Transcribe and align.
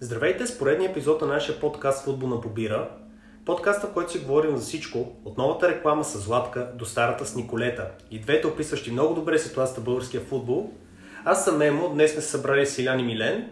Здравейте 0.00 0.46
с 0.46 0.58
поредния 0.58 0.90
епизод 0.90 1.20
на 1.20 1.26
нашия 1.26 1.60
подкаст 1.60 2.04
Футбол 2.04 2.28
на 2.28 2.40
Побира. 2.40 2.88
Подкаста, 3.44 3.86
в 3.86 3.92
който 3.92 4.12
си 4.12 4.18
говорим 4.18 4.56
за 4.56 4.62
всичко, 4.62 5.12
от 5.24 5.38
новата 5.38 5.68
реклама 5.68 6.04
с 6.04 6.18
Златка 6.18 6.70
до 6.74 6.84
старата 6.84 7.26
с 7.26 7.36
Николета. 7.36 7.90
И 8.10 8.20
двете 8.20 8.46
описващи 8.46 8.90
много 8.90 9.14
добре 9.14 9.38
ситуацията 9.38 9.80
българския 9.80 10.20
футбол. 10.20 10.70
Аз 11.24 11.44
съм 11.44 11.62
Емо, 11.62 11.88
днес 11.88 12.12
сме 12.12 12.22
се 12.22 12.28
събрали 12.28 12.66
с 12.66 12.78
Илян 12.78 13.00
и 13.00 13.02
Милен. 13.02 13.50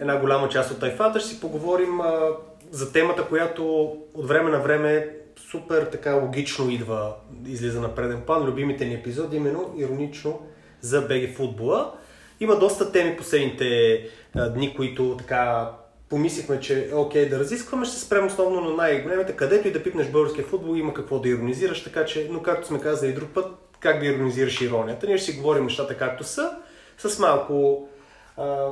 Една 0.00 0.20
голяма 0.20 0.48
част 0.48 0.70
от 0.70 0.80
тайфата 0.80 1.20
ще 1.20 1.28
си 1.28 1.40
поговорим 1.40 2.00
а, 2.00 2.30
за 2.70 2.92
темата, 2.92 3.24
която 3.28 3.82
от 4.14 4.28
време 4.28 4.50
на 4.50 4.60
време 4.60 5.16
супер 5.50 5.82
така 5.82 6.14
логично 6.14 6.70
идва, 6.70 7.14
излиза 7.46 7.80
на 7.80 7.94
преден 7.94 8.22
план. 8.26 8.44
Любимите 8.44 8.84
ни 8.84 8.94
епизоди, 8.94 9.36
именно 9.36 9.74
иронично 9.78 10.40
за 10.80 11.00
БГ 11.00 11.36
футбола. 11.36 11.92
Има 12.40 12.58
доста 12.58 12.92
теми 12.92 13.16
последните 13.16 13.98
дни, 14.34 14.76
които 14.76 15.16
така 15.18 15.70
помислихме, 16.08 16.60
че 16.60 16.88
е 16.90 16.94
окей 16.94 17.28
да 17.28 17.38
разискваме. 17.38 17.86
Ще 17.86 17.96
спрем 17.96 18.26
основно 18.26 18.60
на 18.60 18.76
най-големите. 18.76 19.36
Където 19.36 19.68
и 19.68 19.72
да 19.72 19.82
пипнеш 19.82 20.08
българския 20.08 20.44
футбол, 20.44 20.76
има 20.76 20.94
какво 20.94 21.18
да 21.18 21.28
иронизираш, 21.28 21.84
така 21.84 22.04
че, 22.04 22.28
но 22.30 22.42
както 22.42 22.66
сме 22.66 22.80
казали 22.80 23.10
и 23.10 23.14
друг 23.14 23.28
път, 23.34 23.46
как 23.80 24.00
да 24.00 24.06
иронизираш 24.06 24.60
иронията. 24.60 25.06
Ние 25.06 25.18
ще 25.18 25.32
си 25.32 25.38
говорим 25.38 25.64
нещата 25.64 25.96
както 25.96 26.24
са, 26.24 26.50
с 26.98 27.18
малко, 27.18 27.88
а, 28.36 28.66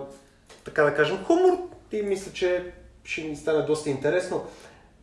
така 0.64 0.84
да 0.84 0.94
кажем, 0.94 1.24
хумор 1.24 1.58
и 1.92 2.02
мисля, 2.02 2.32
че 2.32 2.64
ще 3.04 3.22
ни 3.22 3.36
стане 3.36 3.62
доста 3.62 3.90
интересно. 3.90 4.44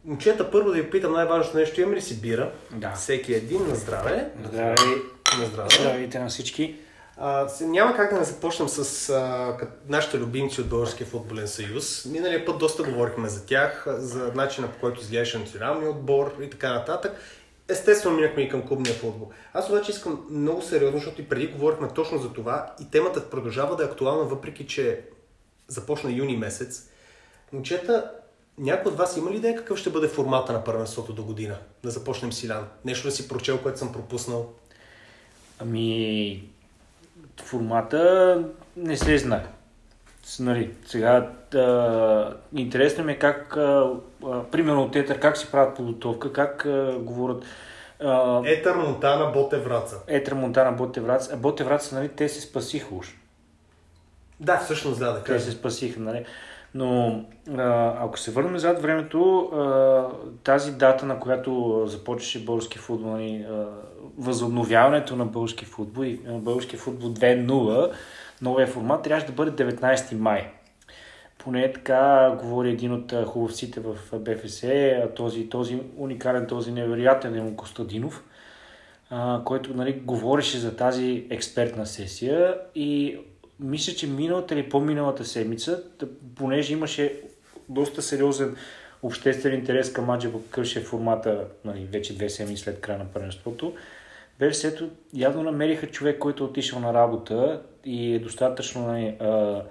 Момчета, 0.05 0.51
първо 0.51 0.69
да 0.69 0.75
ви 0.75 0.89
питам 0.89 1.13
най-важното 1.13 1.57
нещо. 1.57 1.81
Имаме 1.81 1.95
ли 1.95 2.01
си 2.01 2.21
бира? 2.21 2.51
Да. 2.71 2.91
Всеки 2.91 3.33
един 3.33 3.67
на 3.67 3.75
здраве. 3.75 4.29
Здравей. 4.45 4.95
На 5.39 5.45
здраве. 5.45 5.69
Здравейте 5.79 6.19
на 6.19 6.27
всички. 6.27 6.75
А, 7.19 7.47
няма 7.61 7.95
как 7.95 8.13
да 8.13 8.19
не 8.19 8.25
започнем 8.25 8.69
с 8.69 9.09
а, 9.09 9.57
нашите 9.87 10.17
любимци 10.17 10.61
от 10.61 10.69
Българския 10.69 11.07
футболен 11.07 11.47
съюз. 11.47 12.05
Миналия 12.05 12.45
път 12.45 12.57
доста 12.57 12.83
говорихме 12.83 13.29
за 13.29 13.45
тях, 13.45 13.85
за 13.87 14.31
начина 14.35 14.71
по 14.71 14.79
който 14.79 15.01
изглеждаше 15.01 15.39
националния 15.39 15.89
отбор 15.89 16.35
и 16.41 16.49
така 16.49 16.73
нататък. 16.73 17.17
Естествено 17.69 18.15
минахме 18.15 18.41
и 18.43 18.49
към 18.49 18.67
клубния 18.67 18.95
футбол. 18.95 19.31
Аз 19.53 19.69
обаче 19.69 19.91
искам 19.91 20.25
много 20.29 20.61
сериозно, 20.61 20.97
защото 20.97 21.21
и 21.21 21.29
преди 21.29 21.47
говорихме 21.47 21.87
точно 21.95 22.17
за 22.17 22.33
това 22.33 22.73
и 22.81 22.91
темата 22.91 23.29
продължава 23.29 23.75
да 23.75 23.83
е 23.83 23.85
актуална, 23.85 24.23
въпреки 24.23 24.67
че 24.67 25.01
започна 25.67 26.11
юни 26.11 26.37
месец. 26.37 26.89
Момчета, 27.53 28.11
някой 28.57 28.91
от 28.91 28.97
вас 28.97 29.17
има 29.17 29.31
ли 29.31 29.35
идея 29.35 29.55
какъв 29.55 29.77
ще 29.77 29.89
бъде 29.89 30.07
формата 30.07 30.53
на 30.53 30.63
първенството 30.63 31.13
до 31.13 31.23
година? 31.23 31.57
Да 31.83 31.89
започнем 31.89 32.33
с 32.33 32.43
Илян. 32.43 32.67
Нещо 32.85 33.07
да 33.07 33.11
си 33.11 33.27
прочел, 33.27 33.57
което 33.57 33.79
съм 33.79 33.91
пропуснал. 33.91 34.53
Ами, 35.59 36.49
формата 37.41 38.43
не 38.77 38.97
се 38.97 39.17
знае. 39.17 39.45
С- 40.23 40.39
Нали, 40.39 40.71
сега, 40.85 41.29
а, 41.55 42.33
интересно 42.55 43.03
ми 43.03 43.11
е 43.11 43.19
как, 43.19 43.57
а, 43.57 43.91
а, 44.25 44.43
примерно 44.43 44.83
от 44.83 44.91
Тетър, 44.91 45.19
как 45.19 45.37
си 45.37 45.47
правят 45.51 45.75
подготовка, 45.75 46.33
как 46.33 46.65
а, 46.65 46.95
говорят. 46.99 47.43
А, 48.03 48.41
Етър 48.45 48.75
Монтана 48.75 49.31
Боте 49.31 49.57
Враца. 49.57 49.95
Етра 50.07 50.35
Монтана, 50.35 50.71
Ботеврац. 50.71 51.33
А 51.33 51.37
Ботеврац, 51.37 51.91
нали, 51.91 52.09
те 52.09 52.29
се 52.29 52.41
спасиха 52.41 52.95
уж. 52.95 53.15
Да, 54.39 54.57
всъщност 54.57 54.99
да, 54.99 55.11
да 55.13 55.23
Те 55.23 55.31
кажа. 55.31 55.45
се 55.45 55.51
спасиха, 55.51 55.99
нали? 55.99 56.25
Но 56.73 57.21
ако 57.99 58.19
се 58.19 58.31
върнем 58.31 58.57
зад 58.57 58.81
времето, 58.81 59.51
тази 60.43 60.71
дата, 60.71 61.05
на 61.05 61.19
която 61.19 61.83
започваше 61.85 62.45
български 62.45 62.77
футбол, 62.77 63.09
нали, 63.11 63.45
възобновяването 64.17 65.15
на 65.15 65.25
български 65.25 65.65
футбол 65.65 66.03
и 66.03 66.19
български 66.27 66.77
футбол 66.77 67.09
2.0, 67.09 67.93
новия 68.41 68.67
формат, 68.67 69.03
трябваше 69.03 69.27
да 69.27 69.33
бъде 69.33 69.65
19 69.65 70.17
май. 70.17 70.51
Поне 71.37 71.73
така 71.73 72.35
говори 72.41 72.69
един 72.69 72.93
от 72.93 73.13
хубавците 73.25 73.79
в 73.79 73.95
БФС, 74.19 74.65
този, 75.15 75.49
този 75.49 75.81
уникален, 75.97 76.47
този 76.47 76.71
невероятен 76.71 77.35
Емо 77.35 77.55
Костадинов, 77.55 78.23
който 79.45 79.73
нали, 79.73 79.93
говореше 79.93 80.57
за 80.57 80.75
тази 80.75 81.27
експертна 81.29 81.85
сесия 81.85 82.57
и 82.75 83.17
мисля, 83.59 83.93
че 83.93 84.07
миналата 84.07 84.53
или 84.53 84.69
по-миналата 84.69 85.25
седмица, 85.25 85.83
понеже 86.35 86.73
имаше 86.73 87.21
доста 87.69 88.01
сериозен 88.01 88.55
обществен 89.03 89.53
интерес 89.53 89.93
към 89.93 90.05
маджа, 90.05 90.31
какъв 90.31 90.65
ще 90.65 90.79
е 90.79 90.83
формата 90.83 91.45
нали, 91.65 91.87
вече 91.91 92.15
две 92.15 92.29
седмици 92.29 92.63
след 92.63 92.81
края 92.81 92.99
на 92.99 93.05
първенството, 93.05 93.73
БФС-то 94.39 94.89
явно 95.13 95.43
намериха 95.43 95.87
човек, 95.87 96.19
който 96.19 96.43
е 96.43 96.47
отишъл 96.47 96.79
на 96.79 96.93
работа 96.93 97.61
и 97.85 98.15
е 98.15 98.19
достатъчно 98.19 98.87
нали, 98.87 99.15
а, 99.19 99.63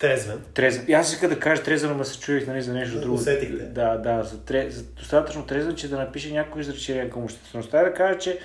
Трезвен. 0.00 0.40
Трезен. 0.54 0.84
И 0.88 0.92
аз 0.92 1.12
иска 1.12 1.28
да 1.28 1.38
кажа 1.38 1.62
трезен, 1.62 1.96
но 1.96 2.04
се 2.04 2.20
чуих 2.20 2.46
нали, 2.46 2.62
за 2.62 2.72
нещо 2.72 3.00
друго. 3.00 3.14
Усетихте. 3.14 3.64
Да, 3.64 3.96
да, 3.96 4.22
за, 4.22 4.44
тре... 4.44 4.70
за 4.70 4.82
достатъчно 4.82 5.46
трезен, 5.46 5.74
че 5.76 5.88
да 5.88 5.98
напише 5.98 6.32
някои 6.32 6.60
изречения 6.60 7.10
към 7.10 7.22
обществеността 7.22 7.80
и 7.80 7.84
да 7.84 7.94
каже, 7.94 8.18
че 8.18 8.38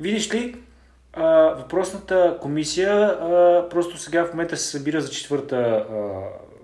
видиш 0.00 0.34
ли, 0.34 0.56
а, 1.12 1.24
въпросната 1.58 2.38
комисия 2.40 2.92
а, 2.92 3.66
просто 3.70 3.98
сега 3.98 4.24
в 4.24 4.32
момента 4.32 4.56
се 4.56 4.70
събира 4.70 5.00
за 5.00 5.10
четвърта 5.10 5.56
а, 5.56 5.86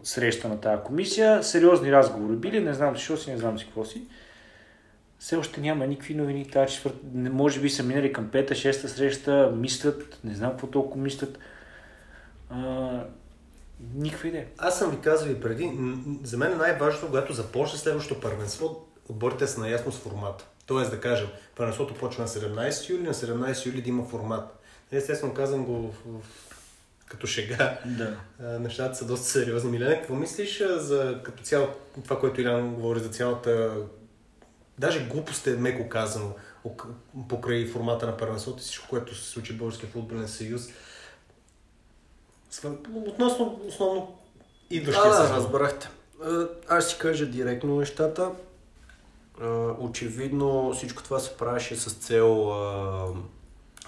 среща 0.02 0.48
на 0.48 0.60
тази 0.60 0.82
комисия. 0.82 1.44
Сериозни 1.44 1.92
разговори 1.92 2.36
били, 2.36 2.60
не 2.60 2.74
знам 2.74 2.94
защо 2.94 3.16
си, 3.16 3.30
не 3.30 3.38
знам 3.38 3.58
си 3.58 3.64
какво 3.64 3.84
си. 3.84 4.02
Все 5.18 5.36
още 5.36 5.60
няма 5.60 5.86
никакви 5.86 6.14
новини 6.14 6.50
тази 6.50 6.74
четвърта. 6.74 6.98
Може 7.14 7.60
би 7.60 7.70
са 7.70 7.82
минали 7.82 8.12
към 8.12 8.28
пета, 8.30 8.54
шеста 8.54 8.88
среща, 8.88 9.52
мислят, 9.56 10.18
не 10.24 10.34
знам 10.34 10.50
какво 10.50 10.66
толкова 10.66 11.02
мислят. 11.02 11.38
А, 12.50 12.90
никаква 13.94 14.28
идея. 14.28 14.46
Аз 14.58 14.78
съм 14.78 14.90
ви 14.90 15.00
казал 15.00 15.30
и 15.30 15.40
преди, 15.40 15.72
за 16.22 16.36
мен 16.36 16.52
е 16.52 16.56
най-важното, 16.56 17.06
когато 17.06 17.32
започне 17.32 17.78
следващото 17.78 18.20
първенство, 18.20 18.87
отборите 19.08 19.46
са 19.46 19.60
наясно 19.60 19.92
с 19.92 19.98
формата. 19.98 20.44
Тоест 20.66 20.90
да 20.90 21.00
кажем, 21.00 21.28
първенството 21.56 21.94
почва 21.94 22.22
на 22.22 22.28
17 22.28 22.88
юли, 22.88 23.02
на 23.02 23.14
17 23.14 23.66
юли 23.66 23.82
да 23.82 23.88
има 23.88 24.04
формат. 24.04 24.58
Естествено 24.92 25.34
казвам 25.34 25.64
го 25.64 25.94
като 27.06 27.26
шега. 27.26 27.78
Да. 27.86 28.16
Нещата 28.58 28.94
са 28.94 29.06
доста 29.06 29.26
сериозни. 29.26 29.70
Милена, 29.70 29.94
какво 29.94 30.14
мислиш 30.14 30.62
за 30.66 31.20
като 31.22 31.42
цяло 31.42 31.68
това, 32.04 32.20
което 32.20 32.40
Илян 32.40 32.74
говори 32.74 33.00
за 33.00 33.08
цялата 33.08 33.76
даже 34.78 35.06
глупост 35.06 35.46
е 35.46 35.50
меко 35.50 35.88
казано 35.88 36.32
ок- 36.66 36.84
покрай 37.28 37.66
формата 37.66 38.06
на 38.06 38.16
първенството 38.16 38.58
и 38.58 38.62
всичко, 38.62 38.88
което 38.88 39.14
се 39.14 39.30
случи 39.30 39.52
в 39.52 39.58
Българския 39.58 39.88
футболен 39.88 40.28
съюз. 40.28 40.62
Относно 42.94 43.60
основно 43.68 44.18
идващия 44.70 45.04
Да, 45.04 45.10
да, 45.10 45.16
сезон. 45.22 45.36
разбрахте. 45.36 45.88
А, 46.24 46.46
Аз 46.68 46.88
ще 46.90 46.98
кажа 46.98 47.26
директно 47.26 47.76
нещата. 47.76 48.30
Очевидно 49.78 50.72
всичко 50.72 51.02
това 51.02 51.18
се 51.18 51.36
правеше 51.36 51.76
с 51.76 51.92
цел, 51.92 52.52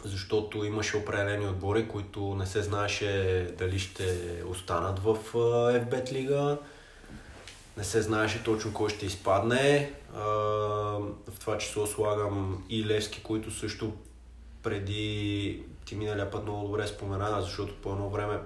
защото 0.04 0.64
имаше 0.64 0.96
определени 0.96 1.46
отбори, 1.46 1.88
които 1.88 2.34
не 2.34 2.46
се 2.46 2.62
знаеше 2.62 3.54
дали 3.58 3.78
ще 3.78 4.18
останат 4.46 4.98
в 4.98 5.16
FBET 5.34 6.12
лига. 6.12 6.58
Не 7.76 7.84
се 7.84 8.02
знаеше 8.02 8.44
точно 8.44 8.74
кой 8.74 8.88
ще 8.90 9.06
изпадне. 9.06 9.92
В 10.14 11.40
това 11.40 11.58
число 11.58 11.86
слагам 11.86 12.64
и 12.68 12.86
Левски, 12.86 13.22
които 13.22 13.50
също 13.50 13.92
преди 14.62 15.62
ти 15.84 15.94
миналия 15.94 16.30
път 16.30 16.42
много 16.42 16.66
добре 16.66 16.86
спомена, 16.86 17.42
защото 17.42 17.74
по 17.74 17.92
едно 17.92 18.08
време 18.08 18.38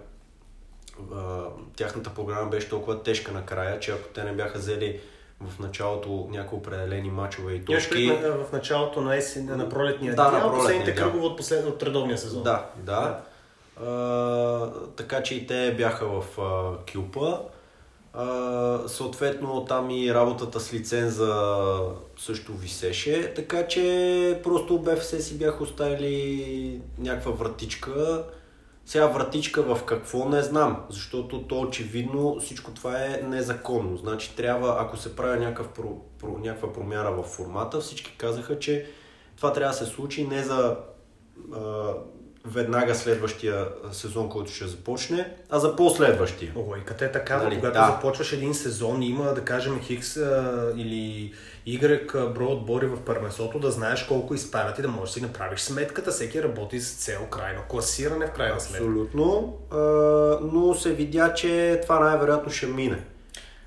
тяхната 1.77 2.15
програма 2.15 2.51
беше 2.51 2.69
толкова 2.69 3.03
тежка 3.03 3.33
накрая, 3.33 3.81
че 3.81 3.91
ако 3.91 4.09
те 4.09 4.25
не 4.25 4.33
бяха 4.33 4.59
взели 4.59 5.01
в 5.50 5.59
началото 5.59 6.28
някои 6.31 6.59
определени 6.59 7.10
мачове 7.10 7.53
и 7.53 7.65
точки... 7.65 8.06
на- 8.06 8.44
в 8.44 8.53
началото 8.53 9.00
на, 9.00 9.16
есен, 9.16 9.47
на 9.47 9.69
пролетния 9.69 10.15
Да, 10.15 10.25
на 10.25 10.31
дял, 10.31 10.41
пролетния 10.41 10.59
последните 10.59 10.94
кръгове 10.94 11.27
от, 11.27 11.37
послед... 11.37 11.66
от 11.66 11.82
редовния 11.82 12.19
сезон. 12.19 12.43
Да, 12.43 12.66
да. 12.77 13.21
А, 13.87 14.71
така 14.97 15.22
че 15.22 15.34
и 15.34 15.47
те 15.47 15.75
бяха 15.77 16.06
в 16.06 16.25
а, 16.41 16.93
Кюпа. 16.93 17.41
А, 18.12 18.79
съответно 18.88 19.64
там 19.64 19.91
и 19.91 20.14
работата 20.14 20.61
с 20.61 20.73
лиценза 20.75 21.55
също 22.19 22.52
висеше, 22.52 23.32
така 23.35 23.67
че 23.67 24.40
просто 24.43 24.79
БФС 24.79 25.25
си 25.25 25.38
бяха 25.38 25.62
оставили 25.62 26.81
някаква 26.99 27.32
вратичка. 27.32 28.25
Сега 28.87 29.07
вратичка 29.07 29.63
в 29.63 29.85
какво 29.85 30.29
не 30.29 30.43
знам, 30.43 30.85
защото 30.91 31.43
то 31.43 31.61
очевидно 31.61 32.41
всичко 32.41 32.71
това 32.71 33.05
е 33.05 33.21
незаконно. 33.23 33.97
Значи 33.97 34.37
трябва, 34.37 34.77
ако 34.81 34.97
се 34.97 35.17
прави 35.17 35.39
някакъв 35.39 35.69
про, 35.69 36.01
про, 36.19 36.39
някаква 36.39 36.73
промяна 36.73 37.11
в 37.11 37.23
формата, 37.23 37.81
всички 37.81 38.15
казаха, 38.19 38.59
че 38.59 38.87
това 39.37 39.53
трябва 39.53 39.73
да 39.73 39.79
се 39.79 39.87
случи 39.87 40.27
не 40.27 40.43
за 40.43 40.77
веднага 42.44 42.94
следващия 42.94 43.69
сезон, 43.93 44.29
който 44.29 44.52
ще 44.52 44.67
започне, 44.67 45.32
а 45.50 45.58
за 45.58 45.76
последващия. 45.76 46.52
Логиката 46.56 47.05
е 47.05 47.12
такава, 47.12 47.44
Нали, 47.44 47.55
когато 47.55 47.79
да. 47.79 47.87
започваш 47.87 48.32
един 48.32 48.55
сезон, 48.55 49.02
има, 49.02 49.35
да 49.35 49.41
кажем, 49.41 49.81
Хикс 49.81 50.17
а, 50.17 50.73
или 50.76 51.32
Y 51.67 52.32
бро 52.32 52.46
отбори 52.46 52.87
в 52.87 53.00
първенството, 53.00 53.58
да 53.58 53.70
знаеш 53.70 54.02
колко 54.02 54.35
изпадат 54.35 54.79
и 54.79 54.82
да 54.82 54.88
можеш 54.88 55.14
да 55.14 55.20
си 55.20 55.26
направиш 55.26 55.61
сметката. 55.61 56.11
Всеки 56.11 56.43
работи 56.43 56.81
с 56.81 56.94
цел 56.94 57.26
крайно 57.31 57.61
класиране 57.69 58.26
в 58.26 58.31
крайна 58.32 58.61
сметка. 58.61 58.85
Абсолютно. 58.85 59.58
А, 59.70 59.76
но 60.52 60.75
се 60.75 60.93
видя, 60.93 61.35
че 61.35 61.81
това 61.82 62.00
най-вероятно 62.00 62.52
ще 62.52 62.67
мине. 62.67 63.05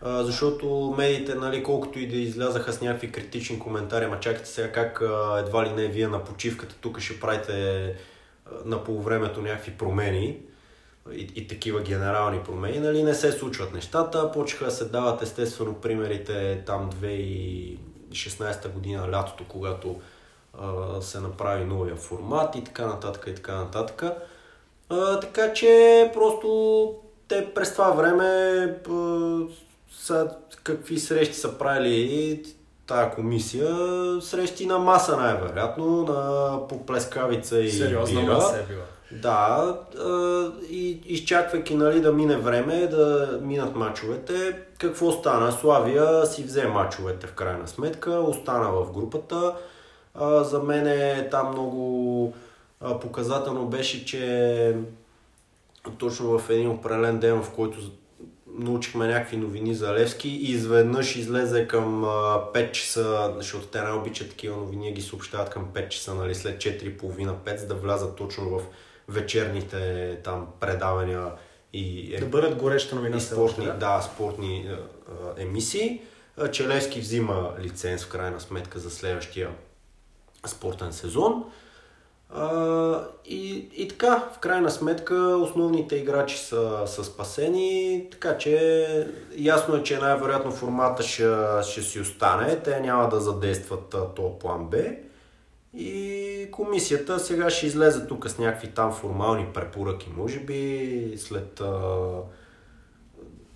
А, 0.01 0.23
защото 0.23 0.95
медиите, 0.97 1.35
нали, 1.35 1.63
колкото 1.63 2.00
и 2.00 2.07
да 2.07 2.15
излязаха 2.15 2.73
с 2.73 2.81
някакви 2.81 3.12
критични 3.12 3.59
коментари, 3.59 4.07
ма 4.07 4.19
чакайте 4.19 4.50
сега 4.50 4.71
как 4.71 5.01
а, 5.01 5.39
едва 5.45 5.65
ли 5.65 5.69
не 5.69 5.88
вие 5.88 6.07
на 6.07 6.23
почивката 6.23 6.75
тук 6.81 7.00
ще 7.00 7.19
правите 7.19 7.94
на 8.65 8.83
полувремето 8.83 9.41
някакви 9.41 9.71
промени 9.71 10.38
и, 11.11 11.31
и 11.35 11.47
такива 11.47 11.81
генерални 11.81 12.44
промени, 12.44 12.79
нали, 12.79 13.03
не 13.03 13.13
се 13.13 13.31
случват 13.31 13.73
нещата. 13.73 14.31
Почнаха 14.31 14.65
да 14.65 14.71
се 14.71 14.85
дават 14.85 15.21
естествено 15.21 15.73
примерите 15.73 16.63
там 16.65 16.91
2016 16.91 18.71
година, 18.73 19.11
лятото, 19.11 19.45
когато 19.47 19.95
а, 20.59 21.01
се 21.01 21.19
направи 21.19 21.65
новия 21.65 21.95
формат 21.95 22.55
и 22.55 22.63
така 22.63 22.85
нататък 22.85 23.25
и 23.27 23.35
така 23.35 23.55
нататък. 23.55 24.03
А, 24.89 25.19
така 25.19 25.53
че 25.53 26.11
просто 26.13 26.95
те 27.27 27.53
през 27.53 27.71
това 27.71 27.91
време 27.91 28.25
а, 28.89 29.39
са, 29.91 30.31
какви 30.63 30.99
срещи 30.99 31.35
са 31.35 31.57
правили 31.57 32.56
тая 32.88 33.12
комисия, 33.12 33.75
срещи 34.22 34.66
на 34.66 34.80
маса 34.80 35.18
най-вероятно, 35.18 36.04
на 36.04 36.60
поплескавица 36.68 37.60
и 37.60 37.72
Сериозна 37.72 38.22
бира. 38.22 38.34
маса 38.34 38.57
е 38.57 38.63
била. 38.63 38.84
Да, 39.12 39.75
и 40.69 41.01
изчаквайки 41.06 41.75
нали, 41.75 42.01
да 42.01 42.13
мине 42.13 42.38
време, 42.38 42.88
да 42.88 43.39
минат 43.42 43.75
мачовете, 43.75 44.60
какво 44.78 45.12
стана? 45.12 45.51
Славия 45.51 46.25
си 46.25 46.44
взе 46.44 46.68
мачовете 46.68 47.28
в 47.28 47.34
крайна 47.34 47.68
сметка, 47.68 48.12
остана 48.12 48.72
в 48.72 48.92
групата. 48.92 49.56
За 50.42 50.60
мен 50.60 50.88
е 50.88 51.28
там 51.31 51.51
много 51.51 52.33
показателно 53.01 53.66
беше, 53.66 54.06
че 54.06 54.75
точно 55.98 56.40
в 56.40 56.50
един 56.50 56.69
определен 56.69 57.19
ден, 57.19 57.44
в 57.44 57.50
който 57.50 57.78
научихме 58.57 59.07
някакви 59.07 59.38
новини 59.38 59.75
за 59.75 59.94
Левски 59.94 60.30
и 60.30 60.51
изведнъж 60.51 61.15
излезе 61.15 61.68
към 61.68 62.04
а, 62.04 62.07
5 62.54 62.71
часа, 62.71 63.33
защото 63.38 63.68
те 63.68 63.81
не 63.81 63.92
обичат 63.92 64.30
такива 64.30 64.57
новини, 64.57 64.94
ги 64.94 65.01
съобщават 65.01 65.50
към 65.50 65.65
5 65.65 65.89
часа, 65.89 66.15
нали, 66.15 66.36
след 66.36 66.62
4.30-5, 66.62 67.56
за 67.56 67.68
да 67.68 67.75
влязат 67.75 68.15
точно 68.15 68.50
в 68.50 68.62
вечерните 69.07 70.19
там 70.24 70.48
предавания 70.59 71.31
и 71.74 72.15
е, 72.15 72.19
Да 72.19 72.25
бъдат 72.25 72.56
гореща 72.56 72.95
новина 72.95 73.18
и 73.18 73.21
спортни, 73.21 73.68
още, 73.68 73.80
да, 73.80 74.01
спортни 74.01 74.69
а, 74.69 75.42
емисии. 75.42 76.01
А, 76.38 76.51
че 76.51 76.68
Левски 76.68 77.00
взима 77.00 77.54
лиценз 77.62 78.04
в 78.04 78.09
крайна 78.09 78.39
сметка 78.39 78.80
за 78.80 78.92
следващия 78.92 79.50
спортен 80.48 80.94
сезон. 80.94 81.44
А, 82.29 83.07
и, 83.25 83.69
и 83.75 83.88
така, 83.88 84.29
в 84.35 84.39
крайна 84.39 84.71
сметка, 84.71 85.15
основните 85.15 85.95
играчи 85.95 86.38
са, 86.38 86.83
са 86.85 87.03
спасени, 87.03 88.07
така 88.12 88.38
че 88.38 89.07
ясно 89.38 89.75
е, 89.75 89.83
че 89.83 90.00
най-вероятно 90.00 90.51
формата 90.51 91.03
ще, 91.03 91.29
ще 91.63 91.81
си 91.81 92.00
остане. 92.00 92.59
Те 92.59 92.79
няма 92.79 93.09
да 93.09 93.19
задействат 93.19 93.95
този 94.15 94.33
план 94.39 94.68
Б. 94.68 94.77
И 95.74 96.47
комисията 96.51 97.19
сега 97.19 97.50
ще 97.50 97.65
излезе 97.65 98.07
тук 98.07 98.30
с 98.30 98.38
някакви 98.38 98.68
там 98.68 98.94
формални 98.94 99.47
препоръки, 99.53 100.09
може 100.18 100.39
би 100.39 101.13
след, 101.18 101.62
а, 101.62 102.01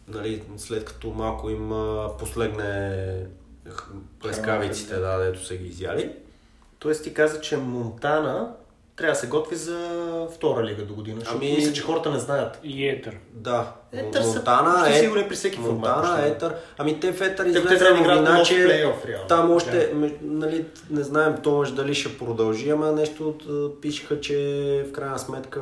нали, 0.07 0.43
след 0.57 0.85
като 0.85 1.09
малко 1.09 1.49
им 1.49 1.71
а, 1.71 2.09
послегне 2.19 3.25
плескавиците, 4.19 4.95
да, 4.95 5.17
дето 5.17 5.45
са 5.45 5.55
ги 5.55 5.67
изяли. 5.67 6.15
Тоест 6.79 7.03
ти 7.03 7.13
каза, 7.13 7.41
че 7.41 7.57
Монтана 7.57 8.55
трябва 8.95 9.13
да 9.13 9.19
се 9.19 9.27
готви 9.27 9.55
за 9.55 9.89
втора 10.35 10.63
лига 10.63 10.85
до 10.85 10.93
година. 10.93 11.19
Защото 11.19 11.37
Ами- 11.37 11.55
мисля, 11.55 11.73
че 11.73 11.81
хората 11.81 12.11
не 12.11 12.19
знаят. 12.19 12.59
И 12.63 12.89
етър. 12.89 13.17
Да, 13.33 13.71
Етър 13.91 14.21
са 14.21 14.27
Монтана 14.27 14.89
е... 14.89 14.99
сигурни 14.99 15.27
при 15.27 15.35
всеки 15.35 15.57
формат. 15.57 15.71
Монтана, 15.73 16.15
почти. 16.15 16.31
Етър. 16.31 16.55
Ами 16.77 16.99
те 16.99 17.11
в 17.11 17.21
Етър 17.21 17.45
излезе 17.45 17.89
новина, 17.89 18.37
нов 18.37 18.47
че 18.47 18.65
плейоф, 18.65 19.05
там 19.27 19.51
още, 19.51 19.91
ме- 19.93 20.17
нали, 20.21 20.65
не 20.89 21.03
знаем 21.03 21.35
Томаш 21.43 21.71
дали 21.71 21.93
ще 21.93 22.17
продължи, 22.17 22.69
ама 22.69 22.91
нещо 22.91 23.29
от, 23.29 23.43
а, 23.49 23.81
пишеха, 23.81 24.21
че 24.21 24.35
в 24.89 24.91
крайна 24.91 25.19
сметка... 25.19 25.61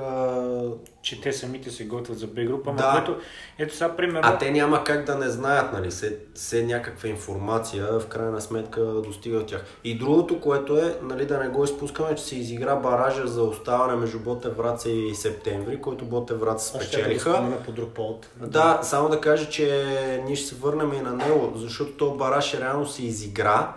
Че 1.01 1.21
те 1.21 1.33
самите 1.33 1.71
се 1.71 1.83
готвят 1.83 2.19
за 2.19 2.27
Б 2.27 2.41
група, 2.41 2.73
Да. 2.73 2.91
което, 2.91 3.21
ето 3.57 3.75
сега 3.75 3.95
примерно, 3.95 4.21
А 4.23 4.37
те 4.37 4.51
няма 4.51 4.83
как 4.83 5.05
да 5.05 5.15
не 5.15 5.29
знаят, 5.29 5.73
нали, 5.73 5.91
се, 5.91 6.17
се 6.35 6.63
някаква 6.63 7.09
информация 7.09 7.99
в 7.99 8.07
крайна 8.07 8.41
сметка 8.41 8.81
достига 8.81 9.37
от 9.37 9.47
тях. 9.47 9.65
И 9.83 9.97
другото, 9.97 10.41
което 10.41 10.77
е, 10.77 10.97
нали, 11.01 11.25
да 11.25 11.37
не 11.37 11.47
го 11.47 11.63
изпускаме, 11.63 12.15
че 12.15 12.23
се 12.23 12.35
изигра 12.35 12.75
баража 12.75 13.27
за 13.27 13.43
оставане 13.43 13.95
между 13.95 14.19
Ботев 14.19 14.57
Враца 14.57 14.89
и 14.89 15.15
Септември, 15.15 15.81
който 15.81 16.05
Ботев 16.05 16.39
Враца 16.39 16.77
Аз 16.77 16.83
ще 16.83 16.91
да 16.91 16.97
го 16.97 17.05
спечелиха. 17.05 17.33
спомена 17.33 17.57
по 17.57 17.71
друг 17.71 17.89
повод. 17.89 18.27
Да, 18.37 18.79
само 18.83 19.09
да 19.09 19.21
кажа, 19.21 19.49
че 19.49 19.85
ние 20.25 20.35
ще 20.35 20.47
се 20.47 20.55
върнем 20.55 20.93
и 20.93 21.01
на 21.01 21.11
него, 21.11 21.53
защото 21.55 21.91
то 21.91 22.11
бараш 22.11 22.53
реално 22.53 22.87
се 22.87 23.03
изигра 23.05 23.73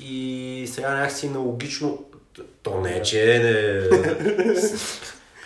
и 0.00 0.64
сега 0.68 0.94
някакси 0.94 1.28
нелогично, 1.28 2.04
то 2.62 2.80
не 2.80 2.92
е, 2.92 3.02
че 3.02 3.38
не, 3.38 3.80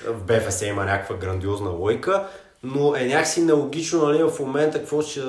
в 0.06 0.24
БФС 0.26 0.62
има 0.62 0.84
някаква 0.84 1.16
грандиозна 1.16 1.70
лойка, 1.70 2.28
но 2.62 2.96
е 2.96 3.04
някакси 3.04 3.42
нелогично 3.44 4.06
нали, 4.06 4.22
в 4.22 4.38
момента 4.40 4.78
какво 4.78 5.02
ще, 5.02 5.20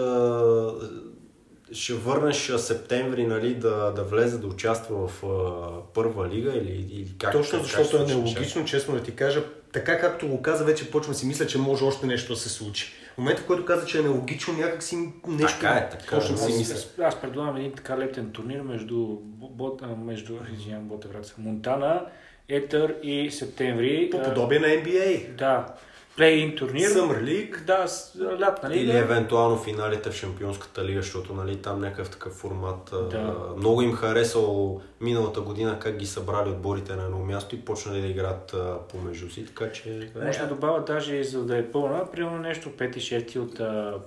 ще 1.72 1.94
върнеш 1.94 2.52
септември 2.58 3.28
нали, 3.28 3.56
да, 3.56 3.92
да 3.92 4.04
влезе 4.04 4.38
да 4.38 4.48
участва 4.48 5.08
в 5.08 5.24
а, 5.24 5.94
първа 5.94 6.30
лига 6.30 6.52
или, 6.52 6.88
или 6.92 7.16
как? 7.20 7.32
Точно 7.32 7.60
как 7.60 7.68
защото 7.68 7.98
е 7.98 8.06
нелогично, 8.06 8.66
честно 8.66 8.96
да 8.96 9.04
ти 9.04 9.16
кажа. 9.16 9.44
Така 9.74 10.00
както 10.00 10.28
го 10.28 10.42
каза, 10.42 10.64
вече 10.64 10.92
почвам 10.92 11.16
си 11.16 11.26
мисля, 11.26 11.48
че 11.48 11.58
може 11.58 11.84
още 11.84 12.06
нещо 12.06 12.34
да 12.34 12.40
се 12.40 12.50
случи. 12.50 12.94
В 13.16 13.18
момента, 13.18 13.42
в 13.42 13.46
който 13.46 13.66
каза, 13.66 13.86
че 13.86 14.00
е 14.00 14.02
нелогично, 14.02 14.54
някак 14.54 14.84
си 14.84 15.14
нещо... 15.28 15.60
Така 15.60 15.74
е, 15.74 15.90
така 15.90 16.16
Точно 16.16 16.36
е. 16.36 16.38
си 16.38 16.52
Аз- 16.52 16.58
мисля. 16.58 16.76
аз, 16.76 17.14
аз 17.14 17.22
предлагам 17.22 17.58
един 17.58 17.72
така 17.72 17.98
летен 17.98 18.32
турнир 18.32 18.62
между, 18.62 19.18
бот, 19.52 19.82
между 20.06 20.34
извинявам, 20.54 20.88
Ботев 20.88 21.12
Враца, 21.12 21.34
Монтана, 21.38 22.06
Етър 22.50 22.96
и 23.04 23.32
Септември. 23.32 24.10
По 24.10 24.24
подобие 24.24 24.60
на 24.60 24.68
NBA. 24.68 25.30
Да. 25.30 25.76
Плей-ин 26.18 26.56
турнир. 26.56 26.90
Summer 26.90 27.24
League. 27.24 27.62
Да, 27.62 27.88
с, 27.88 28.16
лятна 28.40 28.70
лига. 28.70 28.82
Или 28.82 28.98
евентуално 28.98 29.58
финалите 29.58 30.10
в 30.10 30.16
Шампионската 30.16 30.86
лига, 30.86 31.02
защото 31.02 31.34
нали, 31.34 31.56
там 31.58 31.82
някакъв 31.82 32.10
такъв 32.10 32.34
формат. 32.34 32.94
Да. 33.10 33.36
Много 33.58 33.82
им 33.82 33.94
харесал 33.94 34.82
миналата 35.02 35.42
година 35.42 35.80
как 35.80 35.98
ги 35.98 36.06
събрали 36.06 36.50
отборите 36.50 36.96
на 36.96 37.04
едно 37.04 37.18
място 37.18 37.56
и 37.56 37.62
почнали 37.62 38.02
да 38.02 38.08
играят 38.08 38.56
помежду 38.92 39.30
си, 39.30 39.46
така 39.46 39.72
че... 39.72 40.12
Може 40.26 40.40
да 40.40 40.48
добавя 40.48 40.84
даже 40.88 41.16
и 41.16 41.24
за 41.24 41.46
да 41.46 41.58
е 41.58 41.72
пълна, 41.72 42.12
примерно 42.12 42.38
нещо 42.38 42.70
5-6 42.70 43.40
от 43.40 43.58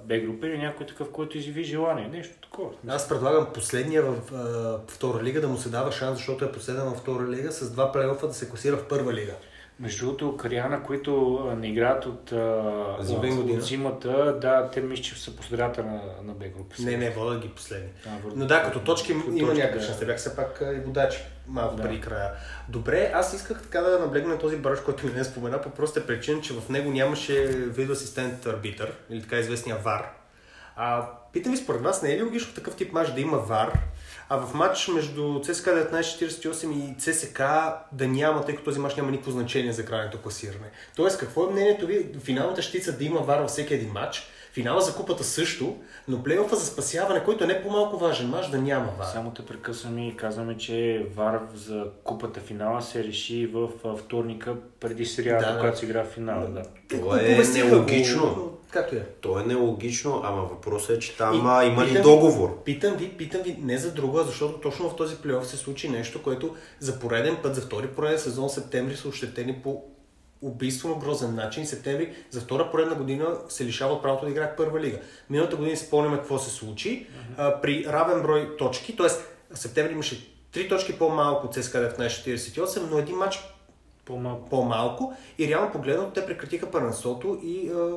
Б 0.09 0.19
група 0.19 0.47
или 0.47 0.59
някой 0.59 0.87
такъв, 0.87 1.11
който 1.11 1.39
изяви 1.39 1.65
желание. 1.65 2.09
Нещо 2.09 2.35
такова. 2.43 2.71
Аз 2.89 3.09
предлагам 3.09 3.47
последния 3.55 4.03
в 4.03 4.35
а, 4.35 4.93
втора 4.93 5.23
лига 5.23 5.41
да 5.41 5.49
му 5.49 5.57
се 5.57 5.69
дава 5.69 5.93
шанс, 5.93 6.17
защото 6.17 6.45
е 6.45 6.53
последен 6.53 6.85
във 6.85 6.99
втора 6.99 7.29
лига, 7.29 7.53
с 7.53 7.71
два 7.71 7.93
плейофа 7.93 8.27
да 8.27 8.35
се 8.35 8.49
класира 8.49 8.77
в 8.77 8.89
първа 8.89 9.13
лига. 9.13 9.33
Между 9.81 10.07
другото, 10.07 10.37
Кариана, 10.37 10.83
които 10.83 11.41
не 11.59 11.69
играят 11.69 12.07
от, 12.07 12.33
а, 12.33 12.97
Зимен 13.01 13.39
от, 13.39 13.51
от 13.51 13.63
зимата, 13.63 14.39
да, 14.41 14.71
те 14.71 14.81
мисля, 14.81 15.03
че 15.03 15.23
са 15.23 15.37
по 15.37 15.43
средата 15.43 15.85
на, 15.85 16.01
на 16.25 16.33
Б 16.33 16.45
група. 16.49 16.75
Не, 16.79 16.97
не, 16.97 17.11
вода 17.11 17.39
ги 17.39 17.49
последни. 17.49 17.89
А, 18.07 18.11
върху- 18.25 18.39
Но 18.39 18.47
да, 18.47 18.63
като 18.63 18.81
точки 18.81 19.15
като 19.15 19.31
има 19.31 19.49
точки, 19.49 19.61
някакъв 19.63 19.81
да. 19.81 19.87
шанс. 19.87 19.99
Те 19.99 20.07
бяха 20.07 20.19
все 20.19 20.37
пак 20.37 20.63
и 20.77 20.81
водачи 20.81 21.19
малко 21.47 21.77
Да. 21.77 21.83
преди 21.83 22.01
края. 22.01 22.31
Добре, 22.69 23.11
аз 23.15 23.35
исках 23.35 23.63
така 23.63 23.81
да 23.81 23.99
наблегна 23.99 24.29
на 24.29 24.39
този 24.39 24.57
бараж, 24.57 24.81
който 24.81 25.07
ми 25.07 25.13
не 25.13 25.25
спомена, 25.25 25.61
по 25.61 25.71
простата 25.71 26.07
причина, 26.07 26.41
че 26.41 26.53
в 26.53 26.69
него 26.69 26.91
нямаше 26.91 27.47
видео 27.47 27.93
асистент 27.93 28.47
арбитър, 28.47 28.93
или 29.11 29.23
така 29.23 29.39
известния 29.39 29.77
ВАР. 29.77 30.11
А, 30.81 31.07
питам 31.33 31.53
ви, 31.53 31.59
според 31.59 31.83
вас 31.83 32.03
не 32.03 32.13
е 32.13 32.17
ли 32.17 32.23
логично 32.23 32.55
такъв 32.55 32.77
тип 32.77 32.93
матч 32.93 33.11
да 33.11 33.21
има 33.21 33.39
ВАР, 33.39 33.79
а 34.29 34.37
в 34.37 34.55
матч 34.55 34.89
между 34.89 35.41
ЦСКА 35.45 35.71
1948 35.71 36.73
и 36.73 36.99
ЦСК 36.99 37.43
да 37.93 38.09
няма, 38.09 38.45
тъй 38.45 38.55
като 38.55 38.65
този 38.65 38.81
матч 38.81 38.97
няма 38.97 39.11
никакво 39.11 39.31
значение 39.31 39.73
за 39.73 39.85
крайното 39.85 40.19
класиране. 40.19 40.71
Тоест, 40.97 41.19
какво 41.19 41.49
е 41.49 41.53
мнението 41.53 41.87
ви 41.87 42.07
финалната 42.25 42.63
щица 42.63 42.99
да 42.99 43.05
има 43.05 43.21
ВАР 43.21 43.41
във 43.41 43.51
всеки 43.51 43.75
един 43.75 43.93
матч, 43.93 44.29
финала 44.53 44.81
за 44.81 44.95
купата 44.95 45.25
също, 45.25 45.77
но 46.09 46.23
плейофа 46.23 46.57
за 46.57 46.67
спасяване, 46.67 47.25
който 47.25 47.45
е 47.45 47.47
не 47.47 47.63
по-малко 47.63 47.99
важен 47.99 48.29
матч, 48.29 48.49
да 48.49 48.59
няма 48.59 48.93
ВАР. 48.99 49.07
Само 49.07 49.31
те 49.31 49.47
прекъсваме 49.47 50.09
и 50.09 50.17
казваме, 50.17 50.57
че 50.57 51.07
ВАР 51.15 51.41
за 51.55 51.87
купата 52.05 52.41
финала 52.41 52.83
се 52.83 53.05
реши 53.05 53.47
в 53.47 53.69
вторника 53.99 54.57
преди 54.81 55.07
сериалата, 55.07 55.53
Да, 55.53 55.59
когато 55.59 55.79
се 55.79 55.85
игра 55.85 56.05
в 56.05 56.09
финала. 56.09 56.47
Да. 56.47 56.63
Това 56.89 57.21
е 57.21 57.39
нелогично. 57.55 58.58
Както 58.71 58.97
е. 58.97 59.07
То 59.21 59.41
е 59.41 59.45
нелогично, 59.45 60.21
ама 60.25 60.43
въпросът 60.43 60.91
е, 60.91 60.99
че 60.99 61.17
там 61.17 61.35
И- 61.37 61.43
а, 61.45 61.65
има 61.65 61.83
ли 61.83 61.89
питам 61.89 61.97
ви- 61.97 62.03
договор? 62.03 62.63
Питам 62.65 62.95
ви, 62.95 63.09
питам 63.09 63.43
ви 63.43 63.57
не 63.61 63.79
за 63.79 63.93
друго, 63.93 64.19
а 64.19 64.25
защото 64.25 64.61
точно 64.61 64.89
в 64.89 64.97
този 64.97 65.17
плейоф 65.17 65.47
се 65.47 65.57
случи 65.57 65.89
нещо, 65.89 66.23
което 66.23 66.55
за 66.81 67.01
пореден 67.01 67.37
път, 67.43 67.55
за 67.55 67.61
втори 67.61 67.87
пореден 67.87 68.19
сезон, 68.19 68.49
септември 68.49 68.97
са 68.97 69.09
ощетени 69.09 69.55
по 69.55 69.83
убийствено 70.43 70.97
грозен 70.97 71.35
начин. 71.35 71.67
Септември 71.67 72.15
за 72.31 72.41
втора 72.41 72.71
поредна 72.71 72.95
година 72.95 73.39
се 73.49 73.65
лишава 73.65 73.93
от 73.95 74.03
правото 74.03 74.25
да 74.25 74.31
играе 74.31 74.47
в 74.47 74.57
първа 74.57 74.81
лига. 74.81 74.99
Миналата 75.31 75.57
година 75.57 75.77
спомняме 75.77 76.17
какво 76.17 76.39
се 76.39 76.51
случи. 76.51 77.07
А, 77.37 77.61
при 77.61 77.85
равен 77.85 78.23
брой 78.23 78.57
точки, 78.57 78.97
т.е. 78.97 79.09
септември 79.55 79.93
имаше 79.93 80.19
три 80.53 80.69
точки 80.69 80.99
по-малко 80.99 81.47
от 81.47 81.55
ЦСКА 81.55 81.79
1948, 81.91 82.83
но 82.91 82.99
един 82.99 83.17
матч 83.17 83.39
По-малко. 84.05 84.49
по-малко 84.51 85.15
и 85.39 85.49
реално 85.49 85.73
погледнато 85.73 86.11
те 86.11 86.27
прекратиха 86.27 86.71
първенството 86.71 87.39
и 87.43 87.71
а, 87.71 87.91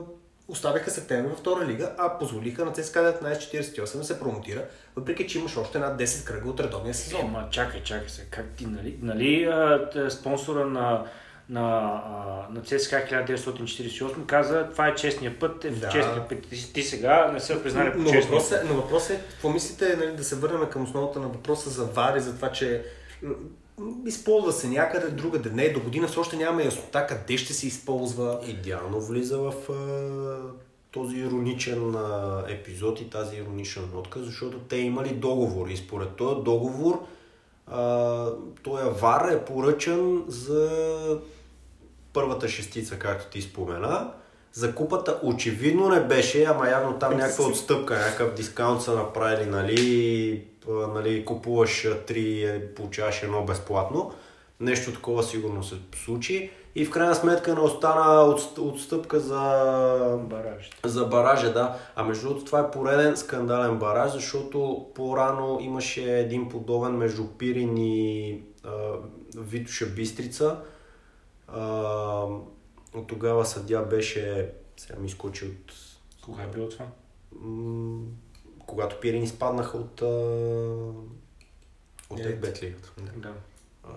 оставяха 0.51 0.91
септември 0.91 1.27
във 1.29 1.37
втора 1.37 1.65
лига, 1.65 1.91
а 1.97 2.17
позволиха 2.17 2.65
на 2.65 2.71
ЦСКА 2.71 2.99
1948 3.23 3.97
да 3.97 4.03
се 4.03 4.19
промотира, 4.19 4.65
въпреки 4.95 5.27
че 5.27 5.39
имаш 5.39 5.57
още 5.57 5.79
над 5.79 6.01
10 6.01 6.27
кръга 6.27 6.49
от 6.49 6.59
редовния 6.59 6.93
сезон. 6.93 7.21
Ема, 7.21 7.47
чакай, 7.51 7.83
чакай 7.83 8.09
се. 8.09 8.25
Как 8.29 8.45
ти, 8.57 8.65
нали, 8.65 8.99
нали 9.01 9.43
а, 9.43 9.89
спонсора 10.09 10.65
на, 10.65 11.05
на, 11.49 11.61
а, 12.05 12.47
на 12.53 12.61
ЦСКА 12.61 13.05
1948 13.09 14.25
каза, 14.25 14.67
това 14.71 14.87
е 14.87 14.95
честния 14.95 15.39
път, 15.39 15.65
е 15.65 15.69
Да. 15.69 15.89
честния 15.89 16.27
път. 16.29 16.37
Ти, 16.49 16.73
ти 16.73 16.83
сега 16.83 17.31
не 17.31 17.39
се 17.39 17.63
признали 17.63 17.91
по 17.93 18.03
честния 18.03 18.21
въпросът, 18.21 18.61
път. 18.61 18.69
е, 18.69 18.73
но 18.73 18.81
въпросът 18.81 19.17
е, 19.17 19.21
какво 19.29 19.49
мислите, 19.49 19.95
нали, 19.95 20.15
да 20.15 20.23
се 20.23 20.35
върнем 20.35 20.69
към 20.69 20.83
основата 20.83 21.19
на 21.19 21.27
въпроса 21.27 21.69
за 21.69 21.85
ВАР 21.85 22.17
и 22.17 22.21
за 22.21 22.35
това, 22.35 22.51
че 22.51 22.83
използва 24.05 24.51
се 24.51 24.67
някъде 24.67 25.09
другаде. 25.09 25.49
Не, 25.49 25.69
до 25.69 25.79
година 25.79 26.07
все 26.07 26.19
още 26.19 26.37
нямаме 26.37 26.63
яснота 26.63 27.07
къде 27.07 27.37
ще 27.37 27.53
се 27.53 27.67
използва. 27.67 28.39
Идеално 28.47 29.01
влиза 29.01 29.37
в 29.37 29.53
а, 29.69 30.37
този 30.91 31.17
ироничен 31.17 31.95
а, 31.95 32.43
епизод 32.47 33.01
и 33.01 33.09
тази 33.09 33.37
иронична 33.37 33.81
нотка, 33.93 34.23
защото 34.23 34.59
те 34.59 34.77
имали 34.77 35.09
договор 35.09 35.67
и 35.67 35.77
според 35.77 36.15
този 36.15 36.43
договор 36.43 37.05
а, 37.67 38.25
този 38.63 38.83
вар 39.01 39.31
е 39.31 39.45
поръчан 39.45 40.23
за 40.27 40.69
първата 42.13 42.47
шестица, 42.47 42.99
както 42.99 43.31
ти 43.31 43.41
спомена. 43.41 44.11
За 44.53 44.75
купата 44.75 45.19
очевидно 45.23 45.89
не 45.89 45.99
беше, 45.99 46.43
ама 46.43 46.69
явно 46.69 46.99
там 46.99 47.17
някаква 47.17 47.45
отстъпка, 47.45 47.93
някакъв 47.93 48.33
дискаунт 48.33 48.81
са 48.81 48.95
направили, 48.95 49.49
нали, 49.49 50.43
нали 50.67 51.25
купуваш 51.25 51.85
а, 51.85 51.97
три, 51.97 52.43
е, 52.43 52.73
получаваш 52.75 53.23
едно 53.23 53.43
безплатно. 53.45 54.11
Нещо 54.59 54.93
такова 54.93 55.23
сигурно 55.23 55.63
се 55.63 55.75
случи. 56.05 56.51
И 56.75 56.85
в 56.85 56.89
крайна 56.91 57.15
сметка 57.15 57.53
не 57.53 57.59
остана 57.59 58.05
отст- 58.05 58.59
отстъпка 58.59 59.19
за 59.19 59.39
Баражите. 60.23 60.77
за 60.85 61.05
баража, 61.05 61.53
да. 61.53 61.75
А 61.95 62.03
между 62.03 62.27
другото 62.27 62.45
това 62.45 62.59
е 62.59 62.71
пореден 62.71 63.17
скандален 63.17 63.77
бараж, 63.79 64.11
защото 64.11 64.85
по-рано 64.95 65.57
имаше 65.61 66.19
един 66.19 66.49
подобен 66.49 66.91
между 66.91 67.27
Пирин 67.27 67.77
и 67.77 68.39
а, 68.63 68.69
Витоша 69.37 69.85
Бистрица. 69.85 70.55
А, 71.47 72.25
от 72.93 73.07
тогава 73.07 73.45
съдя 73.45 73.81
беше, 73.81 74.51
сега 74.77 74.99
ми 74.99 75.07
изкочи 75.07 75.45
от... 75.45 75.73
Кога 76.25 76.43
е 76.43 76.47
било 76.47 76.69
това? 76.69 76.85
м, 77.39 78.01
когато 78.65 78.99
Пирин 78.99 79.23
изпаднаха 79.23 79.77
от... 79.77 80.01
А, 80.01 80.05
от 82.09 82.19
Е, 82.19 82.35
Бетлигата. 82.35 82.91
Да. 83.15 83.33
А, 83.83 83.89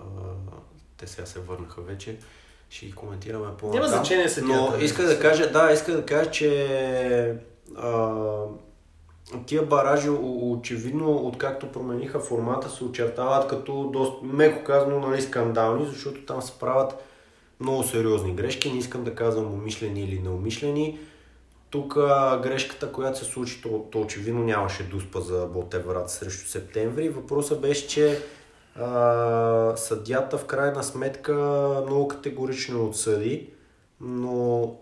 те 0.96 1.06
сега 1.06 1.26
се 1.26 1.40
върнаха 1.40 1.82
вече. 1.82 2.18
Ще 2.70 2.86
ги 2.86 2.92
коментираме 2.92 3.56
по 3.58 3.68
Няма 3.68 3.88
значение 3.88 4.28
съдията. 4.28 4.76
Но 4.78 4.84
иска 4.84 5.02
да 5.02 5.20
кажа, 5.20 5.52
да, 5.52 5.72
иска 5.72 5.92
да 5.92 6.06
кажа, 6.06 6.30
че 6.30 7.36
а, 7.76 8.14
тия 9.46 9.62
баражи 9.62 10.08
очевидно, 10.10 11.16
откакто 11.16 11.72
промениха 11.72 12.20
формата, 12.20 12.70
се 12.70 12.84
очертават 12.84 13.48
като 13.48 13.90
доста, 13.92 14.26
меко 14.26 14.64
казано, 14.64 15.00
нали, 15.00 15.22
скандални, 15.22 15.86
защото 15.86 16.26
там 16.26 16.42
се 16.42 16.58
правят 16.58 17.04
много 17.64 17.82
сериозни 17.82 18.34
грешки. 18.34 18.72
Не 18.72 18.78
искам 18.78 19.04
да 19.04 19.14
казвам 19.14 19.54
умишлени 19.54 20.04
или 20.04 20.18
неумишлени. 20.18 20.98
Тук 21.70 21.94
грешката, 22.42 22.92
която 22.92 23.18
се 23.18 23.24
случи, 23.24 23.62
то, 23.62 23.86
то 23.92 24.00
очевидно 24.00 24.44
нямаше 24.44 24.82
дуспа 24.82 25.20
за 25.20 25.46
Ботеврат 25.46 26.10
срещу 26.10 26.48
септември. 26.48 27.08
Въпросът 27.08 27.60
беше, 27.60 27.88
че 27.88 28.22
а, 28.76 29.76
съдята 29.76 30.38
в 30.38 30.44
крайна 30.44 30.84
сметка 30.84 31.34
много 31.86 32.08
категорично 32.08 32.86
отсъди, 32.86 33.50
но 34.00 34.74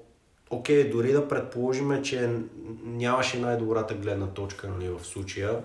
окей, 0.51 0.91
дори 0.91 1.13
да 1.13 1.29
предположим, 1.29 2.03
че 2.03 2.31
нямаше 2.85 3.39
най-добрата 3.39 3.95
гледна 3.95 4.27
точка 4.27 4.69
нали, 4.69 4.89
в 4.89 5.05
случая, 5.07 5.61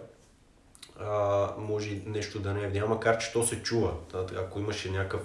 а, 1.00 1.50
може 1.57 2.01
нещо 2.05 2.39
да 2.39 2.53
не 2.53 2.63
е 2.63 2.67
видял, 2.67 2.88
макар 2.88 3.17
че 3.17 3.33
то 3.33 3.43
се 3.43 3.63
чува. 3.63 3.91
Ако 4.38 4.59
имаше 4.59 4.91
някакъв, 4.91 5.21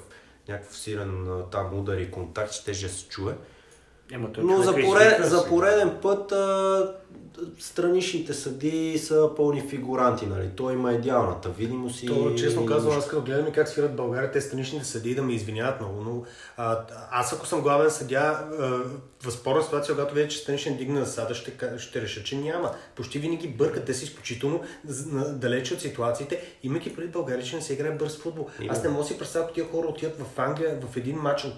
някакъв 0.48 0.76
силен 0.76 1.28
а, 1.28 1.50
там 1.50 1.78
удар 1.78 1.98
и 1.98 2.10
контакт, 2.10 2.52
ще 2.52 2.74
ще 2.74 2.88
се 2.88 3.08
чуе. 3.08 3.36
Ема, 4.10 4.32
той 4.32 4.44
Но 4.44 4.62
за, 4.62 4.70
е 4.70 4.84
поред, 4.84 5.24
за 5.24 5.48
пореден 5.48 5.98
път 6.02 6.32
а, 6.32 6.94
страничните 7.58 8.34
съди 8.34 8.98
са 8.98 9.30
пълни 9.36 9.60
фигуранти. 9.60 10.26
Нали? 10.26 10.50
Той 10.56 10.72
има 10.72 10.92
идеалната 10.92 11.48
видимост 11.48 12.02
и... 12.02 12.06
То, 12.06 12.34
честно 12.34 12.66
казвам, 12.66 12.98
аз 12.98 13.08
като 13.08 13.22
гледам 13.22 13.46
и 13.48 13.52
как 13.52 13.68
свират 13.68 13.96
България, 13.96 14.30
те 14.32 14.40
страничните 14.40 14.84
съдии 14.84 15.14
да 15.14 15.22
ме 15.22 15.32
извиняват 15.32 15.80
много, 15.80 16.00
но 16.00 16.22
а, 16.56 16.80
аз 17.10 17.32
ако 17.32 17.46
съм 17.46 17.60
главен 17.60 17.90
съдя, 17.90 18.38
в 19.22 19.30
спорна 19.30 19.62
ситуация, 19.62 19.94
когато 19.94 20.14
видя, 20.14 20.28
че 20.28 20.38
страничен 20.38 20.76
дигна 20.76 21.04
засада, 21.04 21.34
ще, 21.34 21.50
ка- 21.50 21.78
ще 21.78 22.02
реша, 22.02 22.24
че 22.24 22.36
няма. 22.36 22.70
Почти 22.94 23.18
винаги 23.18 23.48
бъркат, 23.48 23.84
те 23.84 23.94
са 23.94 24.04
изключително 24.04 24.60
на- 25.06 25.32
далече 25.32 25.74
от 25.74 25.80
ситуациите, 25.80 26.42
имайки 26.62 26.96
преди 26.96 27.08
България, 27.08 27.44
че 27.44 27.56
не 27.56 27.62
се 27.62 27.72
играе 27.72 27.90
бърз 27.90 28.16
футбол. 28.16 28.48
Аз 28.68 28.82
не 28.82 28.88
мога 28.88 29.02
да 29.02 29.08
си 29.08 29.18
представя, 29.18 29.52
тия 29.52 29.66
хора 29.66 29.86
отидат 29.88 30.18
в 30.18 30.38
Англия 30.38 30.78
в 30.92 30.96
един 30.96 31.16
матч 31.16 31.44
от 31.44 31.54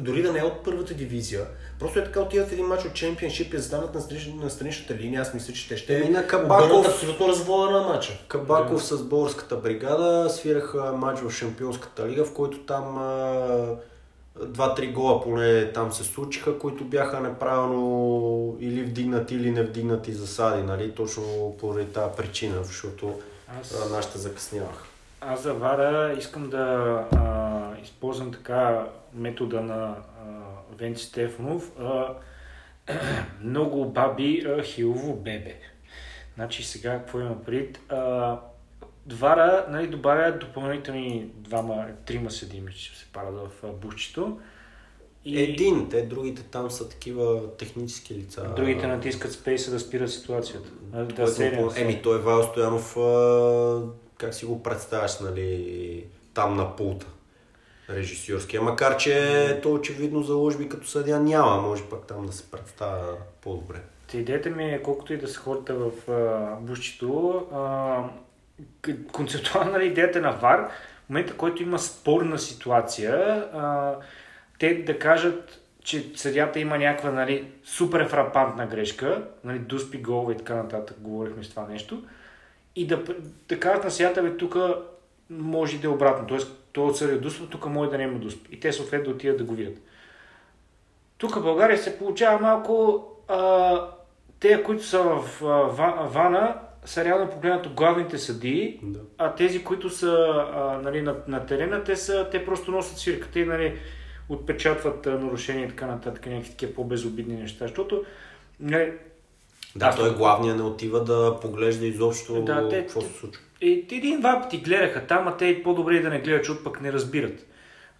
дори 0.00 0.22
да 0.22 0.32
не 0.32 0.38
е 0.38 0.42
от 0.42 0.64
първата 0.64 0.94
дивизия, 0.94 1.46
просто 1.78 1.98
е 1.98 2.04
така 2.04 2.20
отидат 2.20 2.48
в 2.48 2.52
един 2.52 2.66
матч 2.66 2.84
от 2.84 2.94
чемпионшип 2.94 3.54
и 3.54 3.58
застанат 3.58 3.94
на, 3.94 4.00
странич, 4.00 4.30
на 4.42 4.50
страничната 4.50 4.94
линия, 4.94 5.22
аз 5.22 5.34
мисля, 5.34 5.52
че 5.52 5.68
те 5.68 5.76
ще 5.76 5.96
Еми, 5.96 6.08
на 6.08 6.26
Кабаков- 6.26 6.86
абсолютно 6.86 7.28
развоя 7.28 7.70
на 7.70 7.80
матча. 7.80 8.12
Кабаков 8.28 8.84
с 8.84 9.02
българската 9.02 9.56
бригада 9.56 10.30
свираха 10.30 10.92
матч 10.92 11.20
в 11.20 11.30
Шампионската 11.30 12.08
лига, 12.08 12.24
в 12.24 12.34
който 12.34 12.58
там 12.58 12.98
два-три 14.46 14.92
гола 14.92 15.22
поне 15.22 15.72
там 15.72 15.92
се 15.92 16.04
случиха, 16.04 16.58
които 16.58 16.84
бяха 16.84 17.20
неправилно 17.20 18.56
или 18.60 18.82
вдигнати, 18.82 19.34
или 19.34 19.50
не 19.50 19.62
вдигнати 19.62 20.12
засади, 20.12 20.62
нали? 20.62 20.92
точно 20.92 21.56
поради 21.60 21.86
тази 21.86 22.16
причина, 22.16 22.64
защото 22.64 23.14
Аз... 23.60 23.90
нашите 23.90 24.18
закъсняваха. 24.18 24.84
Аз 25.20 25.42
за 25.42 25.54
Вара 25.54 26.14
искам 26.18 26.50
да 26.50 26.58
а, 27.12 27.82
използвам 27.82 28.32
така 28.32 28.86
метода 29.14 29.60
на 29.60 29.96
Венци 30.78 31.04
Стефанов. 31.04 31.72
Много 33.40 33.84
баби, 33.84 34.46
хилово 34.64 35.16
бебе. 35.16 35.56
Значи 36.34 36.62
сега 36.62 36.98
какво 36.98 37.20
има 37.20 37.44
пред? 37.44 37.80
А, 37.88 38.38
Вара 39.12 39.66
нали, 39.70 39.86
добавя 39.86 40.38
допълнителни 40.38 41.30
двама, 41.34 41.86
трима 42.06 42.30
съдими, 42.30 42.72
че 42.72 42.98
се 42.98 43.06
парат 43.12 43.34
в 43.34 43.72
бушчето. 43.72 44.38
И... 45.24 45.42
Един, 45.42 45.88
те 45.88 46.02
другите 46.02 46.42
там 46.42 46.70
са 46.70 46.88
такива 46.88 47.56
технически 47.56 48.14
лица. 48.14 48.52
Другите 48.56 48.86
натискат 48.86 49.32
спейса 49.32 49.70
да 49.70 49.80
спират 49.80 50.10
ситуацията. 50.10 50.68
Да 50.82 51.14
Което 51.14 51.32
се 51.32 51.52
по- 51.56 51.72
Еми, 51.76 52.02
той 52.02 52.18
Вайл 52.18 52.42
Стоянов, 52.42 52.96
как 54.16 54.34
си 54.34 54.44
го 54.46 54.62
представяш, 54.62 55.20
нали, 55.20 56.04
там 56.34 56.56
на 56.56 56.76
пулта, 56.76 57.06
режисьорския. 57.90 58.62
Макар, 58.62 58.96
че 58.96 59.60
то 59.62 59.72
очевидно 59.72 60.22
заложби 60.22 60.68
като 60.68 60.86
съдя 60.86 61.20
няма, 61.20 61.62
може 61.62 61.82
пък 61.84 62.06
там 62.06 62.26
да 62.26 62.32
се 62.32 62.50
представя 62.50 63.16
по-добре. 63.42 63.76
Та 64.10 64.18
идеята 64.18 64.50
ми 64.50 64.64
е, 64.64 64.82
колкото 64.82 65.12
и 65.12 65.18
да 65.18 65.28
се 65.28 65.38
ходите 65.38 65.72
в 65.72 65.90
а, 66.10 66.54
бушчето, 66.60 67.46
а, 67.52 68.02
концептуална 69.12 69.70
нали, 69.70 69.86
идеята 69.86 70.18
е 70.18 70.22
на 70.22 70.30
ВАР, 70.30 70.68
в 71.06 71.10
момента, 71.10 71.36
който 71.36 71.62
има 71.62 71.78
спорна 71.78 72.38
ситуация, 72.38 73.44
а, 73.54 73.94
те 74.58 74.74
да 74.74 74.98
кажат, 74.98 75.60
че 75.84 76.12
съдята 76.14 76.60
има 76.60 76.78
някаква 76.78 77.10
нали, 77.10 77.52
супер 77.64 78.08
фрапантна 78.08 78.66
грешка, 78.66 79.24
нали, 79.44 79.58
дуспи 79.58 80.02
голове 80.02 80.34
и 80.34 80.36
така 80.36 80.54
нататък, 80.54 80.96
говорихме 81.00 81.44
с 81.44 81.50
това 81.50 81.66
нещо, 81.66 82.02
и 82.76 82.86
да, 82.86 83.02
да 83.48 83.60
кажат 83.60 83.84
на 83.84 83.90
съдята, 83.90 84.22
бе, 84.22 84.36
тук 84.36 84.56
може 85.30 85.78
да 85.78 85.86
е 85.86 85.90
обратно, 85.90 86.26
т.е. 86.28 86.38
той 86.72 86.84
отсъдил 86.84 87.20
дуспа, 87.20 87.46
тук 87.46 87.66
може 87.66 87.90
да 87.90 87.98
няма 87.98 88.18
дусп. 88.18 88.46
И 88.50 88.60
те 88.60 88.72
съответно 88.72 89.04
да 89.04 89.10
отидат 89.10 89.38
да 89.38 89.44
го 89.44 89.54
видят. 89.54 89.78
Тук 91.18 91.34
в 91.34 91.42
България 91.42 91.78
се 91.78 91.98
получава 91.98 92.38
малко 92.40 93.04
а, 93.28 93.80
те, 94.40 94.62
които 94.62 94.84
са 94.84 95.02
в 95.02 95.14
а, 95.42 95.46
ва- 95.46 96.08
Вана, 96.10 96.54
са 96.84 97.04
реално 97.04 97.30
погледнато 97.30 97.70
главните 97.70 98.18
съдии, 98.18 98.80
Да. 98.82 98.98
а 99.18 99.34
тези, 99.34 99.64
които 99.64 99.90
са 99.90 100.12
а, 100.54 100.80
нали, 100.82 101.02
на, 101.02 101.16
на 101.28 101.46
терена, 101.46 101.84
те, 101.84 101.96
са, 101.96 102.28
те 102.30 102.44
просто 102.44 102.70
носят 102.70 102.98
свирката 102.98 103.40
и 103.40 103.44
нали, 103.44 103.78
отпечатват 104.28 105.06
а, 105.06 105.10
нарушения 105.10 105.64
и 105.64 105.70
така 105.70 105.86
нататък, 105.86 106.26
някакви 106.26 106.50
такива 106.50 106.72
по-безобидни 106.72 107.34
неща. 107.36 107.64
Защото 107.64 108.04
нали, 108.60 108.92
Да, 109.76 109.96
той 109.96 110.14
главният 110.14 110.56
не 110.56 110.62
отива 110.62 111.04
да 111.04 111.38
поглежда 111.42 111.86
изобщо 111.86 112.42
Да, 112.42 112.68
те- 112.68 112.80
какво 112.80 113.00
се 113.00 113.12
случва. 113.12 113.42
И, 113.60 113.86
един-два 113.92 114.40
пъти 114.42 114.58
гледаха 114.58 115.06
там, 115.06 115.28
а 115.28 115.36
те 115.36 115.46
и 115.46 115.62
по-добре 115.62 115.94
и 115.94 116.02
да 116.02 116.10
не 116.10 116.20
гледат, 116.20 116.40
защото 116.44 116.64
пък 116.64 116.80
не 116.80 116.92
разбират. 116.92 117.46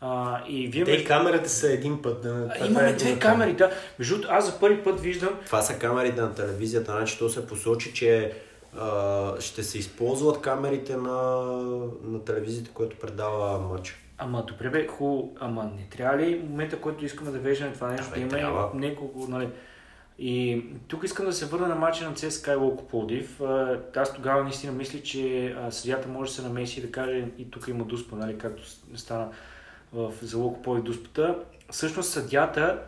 А, 0.01 0.43
и 0.49 0.69
вие 0.69 0.85
Те 0.85 0.93
и 0.93 1.05
камерите 1.05 1.49
са 1.49 1.73
един 1.73 2.03
път. 2.03 2.23
Да, 2.23 2.49
А, 2.61 2.67
Имаме 2.67 2.89
е 2.89 2.93
две 2.93 3.19
камери, 3.19 3.53
да. 3.53 3.71
Между 3.99 4.15
другото, 4.15 4.35
аз 4.35 4.47
за 4.47 4.61
първи 4.61 4.83
път 4.83 5.01
виждам 5.01 5.31
Това 5.47 5.63
са 5.63 5.79
камерите 5.79 6.21
на 6.21 6.35
телевизията, 6.35 6.93
значи 6.93 7.19
то 7.19 7.29
се 7.29 7.47
посочи, 7.47 7.95
че 7.95 8.33
а, 8.79 9.41
ще 9.41 9.63
се 9.63 9.79
използват 9.79 10.41
камерите 10.41 10.97
на, 10.97 11.43
на 12.05 12.25
телевизията, 12.25 12.71
която 12.71 12.97
предава 12.97 13.59
матча. 13.59 13.95
Ама 14.19 14.45
добре 14.49 14.71
бе, 14.71 14.87
хубаво, 14.87 15.37
ама 15.41 15.65
не 15.65 15.97
трябва 15.97 16.19
ли 16.19 16.43
момента, 16.49 16.81
който 16.81 17.05
искаме 17.05 17.31
да 17.31 17.39
веждаме 17.39 17.73
това 17.73 17.89
нещо, 17.89 18.15
да 18.15 18.21
има 18.21 18.71
няколко, 18.75 19.27
нали... 19.29 19.49
И 20.23 20.65
тук 20.89 21.05
искам 21.05 21.27
да 21.27 21.33
се 21.33 21.47
върна 21.47 21.69
на 21.69 21.75
матча 21.75 22.05
на 22.05 22.15
ЦСКА 22.15 22.53
и 22.53 22.57
Локо 22.57 22.89
Плодив. 22.89 23.41
Аз 23.97 24.15
тогава 24.15 24.45
наистина 24.45 24.73
мисля, 24.73 25.03
че 25.03 25.57
съдята 25.71 26.09
може 26.09 26.31
да 26.31 26.35
се 26.35 26.43
намеси 26.43 26.81
и 26.81 26.83
да 26.83 26.93
каже 26.93 27.25
и 27.39 27.51
тук 27.51 27.69
има 27.69 27.85
дуспа, 27.85 28.17
нали, 28.17 28.39
както 28.39 28.63
стана 28.97 29.29
в, 29.93 30.13
за 30.23 30.39
Локо 30.39 30.63
Плодив 30.63 30.85
дуспата. 30.85 31.39
Всъщност 31.71 32.11
съдята, 32.11 32.83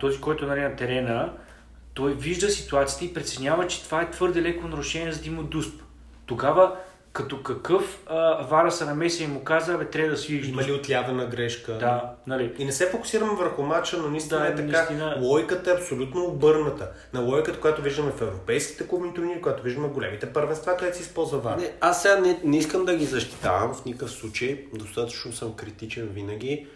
този, 0.00 0.20
който 0.20 0.44
е 0.44 0.48
нали, 0.48 0.60
на 0.60 0.76
терена, 0.76 1.32
той 1.94 2.14
вижда 2.14 2.50
ситуацията 2.50 3.04
и 3.04 3.14
преценява, 3.14 3.66
че 3.66 3.84
това 3.84 4.02
е 4.02 4.10
твърде 4.10 4.42
леко 4.42 4.68
нарушение, 4.68 5.12
за 5.12 5.22
да 5.22 5.28
има 5.28 5.42
дусп. 5.42 5.82
Тогава 6.26 6.76
като 7.14 7.42
какъв 7.42 8.02
а, 8.06 8.46
Вара 8.46 8.72
се 8.72 8.84
намеси 8.84 9.24
и 9.24 9.26
му 9.26 9.44
каза, 9.44 9.78
бе, 9.78 9.84
трябва 9.84 10.10
да 10.10 10.16
свириш. 10.16 10.48
Има 10.48 10.62
ли 10.62 10.72
отявена 10.72 11.26
грешка? 11.26 11.72
Да, 11.72 12.12
нали. 12.26 12.52
И 12.58 12.64
не 12.64 12.72
се 12.72 12.90
фокусираме 12.90 13.32
върху 13.38 13.62
матча, 13.62 13.96
но 13.98 14.08
наистина 14.08 14.40
Да, 14.40 14.46
е 14.46 14.54
така. 14.54 14.62
наистина. 14.62 15.16
Логиката 15.20 15.70
е 15.70 15.74
абсолютно 15.74 16.24
обърната. 16.24 16.90
На 17.12 17.20
логиката, 17.20 17.60
която 17.60 17.82
виждаме 17.82 18.10
в 18.10 18.20
европейските 18.22 18.88
клубни 18.88 19.14
турнири, 19.14 19.40
която 19.40 19.62
виждаме 19.62 19.88
в 19.88 19.92
големите 19.92 20.32
първенства, 20.32 20.76
където 20.76 20.96
се 20.96 21.02
използва 21.02 21.38
ВАР. 21.38 21.56
Не, 21.56 21.72
аз 21.80 22.02
сега 22.02 22.16
не, 22.16 22.40
не 22.44 22.58
искам 22.58 22.84
да 22.84 22.96
ги 22.96 23.04
защитавам 23.04 23.74
в 23.74 23.84
никакъв 23.84 24.10
случай. 24.10 24.64
Достатъчно 24.74 25.32
съм 25.32 25.54
критичен 25.54 26.08
винаги 26.08 26.66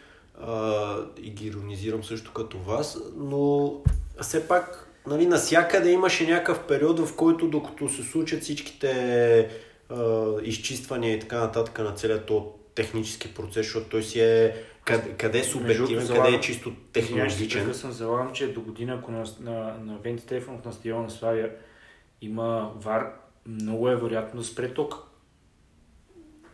а, 0.42 0.96
и 1.22 1.30
ги 1.30 1.46
иронизирам 1.46 2.04
също 2.04 2.32
като 2.32 2.58
вас, 2.58 2.98
но 3.16 3.72
все 4.20 4.48
пак 4.48 4.88
нали, 5.06 5.26
насякъде 5.26 5.90
имаше 5.90 6.26
някакъв 6.26 6.60
период, 6.60 7.00
в 7.00 7.16
който 7.16 7.48
докато 7.48 7.88
се 7.88 8.02
случат 8.02 8.42
всичките 8.42 9.48
а, 9.90 9.96
изчиствания 10.42 11.14
и 11.14 11.20
така 11.20 11.38
нататък 11.38 11.78
на 11.78 11.92
целият 11.92 12.26
то 12.26 12.54
технически 12.74 13.34
процес, 13.34 13.66
защото 13.66 13.88
той 13.88 14.02
си 14.02 14.20
е 14.20 14.54
къде, 14.84 15.10
къде 15.10 15.38
е 15.38 15.44
субективен, 15.44 15.80
Между 15.82 15.86
къде 15.86 16.02
е 16.02 16.06
залагам- 16.16 16.40
чисто 16.40 16.72
Технологичен. 16.92 17.38
технологичен. 17.38 17.74
съм 17.74 17.92
залагам, 17.92 18.32
че 18.32 18.52
до 18.52 18.60
година, 18.60 18.94
ако 18.94 19.10
на, 19.10 19.24
на, 19.40 19.52
на 19.74 19.98
Венти 19.98 20.22
Стефанов 20.22 20.64
на 20.64 20.72
стадиона 20.72 21.02
на 21.02 21.10
Славия 21.10 21.50
има 22.20 22.72
вар, 22.76 23.12
много 23.46 23.88
е 23.88 23.96
вероятно 23.96 24.40
да 24.40 24.46
спре 24.46 24.74
ток. 24.74 24.94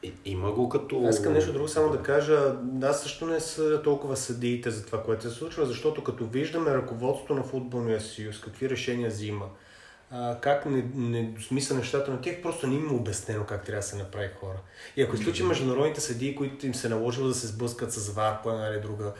И- 0.03 0.12
Има 0.25 0.53
го 0.53 0.69
като... 0.69 1.03
Аз 1.05 1.17
искам 1.17 1.33
нещо 1.33 1.53
друго 1.53 1.69
само 1.69 1.93
да 1.93 1.99
кажа. 1.99 2.55
Аз 2.83 3.03
също 3.03 3.26
не 3.26 3.41
са 3.41 3.83
толкова 3.83 4.17
съдиите 4.17 4.71
за 4.71 4.87
това, 4.87 5.03
което 5.03 5.23
се 5.23 5.31
случва, 5.31 5.67
защото 5.67 6.05
като 6.05 6.26
виждаме 6.26 6.75
ръководството 6.75 7.35
на 7.35 7.43
футболния 7.43 8.00
съюз, 8.00 8.41
какви 8.41 8.71
решения 8.71 9.11
взима, 9.11 9.47
а, 10.11 10.37
как 10.40 10.66
не, 10.66 10.84
не 10.94 11.34
смисля 11.49 11.76
нещата 11.76 12.11
на 12.11 12.20
тях, 12.20 12.42
просто 12.42 12.66
не 12.66 12.75
им 12.75 12.88
е 12.90 12.94
обяснено 12.94 13.44
как 13.44 13.64
трябва 13.64 13.80
да 13.80 13.87
се 13.87 13.96
направи 13.96 14.28
хора. 14.40 14.58
И 14.96 15.02
ако 15.02 15.14
изключим 15.14 15.46
международните 15.46 16.00
съдии, 16.00 16.37
които 16.37 16.66
им 16.66 16.75
се 16.75 16.88
наложило 16.88 17.28
да 17.28 17.34
се 17.34 17.46
сблъскат 17.46 17.92
с 17.92 18.08
ВАР 18.08 18.42
по 18.42 18.50
една 18.50 18.68
или 18.68 18.80
друга 18.80 19.12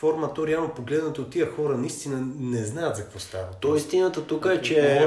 форма, 0.00 0.34
то 0.34 0.46
реално 0.46 0.68
погледнато 0.68 1.22
от 1.22 1.30
тия 1.30 1.50
хора 1.52 1.76
наистина 1.78 2.28
не 2.38 2.64
знаят 2.64 2.96
за 2.96 3.02
какво 3.02 3.18
става. 3.18 3.46
То 3.60 3.76
истината 3.76 4.26
тук 4.26 4.46
е, 4.46 4.62
че 4.62 5.06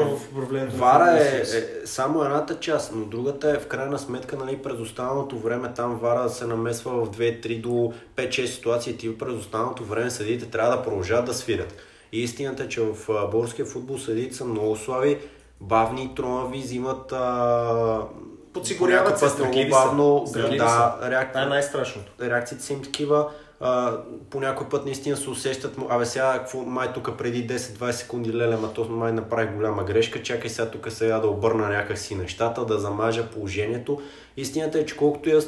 Вара 0.70 1.12
е, 1.12 1.20
футболния 1.20 1.46
съюз. 1.46 1.54
е 1.54 1.82
само 1.86 2.24
едната 2.24 2.60
част, 2.60 2.92
но 2.96 3.06
другата 3.06 3.50
е 3.50 3.60
в 3.60 3.68
крайна 3.68 4.00
сметка, 4.00 4.38
нали, 4.38 4.58
през 4.58 4.80
останалото 4.80 5.40
време 5.40 5.74
там 5.76 6.00
Вара 6.00 6.30
се 6.30 6.48
намесва 6.48 7.06
в 7.06 7.18
2-3 7.18 7.62
до 7.62 7.94
5-6 8.16 8.46
ситуации, 8.46 8.98
ти 8.98 9.18
през 9.18 9.34
останалото 9.34 9.84
време 9.84 10.10
съдиите 10.10 10.46
трябва 10.46 10.78
да 10.78 10.84
продължават 10.84 11.26
да 11.26 11.34
свирят. 11.34 11.74
И 12.14 12.24
истината 12.24 12.64
е, 12.64 12.68
че 12.68 12.82
в 12.82 12.96
българския 13.32 13.66
футбол 13.66 13.98
съдиите 13.98 14.36
са 14.36 14.46
много 14.46 14.76
слаби, 14.76 15.18
бавни 15.62 16.16
тромави, 16.16 16.60
взимат 16.60 17.12
а, 17.12 18.02
Подсигуряват 18.54 19.20
се, 19.20 19.26
много 19.40 19.70
бавно, 19.70 20.26
да, 20.34 20.98
реак... 21.10 21.30
Това 21.30 21.44
е 21.44 21.46
най-страшното. 21.46 22.12
реакциите 22.22 22.64
са 22.64 22.74
им 22.74 22.82
такива. 22.82 23.30
А, 23.60 23.98
по 24.30 24.40
някой 24.40 24.70
път 24.70 24.86
наистина 24.86 25.18
се 25.18 25.30
усещат, 25.30 25.78
абе 25.90 26.06
сега, 26.06 26.34
какво, 26.40 26.60
май 26.60 26.94
тук 26.94 27.18
преди 27.18 27.48
10-20 27.48 27.92
секунди 27.92 28.34
леле, 28.34 28.58
ма 28.58 28.74
то 28.74 28.86
май 28.90 29.12
направи 29.12 29.56
голяма 29.56 29.84
грешка, 29.84 30.24
чакай 30.24 30.50
сега 30.50 30.70
тук 30.70 30.92
сега 30.92 31.20
да 31.20 31.28
обърна 31.28 31.70
някакси 31.70 32.16
нещата, 32.16 32.66
да 32.66 32.80
замажа 32.80 33.30
положението. 33.30 34.02
Истината 34.38 34.80
е, 34.80 34.86
че 34.86 34.98
колкото, 34.98 35.30
я, 35.30 35.42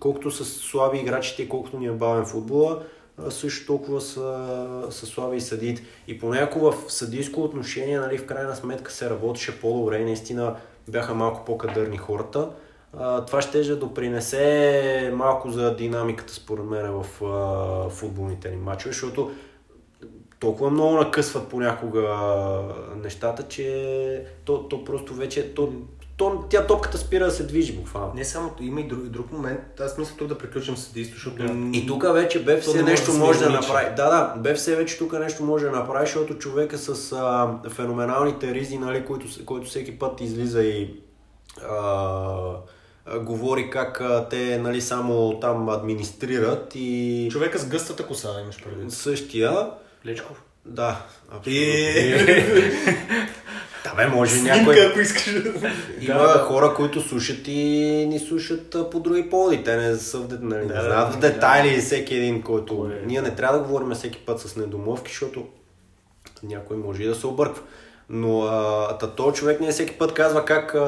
колкото 0.00 0.30
са 0.30 0.44
слаби 0.44 0.98
играчите 0.98 1.42
и 1.42 1.48
колкото 1.48 1.78
ни 1.78 1.86
е 1.86 1.90
бавен 1.90 2.24
футбола, 2.24 2.82
също 3.28 3.66
толкова 3.66 4.00
са, 4.00 4.86
са 4.90 5.06
слаби 5.06 5.36
и 5.36 5.40
съдиите. 5.40 5.82
И 6.08 6.18
понякога 6.18 6.70
в 6.70 6.92
съдийско 6.92 7.42
отношение, 7.42 8.00
нали, 8.00 8.18
в 8.18 8.26
крайна 8.26 8.56
сметка 8.56 8.92
се 8.92 9.10
работеше 9.10 9.60
по-добре 9.60 9.98
и 9.98 10.04
наистина 10.04 10.56
бяха 10.88 11.14
малко 11.14 11.44
по-кадърни 11.44 11.96
хората. 11.96 12.48
А, 12.98 13.24
това 13.24 13.42
ще 13.42 13.62
да 13.62 13.76
допринесе 13.76 15.12
малко 15.14 15.50
за 15.50 15.76
динамиката, 15.76 16.34
според 16.34 16.64
мен, 16.64 16.92
в 16.92 17.24
а, 17.24 17.90
футболните 17.90 18.50
ни 18.50 18.56
матчове, 18.56 18.92
защото 18.92 19.30
толкова 20.40 20.70
много 20.70 20.96
накъсват 20.96 21.48
понякога 21.48 22.18
нещата, 22.96 23.42
че 23.48 24.24
то, 24.44 24.68
то 24.68 24.84
просто 24.84 25.14
вече, 25.14 25.54
то, 25.54 25.72
то, 26.20 26.44
тя 26.50 26.66
топката 26.66 26.98
спира 26.98 27.24
да 27.24 27.30
се 27.30 27.42
движи 27.42 27.72
буквално. 27.72 28.12
Не 28.14 28.24
само, 28.24 28.50
има 28.60 28.80
и 28.80 28.88
друг, 28.88 29.00
друг 29.00 29.32
момент. 29.32 29.60
Аз 29.80 29.98
мисля 29.98 30.14
тук 30.18 30.28
да 30.28 30.38
приключим 30.38 30.76
съдейство, 30.76 31.14
защото... 31.14 31.36
Да. 31.36 31.78
И 31.78 31.86
тук 31.86 32.04
вече 32.12 32.38
БФС 32.40 32.66
не 32.66 32.72
може 32.74 32.82
нещо 32.84 33.12
да 33.12 33.18
може 33.18 33.38
да 33.38 33.44
ограничи. 33.44 33.68
направи. 33.68 33.94
Да, 33.96 34.34
да, 34.36 34.52
БФС 34.52 34.66
вече 34.66 34.98
тук 34.98 35.12
нещо 35.12 35.42
може 35.42 35.64
да 35.64 35.70
направи, 35.70 36.06
защото 36.06 36.34
човека 36.34 36.78
с 36.78 37.12
а, 37.12 37.48
феноменалните 37.68 38.54
ризи, 38.54 38.78
нали, 38.78 39.04
който, 39.04 39.32
с- 39.32 39.44
който 39.44 39.66
всеки 39.66 39.98
път 39.98 40.20
излиза 40.20 40.62
и 40.62 40.94
а, 41.70 42.54
говори 43.20 43.70
как 43.70 44.00
а, 44.00 44.26
те 44.30 44.58
нали, 44.58 44.80
само 44.80 45.40
там 45.40 45.68
администрират 45.68 46.72
и 46.74 47.28
Човека 47.32 47.58
с 47.58 47.66
гъстата 47.66 48.06
коса, 48.06 48.28
имаш 48.42 48.62
предвид. 48.64 48.92
същия. 48.92 49.70
Лечков. 50.06 50.42
Да, 50.66 51.02
абсолютно. 51.30 51.52
И... 51.52 52.14
Да, 54.00 54.10
бе, 54.10 54.14
може 54.16 54.30
Снимка, 54.34 54.56
някой... 54.56 54.86
ако 54.86 55.00
искаш. 55.00 55.26
Има 56.00 56.18
Да, 56.18 56.32
да. 56.32 56.38
хора, 56.38 56.74
които 56.74 57.00
слушат 57.00 57.48
и 57.48 57.60
ни 58.08 58.18
слушат 58.18 58.76
по 58.90 59.00
други 59.00 59.30
поводи. 59.30 59.64
Те 59.64 59.76
не 59.76 59.96
са 59.96 60.18
в, 60.18 60.26
де- 60.28 60.38
нали, 60.40 60.66
Да, 60.66 60.74
не 60.74 60.74
да, 60.74 60.82
знаят 60.82 61.12
в 61.12 61.18
да. 61.18 61.28
детайли 61.32 61.80
всеки 61.80 62.14
един, 62.14 62.42
който... 62.42 62.76
Кой 62.78 62.92
е? 62.92 63.02
Ние 63.06 63.22
не 63.22 63.34
трябва 63.34 63.58
да 63.58 63.64
говорим 63.64 63.90
всеки 63.90 64.18
път 64.18 64.40
с 64.40 64.56
недомовки, 64.56 65.10
защото 65.10 65.44
някой 66.42 66.76
може 66.76 67.02
и 67.02 67.06
да 67.06 67.14
се 67.14 67.26
обърква. 67.26 67.62
Но 68.08 68.42
а, 68.42 68.98
та, 68.98 69.10
този 69.10 69.36
човек 69.36 69.60
не 69.60 69.72
всеки 69.72 69.98
път 69.98 70.12
казва 70.14 70.44
как 70.44 70.74
а, 70.74 70.80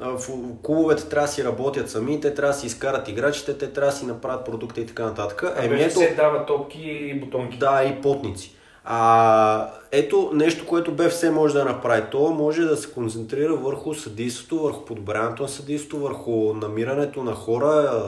а, 0.00 0.08
в 0.10 0.28
клубовете 0.62 1.04
трябва 1.08 1.26
да 1.26 1.32
си 1.32 1.44
работят 1.44 1.90
сами, 1.90 2.20
те 2.20 2.34
трябва 2.34 2.52
да 2.52 2.58
си 2.58 2.66
изкарат 2.66 3.08
играчите, 3.08 3.58
те 3.58 3.72
трябва 3.72 3.90
да 3.90 3.96
си 3.96 4.06
направят 4.06 4.44
продукта 4.44 4.80
и 4.80 4.86
така 4.86 5.04
нататък. 5.04 5.44
Еми, 5.62 5.82
ето, 5.82 5.98
се 5.98 6.14
дава 6.16 6.46
топки 6.46 6.80
и 6.82 7.20
бутонки. 7.20 7.58
да, 7.58 7.84
и 7.84 8.02
потници. 8.02 8.52
А, 8.88 9.70
ето 9.92 10.30
нещо, 10.34 10.66
което 10.66 10.94
БФС 10.94 11.22
може 11.32 11.54
да 11.54 11.64
направи. 11.64 12.02
То 12.10 12.30
може 12.30 12.62
да 12.62 12.76
се 12.76 12.90
концентрира 12.92 13.56
върху 13.56 13.94
съдейството, 13.94 14.62
върху 14.62 14.84
подобряването 14.84 15.42
на 15.42 15.48
съдейството, 15.48 15.98
върху 15.98 16.54
намирането 16.54 17.22
на 17.22 17.34
хора, 17.34 18.02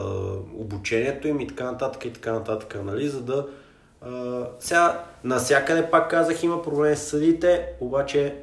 обучението 0.59 1.29
им 1.29 1.41
и 1.41 1.47
така 1.47 1.65
нататък 1.65 2.05
и 2.05 2.13
така 2.13 2.33
нататък, 2.33 2.79
нали, 2.85 3.09
за 3.09 3.21
да 3.21 3.47
а, 4.03 4.45
сега, 4.61 5.05
насякъде 5.25 5.91
пак 5.91 6.11
казах, 6.11 6.43
има 6.43 6.63
проблеми 6.63 6.97
с 6.97 7.03
съдите, 7.03 7.67
обаче 7.81 8.35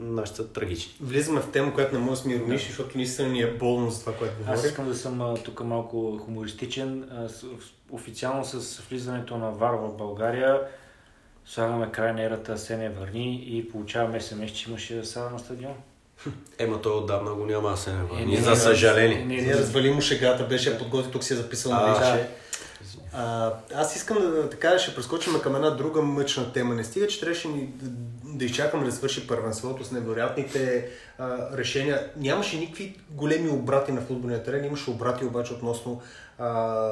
нашите 0.00 0.36
са 0.36 0.48
трагични. 0.48 0.92
Влизаме 1.00 1.40
в 1.40 1.50
тема, 1.50 1.74
която 1.74 1.94
не 1.94 2.00
може 2.00 2.10
да 2.10 2.16
сме 2.16 2.32
иронични, 2.32 2.68
защото 2.68 2.96
наистина 2.96 3.28
ни 3.28 3.40
е 3.40 3.54
болно 3.54 3.90
за 3.90 4.00
това, 4.00 4.12
което 4.12 4.34
Аз 4.40 4.44
говорим. 4.46 4.70
искам 4.70 4.88
да 4.88 4.94
съм 4.94 5.34
тук 5.44 5.64
малко 5.64 6.18
хумористичен. 6.18 7.10
Официално 7.90 8.44
с 8.44 8.80
влизането 8.90 9.36
на 9.36 9.50
ВАР 9.50 9.74
в 9.74 9.96
България 9.96 10.60
слагаме 11.48 11.92
край 11.92 12.12
на 12.12 12.22
ерата 12.22 12.52
Асене 12.52 12.88
Върни 12.88 13.44
и 13.46 13.70
получаваме 13.70 14.20
смс, 14.20 14.50
че 14.50 14.70
имаше 14.70 15.04
сада 15.04 15.30
на 15.30 15.38
стадион. 15.38 15.74
Ема 16.58 16.82
той 16.82 16.92
отдавна 16.92 17.34
го 17.34 17.46
няма 17.46 17.70
да 17.70 17.76
се 17.76 17.92
не 17.92 18.00
Е, 18.00 18.02
върни, 18.02 18.34
не, 18.34 18.42
за 18.42 18.50
не, 18.50 18.56
съжаление. 18.56 19.18
Не, 19.18 19.24
Ние 19.24 19.42
не, 19.42 19.54
развали 19.54 19.90
му 19.90 20.00
шегата, 20.00 20.44
беше 20.44 20.78
подготвил, 20.78 21.12
тук 21.12 21.24
си 21.24 21.32
е 21.32 21.36
записал 21.36 21.72
на 21.72 21.78
А, 21.78 21.90
личе. 21.90 22.28
А, 23.12 23.52
аз 23.74 23.96
искам 23.96 24.18
да 24.18 24.50
така 24.50 24.78
ще 24.78 24.94
прескочим 24.94 25.40
към 25.40 25.56
една 25.56 25.70
друга 25.70 26.02
мъчна 26.02 26.52
тема. 26.52 26.74
Не 26.74 26.84
стига, 26.84 27.06
че 27.06 27.20
трябваше 27.20 27.48
ни 27.48 27.66
да, 27.66 27.90
да 28.24 28.44
изчакаме 28.44 28.84
да 28.84 28.92
свърши 28.92 29.26
първенството 29.26 29.84
с 29.84 29.92
невероятните 29.92 30.88
а, 31.18 31.56
решения. 31.56 32.10
Нямаше 32.16 32.58
никакви 32.58 32.96
големи 33.10 33.50
обрати 33.50 33.92
на 33.92 34.00
футболния 34.00 34.42
терен, 34.42 34.64
имаше 34.64 34.90
обрати 34.90 35.24
обаче 35.24 35.52
относно 35.52 36.00
а, 36.38 36.90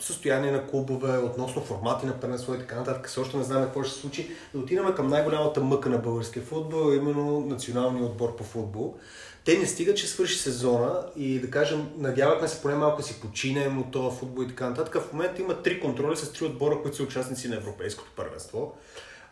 състояние 0.00 0.52
на 0.52 0.66
клубове, 0.66 1.18
относно 1.18 1.62
формати 1.62 2.06
на 2.06 2.20
първенство 2.20 2.54
и 2.54 2.58
така 2.58 2.76
нататък. 2.76 3.08
Все 3.08 3.20
още 3.20 3.36
не 3.36 3.44
знаем 3.44 3.64
какво 3.64 3.82
ще 3.82 3.94
се 3.94 4.00
случи. 4.00 4.30
Да 4.54 4.60
отидем 4.60 4.94
към 4.94 5.08
най-голямата 5.08 5.60
мъка 5.60 5.88
на 5.88 5.98
българския 5.98 6.42
футбол, 6.42 6.92
именно 6.92 7.40
националния 7.40 8.04
отбор 8.04 8.36
по 8.36 8.44
футбол. 8.44 8.96
Те 9.44 9.58
не 9.58 9.66
стигат, 9.66 9.96
че 9.96 10.06
свърши 10.06 10.38
сезона 10.38 11.06
и 11.16 11.40
да 11.40 11.50
кажем, 11.50 11.90
надявахме 11.96 12.48
се 12.48 12.62
поне 12.62 12.74
малко 12.74 13.02
си 13.02 13.20
починем 13.20 13.78
от 13.78 13.90
това 13.90 14.10
футбол 14.10 14.42
и 14.42 14.48
така 14.48 14.68
нататък. 14.68 15.02
В 15.02 15.12
момента 15.12 15.42
има 15.42 15.62
три 15.62 15.80
контроли 15.80 16.16
с 16.16 16.32
три 16.32 16.44
отбора, 16.44 16.82
които 16.82 16.96
са 16.96 17.02
участници 17.02 17.48
на 17.48 17.56
Европейското 17.56 18.10
първенство. 18.16 18.76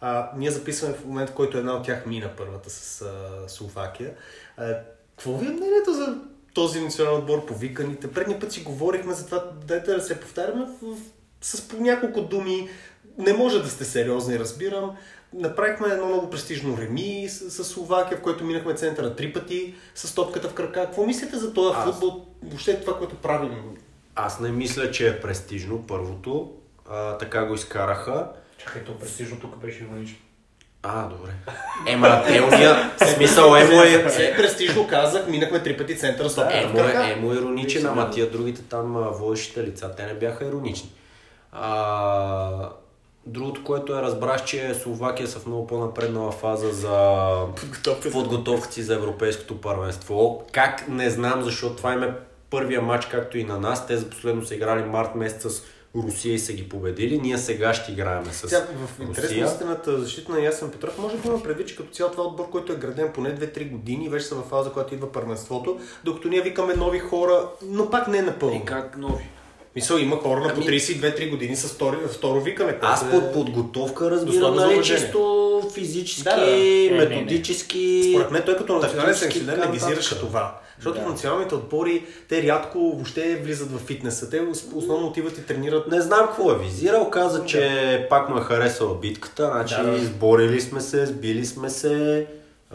А, 0.00 0.31
ние 0.37 0.50
записваме 0.50 0.94
в 0.94 1.05
момента, 1.05 1.33
в 1.33 1.35
който 1.35 1.59
една 1.59 1.76
от 1.76 1.85
тях 1.85 2.07
мина 2.07 2.31
първата 2.37 2.70
с 2.70 3.02
а, 3.02 3.48
Словакия. 3.48 4.14
А, 4.57 4.79
какво 5.16 5.37
ви 5.37 5.46
е 5.46 5.50
мнението 5.50 5.92
за 5.92 6.18
този 6.56 6.80
национален 6.80 7.18
отбор, 7.18 7.46
повиканите? 7.46 8.12
Предния 8.12 8.40
път 8.40 8.52
си 8.52 8.62
говорихме 8.62 9.14
за 9.14 9.26
това, 9.26 9.44
дайте 9.66 9.94
да 9.94 10.00
се 10.00 10.20
повтаряме 10.20 10.66
в, 10.82 10.96
с 11.40 11.68
по 11.68 11.76
няколко 11.76 12.22
думи. 12.22 12.68
Не 13.18 13.32
може 13.32 13.62
да 13.62 13.68
сте 13.68 13.84
сериозни, 13.84 14.38
разбирам. 14.38 14.96
Направихме 15.32 15.88
едно 15.88 16.06
много 16.06 16.30
престижно 16.30 16.78
реми 16.78 17.28
с, 17.28 17.50
с 17.50 17.64
Словакия, 17.64 18.18
в 18.18 18.22
което 18.22 18.44
минахме 18.44 18.74
центъра 18.74 19.16
три 19.16 19.32
пъти 19.32 19.74
с 19.94 20.14
топката 20.14 20.48
в 20.48 20.54
крака. 20.54 20.84
Какво 20.84 21.06
мислите 21.06 21.36
за 21.36 21.54
този 21.54 21.74
Аз- 21.76 21.84
футбол? 21.84 22.26
Въобще 22.42 22.80
това, 22.80 22.98
което 22.98 23.16
правим? 23.16 23.76
Аз 24.14 24.40
не 24.40 24.48
мисля, 24.52 24.90
че 24.90 25.08
е 25.08 25.20
престижно 25.20 25.84
първото. 25.86 26.52
А, 26.90 27.18
така 27.18 27.44
го 27.44 27.54
изкараха. 27.54 28.32
Чакай, 28.58 28.84
то 28.84 28.98
престижно 28.98 29.40
тук 29.40 29.56
беше 29.56 29.84
иронично. 29.84 30.18
А, 30.88 31.09
добре. 31.09 31.31
Ема, 31.87 32.22
те 32.27 32.42
уния, 32.42 32.90
смисъл, 33.14 33.55
емо 33.57 33.83
е, 33.83 34.09
Все 34.09 34.35
престижно 34.37 34.87
казах, 34.87 35.29
минахме 35.29 35.62
три 35.62 35.77
пъти 35.77 35.99
центъра 35.99 36.31
с 36.31 36.38
Емо 36.51 36.81
е, 36.81 37.12
емо 37.12 37.33
е 37.33 37.37
ироничен, 37.37 37.87
ама 37.87 38.11
тия 38.11 38.31
другите 38.31 38.62
там 38.62 38.92
водещите 39.12 39.62
лица, 39.62 39.94
те 39.96 40.07
не 40.07 40.14
бяха 40.14 40.44
иронични. 40.44 40.90
А, 41.53 42.68
другото, 43.27 43.64
което 43.64 43.99
е 43.99 44.03
разбрах, 44.03 44.44
че 44.44 44.75
Словакия 44.75 45.29
са 45.29 45.38
в 45.38 45.46
много 45.46 45.66
по-напреднала 45.66 46.33
фаза 46.33 46.72
за 46.72 47.31
Подготовка. 47.61 48.11
подготовката 48.11 48.75
си 48.75 48.83
за 48.83 48.94
Европейското 48.94 49.61
първенство. 49.61 50.44
Как? 50.53 50.88
Не 50.88 51.11
знам, 51.11 51.42
защото 51.42 51.77
това 51.77 51.92
им 51.92 52.03
е 52.03 52.14
първия 52.51 52.83
матч, 52.83 53.07
както 53.07 53.38
и 53.38 53.44
на 53.44 53.59
нас. 53.59 53.87
Те 53.87 53.96
за 53.96 54.11
последно 54.11 54.46
са 54.46 54.55
играли 54.55 54.85
март 54.85 55.14
месец 55.14 55.53
с 55.53 55.62
Русия 56.02 56.35
и 56.35 56.38
са 56.38 56.52
ги 56.52 56.68
победили. 56.68 57.18
Ние 57.18 57.38
сега 57.38 57.74
ще 57.74 57.92
играем 57.92 58.24
с 58.24 58.48
Сега, 58.48 58.66
в 58.87 59.00
интерес 59.00 59.37
на 59.37 59.46
истината, 59.46 60.00
защита 60.00 60.32
на 60.32 60.40
Ясен 60.40 60.70
Петров, 60.70 60.98
може 60.98 61.16
да 61.16 61.28
има 61.28 61.42
предвид, 61.42 61.68
че 61.68 61.76
като 61.76 61.90
цял 61.90 62.11
това 62.11 62.24
отбор, 62.24 62.50
който 62.50 62.72
е 62.72 62.76
граден 62.76 63.12
поне 63.14 63.37
2-3 63.38 63.70
години, 63.70 64.09
вече 64.09 64.26
са 64.26 64.35
в 64.35 64.42
фаза, 64.42 64.72
която 64.72 64.94
идва 64.94 65.12
първенството, 65.12 65.80
докато 66.04 66.28
ние 66.28 66.40
викаме 66.40 66.74
нови 66.74 66.98
хора, 66.98 67.48
но 67.62 67.90
пак 67.90 68.09
не 68.09 68.22
напълно. 68.22 68.56
И 68.56 68.64
как 68.64 68.96
нови? 68.96 69.24
Мисъл, 69.76 69.96
има 69.96 70.16
хора 70.16 70.40
на 70.40 70.48
по 70.48 70.54
Ами- 70.56 70.66
32-3 70.70 71.30
години 71.30 71.56
с 71.56 71.66
втори, 71.66 71.96
второ 72.08 72.40
викане. 72.40 72.76
Аз 72.82 73.02
е- 73.02 73.10
под 73.10 73.32
подготовка 73.32 74.10
разбирам, 74.10 74.56
нали, 74.56 74.84
чисто 74.84 75.42
физически, 75.74 76.22
Да, 76.24 76.36
да. 76.36 76.50
Е, 76.50 76.54
не, 76.82 76.90
не. 76.90 76.96
методически. 76.98 78.10
Според 78.10 78.30
мен 78.30 78.42
той 78.46 78.56
като 78.56 78.74
национален 78.74 79.14
селекционер 79.14 79.56
негизираше 79.58 79.96
нататък. 80.08 80.18
това. 80.20 80.54
Защото 80.78 81.00
Да. 81.00 81.08
националните 81.08 81.54
отбори, 81.54 82.04
те 82.28 82.42
рядко 82.42 82.78
въобще 82.78 83.36
влизат 83.36 83.72
в 83.72 83.78
фитнеса. 83.78 84.30
Те 84.30 84.42
основно 84.74 85.06
отиват 85.06 85.38
и 85.38 85.42
тренират. 85.42 85.88
Не 85.88 86.00
знам 86.00 86.26
какво 86.26 86.50
е 86.52 86.58
визирал, 86.58 87.10
каза, 87.10 87.44
че 87.44 87.70
пак 88.10 88.28
му 88.28 88.38
е 88.38 88.42
харесала 88.42 88.94
битката, 88.94 89.46
значи 89.46 89.74
Да, 89.76 89.90
да. 89.90 89.98
сборили 89.98 90.60
сме 90.60 90.80
се, 90.80 91.06
сбили 91.06 91.46
сме 91.46 91.70
се, 91.70 92.26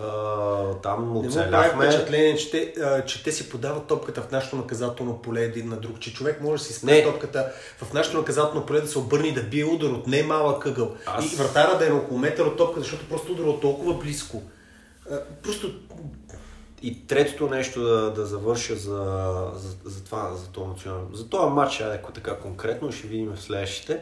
а, 0.04 0.74
там 0.74 1.06
Не 1.06 1.14
прави 1.14 1.28
оцеляхме. 1.28 1.86
впечатление, 1.86 2.36
че 2.36 2.52
те, 2.52 2.74
а, 2.82 3.06
че 3.06 3.24
те 3.24 3.32
си 3.32 3.50
подават 3.50 3.88
топката 3.88 4.22
в 4.22 4.32
нашето 4.32 4.56
наказателно 4.56 5.18
поле 5.18 5.42
един 5.42 5.70
на 5.70 5.76
друг. 5.76 6.00
Че 6.00 6.14
човек 6.14 6.42
може 6.42 6.62
да 6.62 6.68
си 6.68 6.74
спре 6.74 6.92
Не. 6.92 7.04
топката 7.04 7.52
в 7.78 7.94
нашето 7.94 8.18
наказателно 8.18 8.66
поле 8.66 8.82
да 8.82 8.88
се 8.88 9.00
обърне 9.00 9.28
и 9.28 9.34
да 9.34 9.44
бие 9.44 9.66
удар 9.66 9.90
от 9.90 10.08
не 10.08 10.24
малък 10.24 10.66
ъгъл. 10.66 10.96
Аз- 11.06 11.34
И 11.34 11.36
вратара 11.36 11.78
да 11.78 11.88
е 11.88 11.90
на 11.90 11.96
около 11.96 12.20
метър 12.20 12.46
от 12.46 12.58
топката, 12.58 12.80
защото 12.80 13.10
просто 13.10 13.32
удар 13.32 13.44
от 13.44 13.62
толкова 13.62 13.94
близко. 13.94 14.42
А, 15.12 15.20
Просто 15.44 15.72
И 16.84 17.08
третото 17.08 17.48
нещо 17.48 17.82
да, 17.82 18.12
да 18.12 18.26
завърша 18.26 18.76
за, 18.76 19.26
за, 19.56 19.76
за 19.86 20.04
това, 20.04 20.34
за 20.36 20.48
този 20.48 20.68
национален. 20.68 21.08
За 21.14 21.30
този 21.30 21.52
матч, 21.52 21.82
ако 21.82 22.12
така 22.12 22.36
конкретно, 22.36 22.92
ще 22.92 23.08
видим 23.08 23.30
в 23.30 23.42
следващите. 23.42 24.02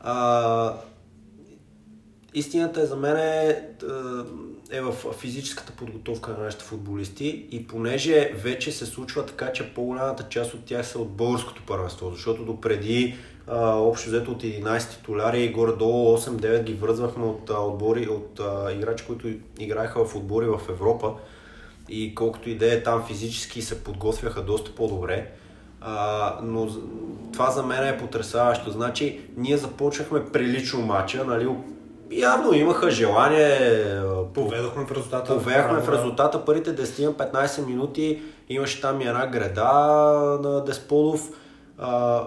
А, 0.00 0.74
истината 2.34 2.80
е 2.80 2.86
за 2.86 2.96
мен 2.96 3.16
е, 3.16 3.62
е 4.70 4.80
в 4.80 4.94
физическата 5.18 5.72
подготовка 5.72 6.30
на 6.30 6.44
нашите 6.44 6.64
футболисти 6.64 7.46
и 7.50 7.66
понеже 7.66 8.30
вече 8.34 8.72
се 8.72 8.86
случва 8.86 9.26
така, 9.26 9.52
че 9.52 9.74
по-голямата 9.74 10.28
част 10.28 10.54
от 10.54 10.64
тях 10.64 10.86
са 10.86 10.98
от 10.98 11.10
българското 11.10 11.62
първенство, 11.66 12.10
защото 12.10 12.44
допреди 12.44 13.16
а, 13.46 13.74
общо 13.74 14.08
взето 14.08 14.30
от 14.30 14.42
11 14.42 14.90
титуляри 14.90 15.44
и 15.44 15.52
горе-долу 15.52 16.16
8-9 16.16 16.62
ги 16.62 16.74
връзвахме 16.74 17.24
от 17.24 17.50
а, 17.50 17.60
отбори, 17.60 18.08
от 18.08 18.40
а, 18.40 18.72
играчи, 18.72 19.04
които 19.06 19.28
играеха 19.58 20.04
в 20.04 20.16
отбори 20.16 20.46
в 20.46 20.60
Европа 20.68 21.14
и 21.88 22.14
колкото 22.14 22.50
и 22.50 22.58
е 22.60 22.82
там 22.82 23.06
физически 23.06 23.62
се 23.62 23.84
подготвяха 23.84 24.42
доста 24.42 24.74
по-добре. 24.74 25.32
А, 25.80 26.38
но 26.42 26.68
това 27.32 27.50
за 27.50 27.62
мен 27.62 27.86
е 27.88 27.98
потрясаващо. 27.98 28.70
Значи, 28.70 29.20
ние 29.36 29.56
започнахме 29.56 30.24
прилично 30.24 30.80
матча, 30.80 31.24
нали? 31.24 31.48
Явно 32.10 32.54
имаха 32.54 32.90
желание. 32.90 33.82
поведохме 34.34 34.84
в 34.84 34.92
резултата. 34.92 35.34
Повеяхме 35.34 35.80
в 35.80 35.88
резултата 35.88 36.44
първите 36.44 36.76
10-15 36.76 37.66
минути. 37.66 38.22
Имаше 38.48 38.80
там 38.80 39.00
и 39.00 39.04
една 39.04 39.26
града 39.26 39.62
на 40.42 40.64
Десполов. 40.64 41.30
А, 41.78 42.22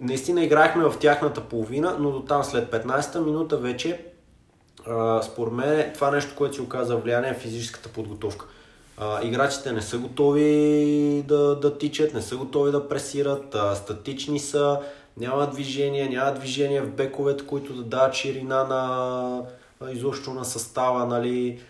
наистина 0.00 0.44
играехме 0.44 0.84
в 0.84 0.98
тяхната 0.98 1.40
половина, 1.40 1.96
но 1.98 2.10
до 2.10 2.22
там 2.22 2.44
след 2.44 2.70
15-та 2.72 3.20
минута 3.20 3.56
вече 3.56 4.04
а, 4.86 5.22
според 5.22 5.52
мен 5.52 5.90
това 5.94 6.10
нещо, 6.10 6.34
което 6.36 6.54
си 6.54 6.60
оказа 6.60 6.96
влияние 6.96 7.30
е 7.30 7.34
физическата 7.34 7.88
подготовка. 7.88 8.46
А, 8.98 9.24
играчите 9.26 9.72
не 9.72 9.82
са 9.82 9.98
готови 9.98 11.24
да, 11.28 11.56
да 11.56 11.78
тичат, 11.78 12.14
не 12.14 12.22
са 12.22 12.36
готови 12.36 12.72
да 12.72 12.88
пресират, 12.88 13.54
а, 13.54 13.74
статични 13.74 14.38
са, 14.38 14.80
няма 15.16 15.50
движение, 15.50 16.08
няма 16.08 16.34
движение 16.34 16.80
в 16.80 16.90
бековете, 16.90 17.46
които 17.46 17.74
да 17.74 17.82
дават 17.82 18.14
ширина 18.14 18.64
на 18.64 19.42
изобщо 19.92 20.34
на 20.34 20.44
състава, 20.44 21.06
нали. 21.06 21.60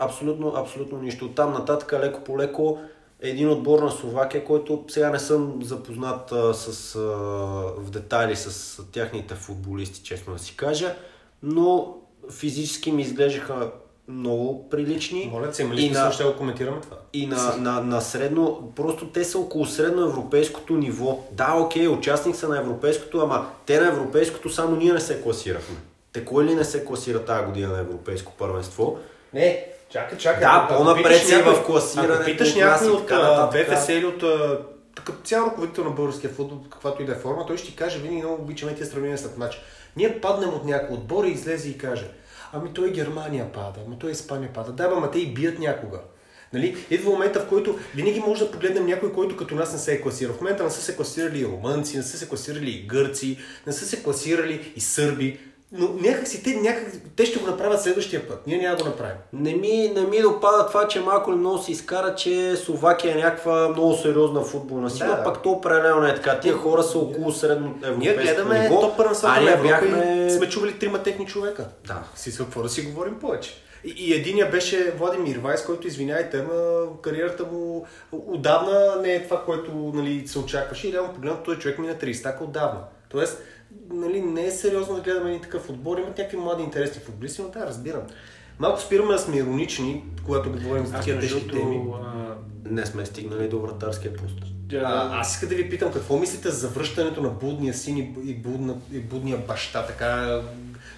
Абсолютно, 0.00 0.52
абсолютно 0.56 0.98
нищо. 0.98 1.24
Оттам 1.24 1.52
нататък 1.52 1.92
леко 1.92 2.24
по 2.24 2.38
леко 2.38 2.78
един 3.20 3.50
отбор 3.50 3.82
на 3.82 3.90
Словакия, 3.90 4.44
който 4.44 4.84
сега 4.88 5.10
не 5.10 5.18
съм 5.18 5.58
запознат 5.62 6.32
а, 6.32 6.54
с, 6.54 6.96
а, 6.96 7.00
в 7.78 7.90
детайли 7.90 8.36
с 8.36 8.82
тяхните 8.92 9.34
футболисти, 9.34 10.02
честно 10.02 10.32
да 10.32 10.38
си 10.38 10.56
кажа, 10.56 10.96
но 11.42 11.96
физически 12.30 12.92
ми 12.92 13.02
изглеждаха 13.02 13.72
много 14.08 14.68
прилични. 14.70 15.28
Моля 15.32 15.54
се, 15.54 15.62
има 15.62 15.74
ли 15.74 15.82
и 15.82 15.86
смисъл, 15.86 16.04
на, 16.04 16.12
ще 16.12 16.24
го 16.24 16.36
коментираме 16.36 16.80
това? 16.80 16.96
и 17.12 17.26
на, 17.26 17.56
на, 17.56 17.80
на 17.80 18.00
средно, 18.00 18.72
просто 18.76 19.06
те 19.06 19.24
са 19.24 19.38
около 19.38 19.66
средно 19.66 20.02
европейското 20.02 20.76
ниво. 20.76 21.24
Да, 21.32 21.54
окей, 21.54 21.88
участник 21.88 22.36
са 22.36 22.48
на 22.48 22.58
европейското, 22.58 23.20
ама 23.20 23.46
те 23.66 23.80
на 23.80 23.88
европейското 23.88 24.50
само 24.50 24.76
ние 24.76 24.92
не 24.92 25.00
се 25.00 25.22
класирахме. 25.22 25.76
Те 26.12 26.24
кой 26.24 26.44
ли 26.44 26.54
не 26.54 26.64
се 26.64 26.84
класира 26.84 27.24
тази 27.24 27.44
година 27.44 27.72
на 27.72 27.78
европейско 27.78 28.32
първенство? 28.38 28.98
Не, 29.34 29.66
чакай, 29.90 30.18
чакай. 30.18 30.40
Да, 30.40 30.66
по-напред 30.68 31.26
си 31.26 31.36
в 31.36 31.64
класирането 31.66 32.14
Ако 32.14 32.24
питаш 32.24 32.54
някой 32.54 32.88
от. 32.88 33.12
БФС 33.52 33.88
или 33.88 34.06
от 34.06 34.24
като 34.94 35.22
цял 35.24 35.46
ръководител 35.46 35.84
на 35.84 35.90
българския 35.90 36.30
футбол, 36.30 36.58
каквато 36.70 37.02
и 37.02 37.06
да 37.06 37.12
е 37.12 37.14
форма, 37.14 37.46
той 37.46 37.56
ще 37.56 37.68
ти 37.68 37.76
каже, 37.76 37.98
винаги 37.98 38.22
много 38.22 38.42
обичаме 38.42 38.74
тия 38.74 38.86
сравнения 38.86 39.18
след 39.18 39.38
матч. 39.38 39.60
Ние 39.96 40.20
паднем 40.20 40.48
от 40.48 40.64
някой 40.64 40.96
отбор 40.96 41.24
и 41.24 41.30
излезе 41.30 41.68
и 41.68 41.78
каже, 41.78 42.08
ами 42.52 42.70
той 42.74 42.92
Германия 42.92 43.52
пада, 43.52 43.80
ами 43.86 43.98
той 43.98 44.10
Испания 44.10 44.52
пада. 44.52 44.72
Да, 44.72 44.90
ама 44.96 45.10
те 45.10 45.18
и 45.18 45.34
бият 45.34 45.58
някога. 45.58 46.00
Нали? 46.52 46.76
Идва 46.90 47.10
момента, 47.10 47.40
в 47.40 47.48
който 47.48 47.78
винаги 47.94 48.20
може 48.20 48.44
да 48.44 48.50
погледнем 48.50 48.86
някой, 48.86 49.12
който 49.12 49.36
като 49.36 49.54
нас 49.54 49.72
не 49.72 49.78
се 49.78 49.92
е 49.92 50.00
класирал. 50.00 50.34
В 50.34 50.40
момента 50.40 50.64
не 50.64 50.70
са 50.70 50.82
се 50.82 50.96
класирали 50.96 51.40
и 51.40 51.46
румънци, 51.46 51.96
не 51.96 52.02
са 52.02 52.18
се 52.18 52.28
класирали 52.28 52.70
и 52.70 52.86
гърци, 52.86 53.38
не 53.66 53.72
са 53.72 53.86
се 53.86 54.02
класирали 54.02 54.72
и 54.76 54.80
сърби. 54.80 55.40
Но 55.72 55.88
някак 56.00 56.28
си 56.28 56.42
те, 56.42 56.54
някак, 56.54 56.92
те 57.16 57.26
ще 57.26 57.38
го 57.38 57.46
направят 57.46 57.82
следващия 57.82 58.28
път. 58.28 58.46
Ние 58.46 58.58
няма 58.58 58.76
да 58.76 58.82
го 58.82 58.88
направим. 58.88 59.16
Не 59.32 59.54
ми, 59.54 59.92
не 59.94 60.00
ми 60.00 60.20
допада 60.20 60.66
това, 60.66 60.88
че 60.88 61.00
малко 61.00 61.30
или 61.30 61.38
много 61.38 61.58
се 61.58 61.72
изкара, 61.72 62.14
че 62.14 62.56
Словакия 62.56 63.12
е 63.12 63.20
някаква 63.20 63.68
много 63.68 63.94
сериозна 63.94 64.40
футболна 64.40 64.90
сила, 64.90 65.16
Да, 65.16 65.24
пък 65.24 65.42
то 65.42 65.50
определено 65.50 66.00
не 66.00 66.10
е 66.10 66.14
така. 66.14 66.40
Тия 66.40 66.54
хора 66.54 66.82
са 66.82 66.98
около 66.98 67.32
средно 67.32 67.74
Ние 67.98 68.14
гледаме 68.14 68.60
ниво, 68.60 68.80
топ 68.80 68.96
първенството 68.96 69.32
а 69.36 69.36
на 69.36 69.42
ние 69.42 69.52
Европа 69.52 69.68
бяхме... 69.68 70.26
и 70.26 70.30
сме 70.30 70.48
чували 70.48 70.78
трима 70.78 71.02
техни 71.02 71.26
човека. 71.26 71.68
Да. 71.86 72.02
Си 72.14 72.32
се 72.32 72.42
какво 72.42 72.62
да 72.62 72.68
си 72.68 72.82
говорим 72.82 73.18
повече. 73.18 73.50
И, 73.84 74.14
единия 74.14 74.50
беше 74.50 74.90
Владимир 74.98 75.38
Вайс, 75.38 75.64
който, 75.64 75.86
извиняйте, 75.86 76.38
ама 76.38 76.86
кариерата 77.02 77.44
му 77.44 77.86
отдавна 78.12 78.96
не 79.02 79.14
е 79.14 79.22
това, 79.24 79.44
което 79.44 79.92
нали, 79.94 80.28
се 80.28 80.38
очакваше. 80.38 80.88
И 80.88 80.92
реално 80.92 81.12
погледнато 81.12 81.42
той 81.42 81.58
човек 81.58 81.78
мина 81.78 81.94
30 81.94 82.22
така 82.22 82.44
отдавна. 82.44 82.80
Тоест, 83.08 83.42
нали, 83.90 84.20
не 84.20 84.46
е 84.46 84.50
сериозно 84.50 84.94
да 84.94 85.00
гледаме 85.00 85.30
един 85.30 85.42
такъв 85.42 85.70
отбор. 85.70 85.98
Имат 85.98 86.18
някакви 86.18 86.36
млади 86.36 86.62
интересни 86.62 87.02
футболисти, 87.02 87.42
но 87.42 87.48
да, 87.48 87.66
разбирам. 87.66 88.02
Малко 88.58 88.80
спираме 88.80 89.12
да 89.12 89.18
сме 89.18 89.36
иронични, 89.36 90.04
когато 90.26 90.50
говорим 90.52 90.86
за 90.86 90.92
такива 90.92 91.20
тежки 91.20 91.48
теми. 91.48 91.82
а, 91.94 92.34
Не 92.64 92.86
сме 92.86 93.06
стигнали 93.06 93.48
до 93.48 93.58
вратарския 93.58 94.16
пост. 94.16 94.36
А, 94.74 95.20
аз 95.20 95.34
иска 95.34 95.46
да 95.46 95.54
ви 95.54 95.70
питам, 95.70 95.92
какво 95.92 96.18
мислите 96.18 96.50
за 96.50 96.68
връщането 96.68 97.22
на 97.22 97.28
будния 97.28 97.74
син 97.74 97.96
и, 97.98 98.14
и, 98.24 98.34
будна, 98.34 98.74
и 98.92 98.98
будния 98.98 99.38
баща, 99.38 99.86
така 99.86 100.40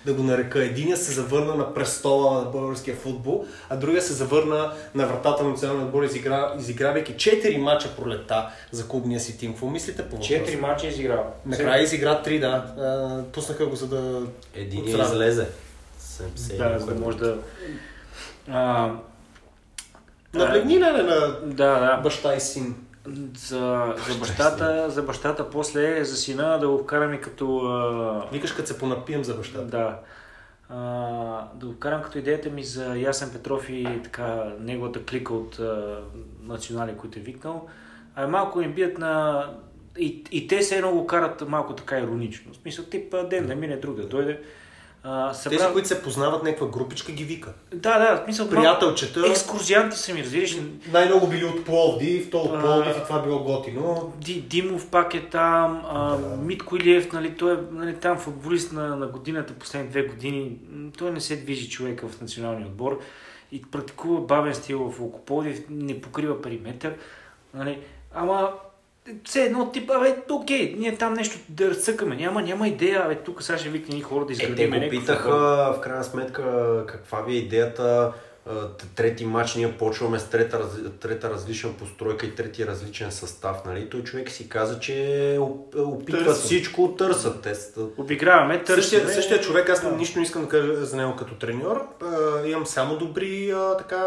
да 0.07 0.15
го 0.15 0.23
нарека. 0.23 0.65
Единия 0.65 0.97
се 0.97 1.13
завърна 1.13 1.55
на 1.55 1.75
престола 1.75 2.39
на 2.45 2.51
българския 2.51 2.97
футбол, 2.97 3.45
а 3.69 3.77
другия 3.77 4.03
се 4.03 4.13
завърна 4.13 4.73
на 4.95 5.07
вратата 5.07 5.43
на 5.45 5.51
националния 5.51 5.87
отбор, 5.87 6.03
изигра, 6.03 6.55
изигравайки 6.59 7.13
4 7.13 7.57
мача 7.57 7.97
пролета 7.97 8.49
за 8.73 8.89
клубния 8.89 9.21
си 9.21 9.39
тим. 9.39 9.51
Какво 9.53 9.67
мислите 9.67 10.03
по 10.03 10.11
въпроса? 10.11 10.29
Четири 10.29 10.57
мача 10.57 10.87
изиграл. 10.87 11.35
Накрая 11.47 11.83
изигра 11.83 12.23
3, 12.27 12.41
да. 12.41 12.47
А, 12.47 13.23
пуснаха 13.33 13.67
го 13.67 13.77
за 13.77 13.87
да... 13.87 14.23
Един 14.55 14.85
отстрани. 14.85 15.05
излезе. 15.05 15.47
Съм 16.15 16.37
се 16.37 16.57
Да, 16.57 16.79
за 16.79 16.87
да 16.87 17.01
може 17.01 17.19
да... 17.19 17.39
А, 18.49 18.93
Наблегни 20.35 20.75
ли 20.75 20.81
на 20.81 21.41
да, 21.45 21.81
да. 21.81 22.01
баща 22.03 22.35
и 22.35 22.41
син? 22.41 22.75
За, 23.37 23.95
за, 24.09 24.19
бащата, 24.19 24.91
за 24.91 25.03
бащата, 25.03 25.51
после 25.51 26.05
за 26.05 26.17
сина 26.17 26.59
да 26.59 26.69
го 26.69 26.79
вкараме 26.79 27.21
като... 27.21 27.59
А, 27.59 28.29
Викаш, 28.33 28.53
като 28.53 28.69
се 28.69 28.79
понапием 28.79 29.25
за 29.25 29.35
бащата. 29.35 29.65
да. 29.65 29.99
а, 30.69 30.79
да 31.55 31.67
го 31.67 31.79
карам 31.79 32.03
като 32.03 32.19
идеята 32.19 32.51
ми 32.51 32.65
за 32.65 32.97
Ясен 32.97 33.31
Петров 33.31 33.71
и 33.71 34.01
така 34.05 34.53
неговата 34.61 35.05
клика 35.05 35.35
от 35.35 35.59
а, 35.59 36.01
национали, 36.43 36.97
които 36.97 37.19
е 37.19 37.23
викнал. 37.23 37.69
А 38.15 38.23
е 38.23 38.27
малко 38.27 38.61
им 38.61 38.73
бият 38.73 38.99
на... 38.99 39.45
И, 39.99 40.25
и 40.31 40.47
те 40.47 40.63
се 40.63 40.77
едно 40.77 40.93
го 40.93 41.07
карат 41.07 41.49
малко 41.49 41.75
така 41.75 41.99
иронично. 41.99 42.53
В 42.53 42.57
смисъл, 42.57 42.85
тип, 42.85 43.15
ден 43.31 43.47
да 43.47 43.55
мине 43.55 43.77
друг 43.77 43.97
да 43.97 44.07
дойде. 44.07 44.41
А, 45.07 45.35
събра... 45.35 45.59
Тези, 45.59 45.73
които 45.73 45.89
се 45.89 46.03
познават, 46.03 46.43
някаква 46.43 46.67
групичка 46.67 47.13
ги 47.13 47.25
вика. 47.25 47.53
Да, 47.75 47.99
да, 47.99 48.17
в 48.17 48.25
смисъл, 48.25 48.51
Приятелчета. 48.51 49.23
екскурзианти 49.31 49.97
са 49.97 50.15
ми, 50.15 50.25
разбираш. 50.25 50.57
Най-много 50.93 51.27
били 51.27 51.45
от 51.45 51.65
Пловдив, 51.65 52.31
то 52.31 52.39
от 52.39 52.55
А. 52.55 52.61
Пловдив 52.61 52.97
и 52.99 53.03
това 53.03 53.23
било 53.23 53.39
готино. 53.39 54.13
Ди, 54.19 54.41
Димов 54.41 54.91
пак 54.91 55.15
е 55.15 55.29
там, 55.29 55.83
а, 55.89 56.17
Да. 56.17 56.37
Митко 56.37 56.77
Илиев, 56.77 57.13
нали, 57.13 57.37
той 57.37 57.55
е 57.55 57.59
нали, 57.71 57.95
там 57.95 58.19
футболист 58.19 58.73
на, 58.73 58.97
на 58.97 59.07
годината, 59.07 59.55
последните 59.55 59.91
две 59.91 60.03
години. 60.09 60.57
Той 60.99 61.11
не 61.11 61.21
се 61.21 61.37
движи 61.37 61.71
човека 61.71 62.09
в 62.09 62.21
националния 62.21 62.67
отбор 62.67 63.01
и 63.53 63.63
практикува 63.63 64.21
бавен 64.21 64.55
стил 64.55 64.91
в 64.91 65.01
Окополдив, 65.01 65.63
не 65.71 66.01
покрива 66.01 66.43
периметър. 66.43 66.95
Нали, 67.55 67.79
ама 68.15 68.53
все 69.25 69.43
едно 69.43 69.71
тип, 69.71 69.91
абе, 69.91 70.17
окей, 70.31 70.75
ние 70.79 70.97
там 70.97 71.15
нещо 71.15 71.39
да 71.49 71.71
разцъкаме, 71.71 72.17
няма, 72.17 72.43
няма 72.43 72.69
идея, 72.69 73.03
абе, 73.05 73.15
тук 73.15 73.43
сега 73.43 73.59
ще 73.59 73.69
викне 73.69 74.01
хора 74.01 74.27
да 74.27 74.33
Е, 74.33 74.37
те 74.37 74.43
изградим 74.43 74.71
го 74.71 74.91
питаха 74.91 75.31
в 75.77 75.81
крайна 75.81 76.05
сметка 76.05 76.85
каква 76.87 77.23
ви 77.23 77.35
е 77.35 77.39
идеята. 77.39 78.13
Трети 78.95 79.25
матч 79.25 79.55
ние 79.55 79.77
почваме 79.79 80.19
с 80.19 80.25
трета, 80.25 80.69
трета 81.01 81.31
различна 81.31 81.73
постройка 81.73 82.27
и 82.27 82.35
трети 82.35 82.67
различен 82.67 83.13
състав. 83.13 83.57
Нали? 83.67 83.91
Той 83.91 84.03
човек 84.05 84.31
си 84.31 84.49
каза, 84.49 84.81
че 84.81 84.93
оп- 85.41 85.75
опитват 85.77 86.25
Търсят. 86.25 86.45
всичко, 86.45 86.95
търсят. 86.99 87.43
Те 87.43 87.55
Обиграваме, 87.97 88.55
Същия, 88.67 88.77
търсиме. 89.01 89.13
същия 89.13 89.41
човек, 89.41 89.69
аз 89.69 89.81
Да. 89.81 89.93
нищо 89.93 90.19
не 90.19 90.25
искам 90.25 90.43
да 90.43 90.49
кажа 90.49 90.85
за 90.87 90.97
него 90.97 91.17
като 91.17 91.35
треньор. 91.35 91.89
А, 92.03 92.47
имам 92.47 92.67
само 92.67 92.99
добри 92.99 93.51
а, 93.51 93.77
така, 93.77 94.05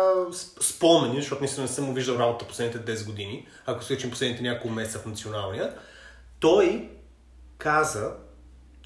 спомени, 0.62 1.16
защото 1.16 1.42
наистина 1.42 1.64
не 1.64 1.72
съм 1.72 1.86
му 1.86 1.94
виждал 1.94 2.16
работа 2.16 2.46
последните 2.48 2.96
10 2.96 3.06
години, 3.06 3.48
ако 3.66 3.84
се 3.84 4.10
последните 4.10 4.44
няколко 4.44 4.70
месеца 4.70 5.00
в 5.00 5.06
националния. 5.06 5.74
Той 6.40 6.90
каза, 7.58 8.12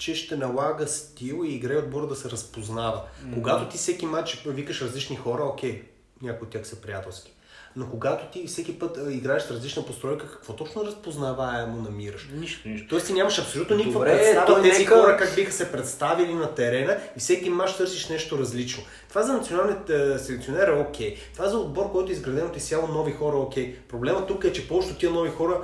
че 0.01 0.15
ще 0.15 0.35
налага 0.35 0.87
стил 0.87 1.41
и 1.45 1.55
игра 1.55 1.73
и 1.73 1.77
отбора 1.77 2.07
да 2.07 2.15
се 2.15 2.29
разпознава. 2.29 3.01
Когато 3.33 3.69
ти 3.69 3.77
всеки 3.77 4.05
матч 4.05 4.43
викаш 4.45 4.81
различни 4.81 5.15
хора, 5.15 5.43
окей, 5.43 5.83
някои 6.21 6.45
от 6.45 6.51
тях 6.51 6.67
са 6.67 6.75
приятелски. 6.75 7.33
Но 7.75 7.89
когато 7.89 8.31
ти 8.31 8.47
всеки 8.47 8.79
път 8.79 8.97
а, 8.97 9.13
играеш 9.13 9.43
с 9.43 9.51
различна 9.51 9.85
постройка, 9.85 10.31
какво 10.31 10.53
точно 10.53 10.85
разпознаваемо 10.85 11.81
намираш? 11.81 12.29
Нищо, 12.33 12.69
нищо. 12.69 12.87
Тоест 12.89 13.07
ти 13.07 13.13
нямаш 13.13 13.39
абсолютно 13.39 13.75
никаква 13.75 13.99
Добре, 13.99 14.17
представа 14.17 14.45
той 14.45 14.61
тези 14.61 14.79
нека- 14.79 15.01
хора 15.01 15.17
как 15.17 15.35
биха 15.35 15.51
се 15.51 15.71
представили 15.71 16.33
на 16.33 16.55
терена 16.55 16.97
и 17.17 17.19
всеки 17.19 17.49
мач 17.49 17.77
търсиш 17.77 18.09
нещо 18.09 18.37
различно. 18.37 18.83
Това 19.09 19.23
за 19.23 19.33
националният 19.33 19.87
селекционер 20.21 20.67
е 20.67 20.81
окей. 20.81 21.17
Това 21.33 21.47
за 21.47 21.57
отбор, 21.57 21.91
който 21.91 22.11
е 22.11 22.13
изграден 22.13 22.45
от 22.45 22.57
изцяло 22.57 22.87
нови 22.87 23.11
хора 23.11 23.37
окей. 23.37 23.75
Проблемът 23.89 24.27
тук 24.27 24.43
е, 24.43 24.53
че 24.53 24.67
повечето 24.67 24.99
тия 24.99 25.11
нови 25.11 25.29
хора 25.29 25.61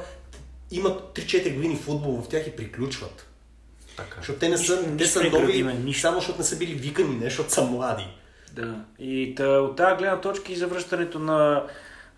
имат 0.71 1.01
3-4 1.15 1.55
години 1.55 1.75
футбол 1.75 2.21
в 2.21 2.29
тях 2.29 2.47
и 2.47 2.55
приключват. 2.55 3.27
Така. 3.97 4.15
Защото 4.17 4.39
те 4.39 4.49
не 4.49 4.57
са, 4.57 4.75
Нищо- 4.75 4.97
те 4.97 5.05
са 5.05 5.23
не 5.23 5.29
нови, 5.29 5.63
нищо. 5.63 6.01
само 6.01 6.17
защото 6.17 6.37
не 6.37 6.43
са 6.43 6.57
били 6.57 6.73
викани, 6.73 7.15
не 7.15 7.23
защото 7.23 7.51
са 7.51 7.63
млади. 7.63 8.07
Да. 8.53 8.75
И 8.99 9.35
та, 9.35 9.47
от 9.47 9.75
тази 9.77 9.95
гледна 9.95 10.21
точка 10.21 10.51
и 10.51 10.55
завръщането 10.55 11.19
на 11.19 11.63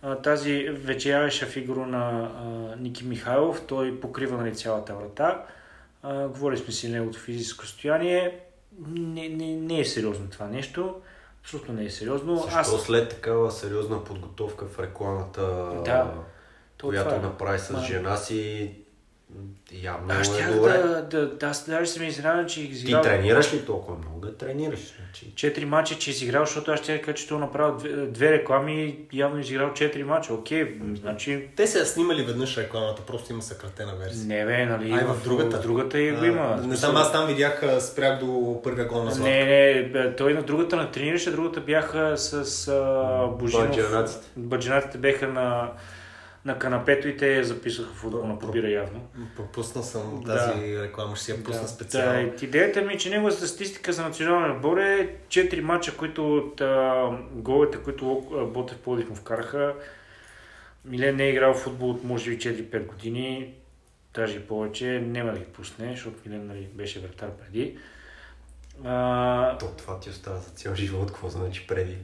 а, 0.02 0.16
тази 0.16 0.70
вечеряща 0.70 1.46
фигура 1.46 1.86
на 1.88 2.32
а, 2.36 2.76
Ники 2.76 3.06
Михайлов, 3.06 3.62
той 3.62 4.00
покрива 4.00 4.38
нали, 4.38 4.56
цялата 4.56 4.94
врата. 4.94 5.44
А, 6.04 6.28
говорили 6.28 6.60
сме 6.60 6.74
си 6.74 6.90
неговото 6.90 7.20
физическо 7.20 7.66
състояние. 7.66 8.40
Не, 8.88 9.30
не, 9.30 9.56
не 9.56 9.80
е 9.80 9.86
сериозно 9.86 10.28
това 10.30 10.48
нещо. 10.48 10.96
Абсолютно 11.42 11.74
не 11.74 11.86
е 11.86 11.90
сериозно. 11.90 12.38
Защо 12.52 12.78
след 12.78 13.10
такава 13.10 13.52
сериозна 13.52 14.04
подготовка 14.04 14.66
в 14.66 14.80
рекламата, 14.80 15.42
Да. 15.86 16.14
То 16.78 16.88
която 16.88 17.06
това 17.06 17.18
е. 17.18 17.24
направи 17.24 17.60
с 17.60 17.80
жена 17.82 18.18
си, 18.18 18.72
явно 19.72 20.14
Аз 20.14 20.28
е 20.28 20.34
щях 20.34 20.56
добре. 20.56 20.78
да, 20.78 21.02
да, 21.02 21.36
да, 21.36 21.48
аз 21.48 21.70
даже 21.70 21.92
съм 21.92 22.04
изненадан, 22.04 22.48
че 22.48 22.56
Ти 22.56 22.68
изиграл... 22.68 23.02
тренираш 23.02 23.54
ли 23.54 23.66
толкова 23.66 23.98
много? 23.98 24.20
Да 24.20 24.38
тренираш. 24.38 24.80
Значи. 24.80 25.36
Четири 25.36 25.66
мача, 25.66 25.96
че 25.98 26.10
изиграл, 26.10 26.46
защото 26.46 26.72
аз 26.72 26.80
ще 26.80 27.02
кажа, 27.02 27.18
че 27.18 27.28
той 27.28 27.38
е 27.38 27.40
направил 27.40 27.78
две, 27.78 27.90
две 27.90 28.32
реклами 28.32 28.98
и 29.12 29.20
явно 29.20 29.40
изиграл 29.40 29.74
четири 29.74 30.04
мача. 30.04 30.34
Окей, 30.34 30.80
значи 31.00 31.48
Те 31.56 31.68
са 31.68 31.86
снимали 31.86 32.24
веднъж 32.24 32.58
рекламата, 32.58 33.02
просто 33.02 33.34
има 33.34 33.42
съкратена 33.42 33.96
версия. 33.96 34.26
Не 34.28 34.46
бе, 34.46 34.66
нали? 34.66 34.92
Ай, 34.92 35.06
в 35.06 35.24
другата. 35.24 35.58
В 35.58 35.62
другата 35.62 36.00
и 36.00 36.12
го 36.12 36.26
има. 36.26 36.62
Не 36.66 36.76
знам, 36.76 36.96
аз 36.96 37.12
там 37.12 37.28
видях, 37.28 37.64
спрях 37.80 38.20
до 38.20 38.60
първия 38.64 38.86
гол 38.86 39.04
на 39.04 39.12
Златко. 39.12 39.30
Не, 39.30 39.46
не, 39.94 40.16
той 40.16 40.34
на 40.34 40.42
другата 40.42 40.76
на 40.76 40.92
тренираше, 40.92 41.32
другата 41.32 41.62
бяха 41.62 42.18
с 42.18 42.68
а, 42.68 43.28
Божинов. 43.40 43.68
Баджанаците. 43.68 44.28
Баджанаците 44.38 44.98
беха 44.98 45.28
на, 45.28 45.72
на 46.50 46.60
канапето 46.60 47.08
и 47.08 47.18
те 47.18 47.36
я 47.36 47.44
записаха 47.44 47.94
футболна 47.94 48.40
побира 48.40 48.70
явно. 48.70 49.08
Пропусна 49.36 49.84
съм 49.84 50.22
Да. 50.26 50.36
тази 50.38 50.82
реклама, 50.82 51.16
ще 51.16 51.26
си 51.26 51.32
я 51.32 51.44
пусна 51.44 51.62
Да, 51.62 51.68
специално. 51.68 52.20
и 52.20 52.46
идеята 52.46 52.82
ми 52.82 52.94
е, 52.94 52.98
че 52.98 53.10
неговата 53.10 53.48
статистика 53.48 53.94
за 53.94 54.04
националния 54.04 54.56
отбор 54.56 54.78
е 54.78 55.16
4 55.28 55.62
мача, 55.62 55.98
които 55.98 56.38
от 56.38 56.62
а, 56.62 57.10
головете, 57.32 57.78
които 57.78 58.06
Ботев 58.54 58.78
Плодив 58.78 59.10
му 59.10 59.16
вкараха. 59.16 59.76
Милен 60.86 61.16
не 61.16 61.24
е 61.24 61.30
играл 61.30 61.54
в 61.54 61.58
футбол 61.58 61.90
от 61.90 62.04
може 62.04 62.30
би 62.30 62.38
4-5 62.38 62.86
години, 62.86 63.54
даже 64.14 64.38
и 64.38 64.48
повече. 64.48 64.86
Няма 65.06 65.32
да 65.32 65.40
ги 65.40 65.46
пусне, 65.46 65.92
защото 65.92 66.18
Милен 66.26 66.48
нали, 66.48 66.68
беше 66.74 67.00
вратар 67.00 67.30
преди. 67.30 67.78
А, 68.86 69.58
То 69.58 69.66
това 69.78 70.00
ти 70.00 70.10
остава 70.10 70.38
за 70.38 70.50
цял 70.50 70.76
живот, 70.76 71.08
какво 71.08 71.30
значи 71.30 71.68
преди. 71.68 71.98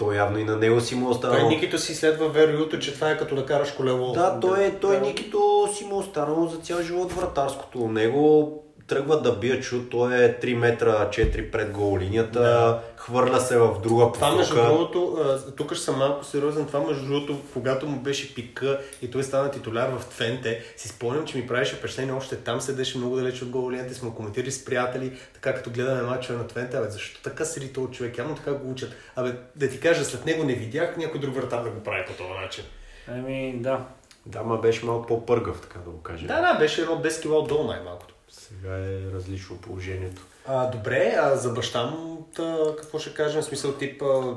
То 0.00 0.12
явно 0.12 0.38
и 0.38 0.44
на 0.44 0.56
него 0.56 0.80
си 0.80 0.94
му 0.94 1.10
остава. 1.10 1.38
Той 1.38 1.48
Никито 1.48 1.78
си 1.78 1.94
следва 1.94 2.28
вероюто, 2.28 2.78
че 2.78 2.94
това 2.94 3.10
е 3.10 3.18
като 3.18 3.34
да 3.34 3.46
караш 3.46 3.70
колело. 3.70 4.12
Да, 4.12 4.40
той, 4.40 4.64
е, 4.64 4.70
той 4.70 5.00
Никито 5.00 5.68
си 5.74 5.84
му 5.84 5.98
останало 5.98 6.46
за 6.46 6.56
цял 6.56 6.82
живот 6.82 7.12
вратарското. 7.12 7.88
Него 7.88 8.52
тръгва 8.90 9.22
да 9.22 9.36
бие 9.36 9.60
чуд, 9.60 9.90
той 9.90 10.14
е 10.14 10.38
3 10.40 10.54
метра 10.54 11.08
4 11.10 11.50
пред 11.50 11.70
гол 11.70 11.98
линията, 11.98 12.40
Да. 12.40 12.82
хвърля 12.96 13.40
се 13.40 13.58
в 13.58 13.80
друга 13.82 14.12
Това 14.12 14.36
между 14.36 14.54
посока. 14.54 14.68
другото, 14.68 15.18
тук 15.56 15.74
ще 15.74 15.84
съм 15.84 15.98
малко 15.98 16.24
сериозен, 16.24 16.66
това 16.66 16.80
между 16.80 17.06
другото, 17.06 17.40
когато 17.52 17.86
му 17.86 18.00
беше 18.00 18.34
пика 18.34 18.80
и 19.02 19.10
той 19.10 19.22
стана 19.22 19.50
титуляр 19.50 19.88
в 19.88 20.06
Твенте, 20.06 20.62
си 20.76 20.88
спомням, 20.88 21.24
че 21.26 21.38
ми 21.38 21.46
правеше 21.46 21.74
впечатление, 21.76 22.12
още 22.12 22.36
там 22.36 22.60
седеше 22.60 22.98
много 22.98 23.16
далеч 23.16 23.42
от 23.42 23.48
гол 23.48 23.70
линията, 23.70 23.94
сме 23.94 24.08
го 24.08 24.14
коментирали 24.16 24.50
с 24.50 24.64
приятели, 24.64 25.12
така 25.34 25.54
като 25.54 25.70
гледаме 25.70 26.02
мачове 26.02 26.38
на 26.38 26.46
Твенте, 26.46 26.76
абе, 26.76 26.90
защо 26.90 27.20
така 27.22 27.44
седи 27.44 27.72
този 27.72 27.92
човек, 27.92 28.18
явно 28.18 28.34
така 28.36 28.52
го 28.52 28.70
учат. 28.70 28.90
Абе, 29.16 29.32
да 29.56 29.68
ти 29.68 29.80
кажа, 29.80 30.04
след 30.04 30.26
него 30.26 30.44
не 30.44 30.54
видях 30.54 30.96
някой 30.96 31.20
друг 31.20 31.34
вратар 31.34 31.62
да 31.62 31.70
го 31.70 31.80
прави 31.82 32.04
по 32.06 32.12
този 32.12 32.40
начин. 32.42 32.64
ами, 33.08 33.54
да. 33.56 33.80
Да, 34.26 34.42
ма 34.42 34.58
беше 34.58 34.84
малко 34.84 35.06
по-пъргав, 35.06 35.60
така 35.60 35.78
да 35.78 35.90
го 35.90 36.02
кажем. 36.02 36.26
Да, 36.26 36.40
да, 36.40 36.58
беше 36.58 36.80
едно 36.82 37.02
10 37.02 37.22
кг 37.22 37.30
отдолу 37.32 37.64
най-малкото. 37.64 38.09
Сега 38.30 38.76
е 38.76 39.12
различно 39.14 39.56
положението. 39.56 40.26
А, 40.46 40.70
добре, 40.70 41.14
а 41.18 41.36
за 41.36 41.50
баща 41.50 41.86
му, 41.86 42.28
та, 42.36 42.58
какво 42.78 42.98
ще 42.98 43.14
кажем, 43.14 43.42
в 43.42 43.44
смисъл 43.44 43.72
тип, 43.72 44.02
а, 44.02 44.34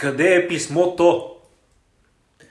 Къде 0.00 0.34
е 0.34 0.48
писмото? 0.48 1.36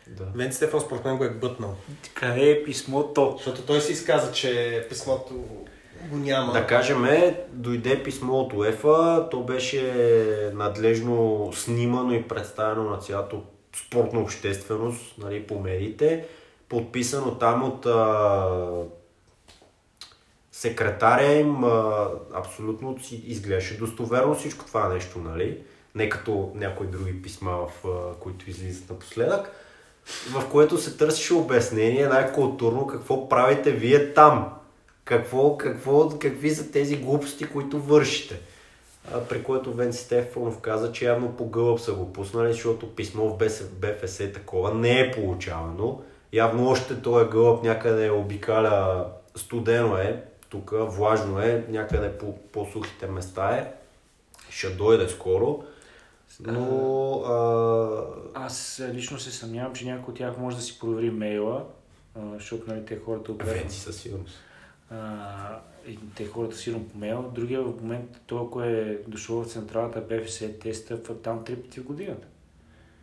Да. 0.07 0.23
Венци 0.35 0.57
Стефан 0.57 0.81
според 0.81 1.05
мен 1.05 1.17
го 1.17 1.23
е 1.23 1.29
бътнал. 1.29 1.75
Къде 2.13 2.51
е 2.51 2.63
писмото? 2.63 3.33
Защото 3.37 3.61
той 3.61 3.81
си 3.81 3.91
изказа, 3.91 4.31
че 4.31 4.85
писмото 4.89 5.33
го 6.09 6.17
няма. 6.17 6.53
Да 6.53 6.67
кажем, 6.67 7.05
е, 7.05 7.43
дойде 7.51 8.03
писмо 8.03 8.33
от 8.33 8.53
УЕФА, 8.53 9.27
то 9.31 9.43
беше 9.43 9.93
надлежно 10.53 11.49
снимано 11.53 12.13
и 12.13 12.27
представено 12.27 12.89
на 12.89 12.97
цялата 12.97 13.35
спортна 13.87 14.19
общественост 14.19 15.17
нали, 15.17 15.43
по 15.43 15.59
медиите, 15.59 16.25
подписано 16.69 17.35
там 17.35 17.63
от 17.63 17.85
а, 17.85 18.83
секретаря 20.59 21.33
им, 21.33 21.63
а, 21.63 22.07
абсолютно 22.33 22.97
изглеждаше 23.25 23.77
достоверно 23.77 24.35
всичко 24.35 24.65
това 24.65 24.89
нещо, 24.89 25.19
нали? 25.19 25.57
Не 25.95 26.09
като 26.09 26.51
някои 26.55 26.87
други 26.87 27.21
писма, 27.21 27.51
в, 27.51 27.87
а, 27.87 28.19
които 28.19 28.49
излизат 28.49 28.89
напоследък, 28.89 29.51
в 30.31 30.49
което 30.51 30.77
се 30.77 30.97
търсеше 30.97 31.33
обяснение 31.33 32.07
най-културно 32.07 32.87
какво 32.87 33.29
правите 33.29 33.71
вие 33.71 34.13
там. 34.13 34.53
Какво, 35.05 35.57
какво, 35.57 36.09
какви 36.09 36.49
са 36.49 36.71
тези 36.71 36.95
глупости, 36.97 37.49
които 37.49 37.79
вършите. 37.79 38.39
А, 39.13 39.19
при 39.19 39.43
което 39.43 39.73
Венци 39.73 40.03
Стефанов 40.03 40.59
каза, 40.59 40.91
че 40.91 41.05
явно 41.05 41.31
по 41.31 41.49
гълъб 41.49 41.79
са 41.79 41.93
го 41.93 42.13
пуснали, 42.13 42.53
защото 42.53 42.95
писмо 42.95 43.25
в 43.29 43.37
БФС 43.79 44.17
такова 44.17 44.73
не 44.73 44.99
е 44.99 45.11
получавано. 45.11 46.01
Явно 46.33 46.69
още 46.69 47.01
този 47.01 47.29
гълъб 47.29 47.63
някъде 47.63 48.09
обикаля 48.09 49.05
студено 49.35 49.97
е, 49.97 50.28
тук 50.49 50.71
влажно 50.75 51.39
е, 51.39 51.65
някъде 51.69 52.17
по 52.17 52.37
по-сухите 52.37 53.07
места 53.07 53.49
е. 53.49 53.73
Ще 54.49 54.69
дойде 54.69 55.09
скоро. 55.09 55.63
Но 56.39 57.21
а, 57.21 58.45
Аз 58.45 58.83
лично 58.93 59.19
се 59.19 59.31
съмнявам, 59.31 59.75
че 59.75 59.85
някой 59.85 60.11
от 60.11 60.17
тях 60.17 60.37
може 60.37 60.55
да 60.55 60.61
си 60.61 60.79
провери 60.79 61.11
мейла, 61.11 61.65
защото 62.33 62.71
нали, 62.71 62.85
те 62.85 62.99
хората 63.05 63.31
Венци 63.33 63.79
със 63.79 64.01
сигурност. 64.01 64.39
а, 64.91 65.59
и 65.87 65.99
те 66.15 66.25
хората 66.25 66.55
сигурно 66.55 66.89
помеят. 66.89 67.33
Другия 67.33 67.61
момент, 67.61 68.21
той, 68.27 68.41
ако 68.45 68.61
е 68.61 69.01
дошъл 69.07 69.43
в 69.43 69.51
централата 69.51 70.01
БФС, 70.01 70.43
те 70.61 70.73
стъпват 70.73 71.21
там 71.21 71.43
три 71.43 71.55
пъти 71.55 71.79
в 71.79 71.83
годината. 71.83 72.27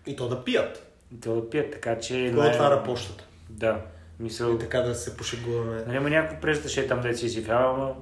И 0.06 0.16
то 0.16 0.28
да 0.28 0.44
пият. 0.44 0.92
И 1.14 1.20
те 1.20 1.28
да 1.28 1.50
пият, 1.50 1.72
така 1.72 1.98
че... 1.98 2.32
Кой 2.34 2.48
отваря 2.48 2.84
почтата? 2.84 3.24
Да. 3.50 3.80
Мисъл, 4.20 4.54
И 4.54 4.58
така 4.58 4.80
да 4.80 4.94
се 4.94 5.16
пошегуваме. 5.16 5.84
нали 5.86 5.96
има 5.96 6.10
някакво 6.10 6.40
преждаше 6.40 6.86
там, 6.88 7.00
да 7.00 7.16
си 7.16 7.26
изявява, 7.26 7.78
но 7.78 7.96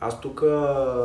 Аз 0.00 0.20
тук 0.20 0.42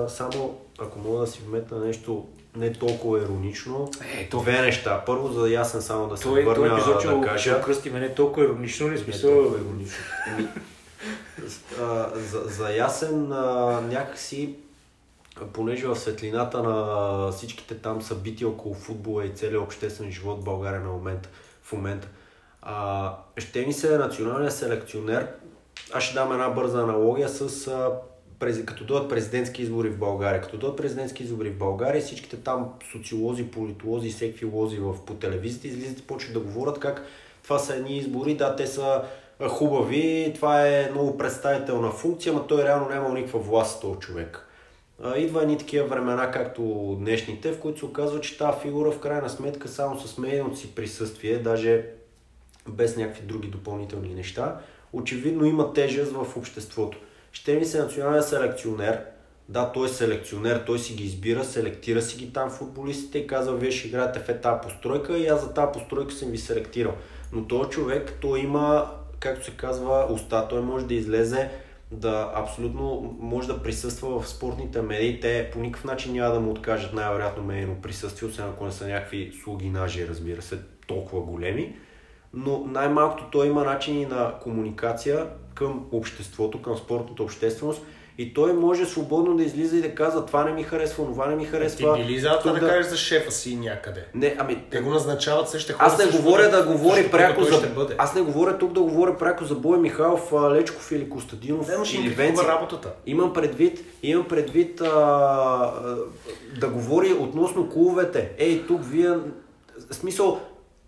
само, 0.07 0.57
ако 0.79 0.99
мога 0.99 1.19
да 1.19 1.27
си 1.27 1.41
вметна 1.47 1.79
нещо 1.79 2.27
не 2.55 2.73
толкова 2.73 3.19
иронично, 3.19 3.91
Е, 4.13 4.29
то- 4.29 4.39
две 4.41 4.61
неща. 4.61 5.03
Първо, 5.05 5.27
за 5.27 5.41
да 5.41 5.49
ясен 5.49 5.81
само 5.81 6.07
да 6.07 6.17
се 6.17 6.23
той, 6.23 6.43
той 6.43 6.53
върна 6.53 6.73
епизод, 6.75 7.01
че 7.01 7.07
да 7.07 7.15
го 7.15 7.21
кажа. 7.21 7.51
ще 7.53 7.61
кръсти 7.61 7.89
мене 7.89 8.13
толкова 8.13 8.45
иронично? 8.45 8.87
Не 8.87 8.97
Смисъл, 8.97 9.31
толкова 9.31 9.57
иронично. 9.57 9.97
За, 11.75 12.11
за 12.45 12.69
ясен 12.69 13.31
а, 13.31 13.45
някакси, 13.81 14.55
понеже 15.53 15.87
в 15.87 15.95
светлината 15.95 16.63
на 16.63 17.31
всичките 17.31 17.77
там 17.77 18.01
събития 18.01 18.47
около 18.47 18.75
футбола 18.75 19.25
и 19.25 19.29
целият 19.29 19.63
обществен 19.63 20.11
живот 20.11 20.41
в 20.41 20.43
България 20.43 20.79
на 20.81 20.89
момента, 20.89 21.29
в 21.63 21.71
момента, 21.73 22.07
а, 22.61 23.15
ще 23.37 23.65
ми 23.65 23.73
се 23.73 23.97
националният 23.97 24.55
селекционер, 24.55 25.27
аз 25.93 26.03
ще 26.03 26.13
дам 26.13 26.31
една 26.31 26.49
бърза 26.49 26.81
аналогия 26.81 27.29
с 27.29 27.67
а, 27.67 27.91
през, 28.39 28.65
като 28.65 28.83
дойдат 28.83 29.09
президентски 29.09 29.61
избори 29.61 29.89
в 29.89 29.97
България. 29.97 30.41
Като 30.41 30.57
дойдат 30.57 30.77
президентски 30.77 31.23
избори 31.23 31.49
в 31.49 31.57
България, 31.57 32.01
всичките 32.01 32.37
там 32.37 32.69
социолози, 32.91 33.51
политолози 33.51 34.09
всеки 34.09 34.45
лози 34.45 34.77
в, 34.77 35.05
по 35.05 35.13
телевизията 35.13 35.67
излизат 35.67 35.99
и 35.99 36.07
почват 36.07 36.33
да 36.33 36.39
говорят 36.39 36.79
как 36.79 37.05
това 37.43 37.59
са 37.59 37.75
едни 37.75 37.97
избори, 37.97 38.35
да, 38.35 38.55
те 38.55 38.67
са 38.67 39.01
хубави, 39.49 40.31
това 40.35 40.67
е 40.67 40.89
много 40.91 41.17
представителна 41.17 41.91
функция, 41.91 42.33
но 42.33 42.47
той 42.47 42.63
реално 42.63 42.89
няма 42.89 43.09
никаква 43.09 43.39
власт 43.39 43.81
този 43.81 43.99
човек. 43.99 44.47
Идва 45.17 45.41
едни 45.41 45.57
такива 45.57 45.87
времена, 45.87 46.31
както 46.31 46.95
днешните, 46.99 47.51
в 47.51 47.59
които 47.59 47.79
се 47.79 47.85
оказва, 47.85 48.21
че 48.21 48.37
тази 48.37 48.59
фигура 48.59 48.91
в 48.91 48.99
крайна 48.99 49.29
сметка 49.29 49.67
само 49.67 49.99
с 49.99 50.17
медийното 50.17 50.57
си 50.57 50.75
присъствие, 50.75 51.37
даже 51.37 51.85
без 52.69 52.97
някакви 52.97 53.21
други 53.21 53.47
допълнителни 53.47 54.13
неща, 54.13 54.59
очевидно 54.93 55.45
има 55.45 55.73
тежест 55.73 56.11
в 56.11 56.37
обществото. 56.37 56.97
Ще 57.31 57.55
ми 57.55 57.65
се 57.65 57.81
национален 57.81 58.23
селекционер, 58.23 59.01
да, 59.49 59.71
той 59.71 59.85
е 59.85 59.89
селекционер, 59.89 60.63
той 60.65 60.79
си 60.79 60.93
ги 60.93 61.03
избира, 61.03 61.43
селектира 61.43 62.01
си 62.01 62.17
ги 62.17 62.33
там 62.33 62.49
футболистите 62.49 63.19
и 63.19 63.27
казва, 63.27 63.55
вие 63.55 63.71
ще 63.71 63.87
играете 63.87 64.19
в 64.19 64.29
етап 64.29 64.63
постройка 64.63 65.17
и 65.17 65.27
аз 65.27 65.41
за 65.41 65.53
тази 65.53 65.71
постройка 65.73 66.13
съм 66.13 66.29
ви 66.29 66.37
селектирал. 66.37 66.93
Но 67.31 67.47
този 67.47 67.69
човек, 67.69 68.13
той 68.21 68.39
има, 68.39 68.91
както 69.19 69.45
се 69.45 69.51
казва, 69.51 70.07
уста, 70.09 70.47
той 70.47 70.61
може 70.61 70.85
да 70.85 70.93
излезе 70.93 71.49
да 71.91 72.31
абсолютно 72.35 73.15
може 73.19 73.47
да 73.47 73.63
присъства 73.63 74.21
в 74.21 74.29
спортните 74.29 74.81
медии. 74.81 75.19
Те 75.19 75.49
по 75.53 75.59
никакъв 75.59 75.85
начин 75.85 76.13
няма 76.13 76.33
да 76.33 76.39
му 76.39 76.51
откажат 76.51 76.93
най-вероятно 76.93 77.43
медийно 77.43 77.81
присъствие, 77.81 78.29
освен 78.29 78.45
ако 78.45 78.65
не 78.65 78.71
са 78.71 78.87
някакви 78.87 79.33
слугинажи, 79.43 80.07
разбира 80.07 80.41
се, 80.41 80.59
толкова 80.87 81.21
големи. 81.21 81.75
Но 82.33 82.63
най-малкото 82.67 83.23
той 83.31 83.47
има 83.47 83.63
начини 83.63 84.05
на 84.05 84.33
комуникация 84.43 85.27
към 85.53 85.85
обществото, 85.91 86.61
към 86.61 86.77
спортната 86.77 87.23
общественост 87.23 87.81
и 88.17 88.33
той 88.33 88.53
може 88.53 88.85
свободно 88.85 89.35
да 89.37 89.43
излиза 89.43 89.77
и 89.77 89.81
да 89.81 89.95
казва 89.95 90.25
това 90.25 90.43
не 90.43 90.51
ми 90.51 90.63
харесва, 90.63 91.05
това 91.05 91.27
не 91.27 91.35
ми 91.35 91.43
Ти 91.43 91.49
харесва. 91.49 91.97
би 91.97 92.05
ли 92.05 92.19
за 92.19 92.39
това 92.39 92.51
Тук 92.53 92.59
да 92.61 92.67
кажеш 92.69 92.85
за 92.85 92.97
шефа 92.97 93.31
си 93.31 93.55
някъде? 93.55 94.05
Не, 94.13 94.35
ами 94.39 94.63
Те 94.71 94.81
го 94.81 94.89
назначават 94.89 95.49
същите 95.49 95.73
хора. 95.73 95.85
аз 95.85 95.97
не 95.97 96.03
също 96.05 96.21
говоря 96.21 96.49
да 96.49 96.63
говори 96.63 97.11
пряко 97.11 97.43
за... 97.43 97.67
бъде. 97.67 97.95
Аз 97.97 98.15
не 98.15 98.21
говоря 98.21 98.57
тук 98.57 98.71
да 98.71 98.81
говоря 98.81 99.17
пряко 99.17 99.45
за 99.45 99.55
Боя 99.55 99.79
Михайлов, 99.79 100.33
Лечков 100.51 100.91
или 100.91 101.09
Костадинов 101.09 101.65
Да, 101.67 101.83
или 101.93 102.09
Венци. 102.09 102.45
работата. 102.47 102.91
Имам 103.05 103.33
предвид, 103.33 103.79
имам 104.03 104.27
предвид 104.27 104.81
а, 104.81 104.85
а, 104.85 105.97
да 106.59 106.67
говори 106.67 107.13
относно 107.13 107.69
клубовете. 107.69 108.31
Ей, 108.37 108.65
тук 108.67 108.81
вие... 108.83 109.13
Смисъл, 109.91 110.39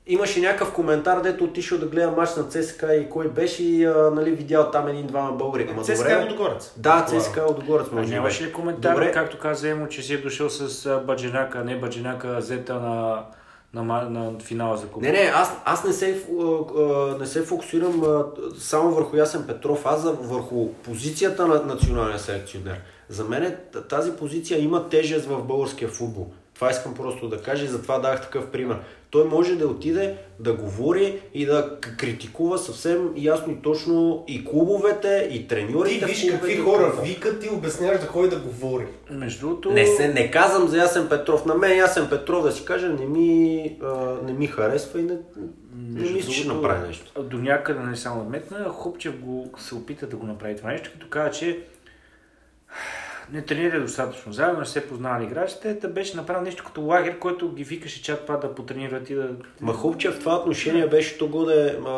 имаше 0.08 0.40
някакъв 0.40 0.74
коментар, 0.74 1.22
дето 1.22 1.44
отишъл 1.44 1.78
да 1.78 1.86
гледа 1.86 2.12
матч 2.12 2.36
на 2.36 2.44
ЦСКА 2.44 2.96
и 2.96 3.10
кой 3.10 3.30
беше 3.30 3.64
и 3.64 3.86
а, 3.86 4.12
нали, 4.16 4.32
видял 4.32 4.72
там 4.72 4.88
един-двама 4.88 5.32
българи. 5.32 5.68
Ама 5.72 5.84
ЦСКА 5.84 5.96
добре, 5.98 6.12
е 6.12 6.24
Лудогорец. 6.24 6.74
Да, 6.78 7.06
ЦСКА 7.06 7.46
Лудогорец 7.48 7.88
А 7.92 7.96
може 7.96 8.08
да 8.08 8.14
нямаше 8.14 8.44
ли 8.44 8.54
коментар, 8.54 8.94
Добре. 8.94 9.12
както 9.12 9.40
каза 9.40 9.70
Емо, 9.70 9.88
че 9.88 10.02
си 10.02 10.14
е 10.14 10.18
дошъл 10.18 10.50
с 10.50 10.86
а, 10.86 10.98
Баджанака, 10.98 11.64
не 11.64 11.80
Баджанака, 11.80 12.42
зета 12.42 12.74
на, 12.74 13.24
на, 13.74 14.10
на 14.10 14.40
финала 14.40 14.78
за 14.78 14.88
купа? 14.88 15.06
Не, 15.06 15.12
не, 15.12 15.32
аз, 15.36 15.52
аз 15.66 15.84
не, 15.84 15.94
се, 15.94 16.24
а, 16.40 16.44
а, 16.44 17.18
не 17.20 17.26
се 17.26 17.42
фокусирам 17.42 18.04
а, 18.04 18.26
само 18.60 18.92
върху 18.92 19.16
Ясен 19.16 19.44
Петров, 19.48 19.86
аз 19.86 20.02
за, 20.02 20.12
върху 20.12 20.74
позицията 20.74 21.48
на 21.48 21.64
националния 21.64 22.20
селекционер. 22.20 22.82
За 23.10 23.24
мен 23.24 23.44
е, 23.44 23.58
тази 23.90 24.12
позиция 24.12 24.60
има 24.60 24.90
тежест 24.90 25.26
в 25.26 25.44
българския 25.44 25.90
футбол. 25.90 26.28
Това 26.56 26.72
искам 26.72 26.94
просто 26.94 27.30
да 27.30 27.42
кажа 27.42 27.66
и 27.66 27.68
затова 27.68 28.00
дах 28.00 28.22
такъв 28.22 28.48
пример. 28.48 28.78
Той 29.14 29.26
може 29.26 29.56
да 29.56 29.68
отиде 29.68 30.16
да 30.40 30.54
говори 30.54 31.22
и 31.34 31.46
да 31.46 31.78
критикува 31.98 32.58
съвсем 32.58 33.14
ясно 33.16 33.54
и 33.54 33.62
точно 33.62 34.24
и 34.28 34.46
клубовете, 34.46 35.30
и 35.32 35.48
треньорите. 35.48 36.00
Ти 36.00 36.06
виж 36.06 36.22
клубовете, 36.22 36.40
какви 36.40 36.54
и 36.54 36.58
хора 36.58 36.94
викат, 37.04 37.40
ти 37.40 37.50
обясняваш 37.50 38.00
да 38.00 38.08
ходи 38.08 38.30
да 38.30 38.40
говори. 38.40 38.86
Между 39.10 39.48
другото... 39.48 39.72
Не, 39.72 39.88
се, 39.88 40.08
не 40.08 40.32
казвам 40.32 40.68
за 40.68 40.78
Ясен 40.78 41.10
Петров. 41.10 41.46
На 41.46 41.56
мен 41.56 41.78
Ясен 41.78 42.10
Петров 42.10 42.44
да 42.44 42.52
си 42.52 42.66
кажа 42.66 42.90
не 42.90 43.06
ми, 43.06 43.78
а, 43.84 44.18
не 44.26 44.34
ми 44.34 44.48
харесва 44.48 45.00
и 45.00 45.04
не, 45.04 45.18
не 45.76 46.10
мисля, 46.12 46.32
че 46.32 46.48
направи 46.48 46.88
нещо. 46.88 47.22
До 47.24 47.38
някъде 47.38 47.80
не 47.80 47.96
само 47.96 48.30
метна, 48.30 48.70
Хупчев 48.70 49.20
го 49.20 49.50
се 49.58 49.76
опита 49.76 50.08
да 50.08 50.16
го 50.16 50.26
направи 50.26 50.56
това 50.56 50.70
нещо, 50.70 50.90
като 50.94 51.08
каза, 51.10 51.32
че 51.32 51.60
не 53.32 53.42
тренира 53.42 53.82
достатъчно 53.82 54.34
заедно, 54.34 54.60
не 54.60 54.66
се 54.66 54.88
познавали 54.88 55.24
играчите, 55.24 55.74
да 55.74 55.88
беше 55.88 56.18
направил 56.18 56.44
нещо 56.44 56.64
като 56.64 56.82
лагер, 56.82 57.20
който 57.20 57.54
ги 57.54 57.64
викаше 57.64 58.04
чат 58.04 58.28
па 58.28 58.40
да 58.40 58.56
потренират 58.56 59.10
и 59.10 59.16
да... 59.16 59.30
Ма 59.62 59.74
Хубчев 59.74 60.16
в 60.16 60.20
това 60.20 60.36
отношение 60.40 60.88
беше 60.88 61.18
то 61.18 61.28
годе, 61.28 61.80
а, 61.88 61.92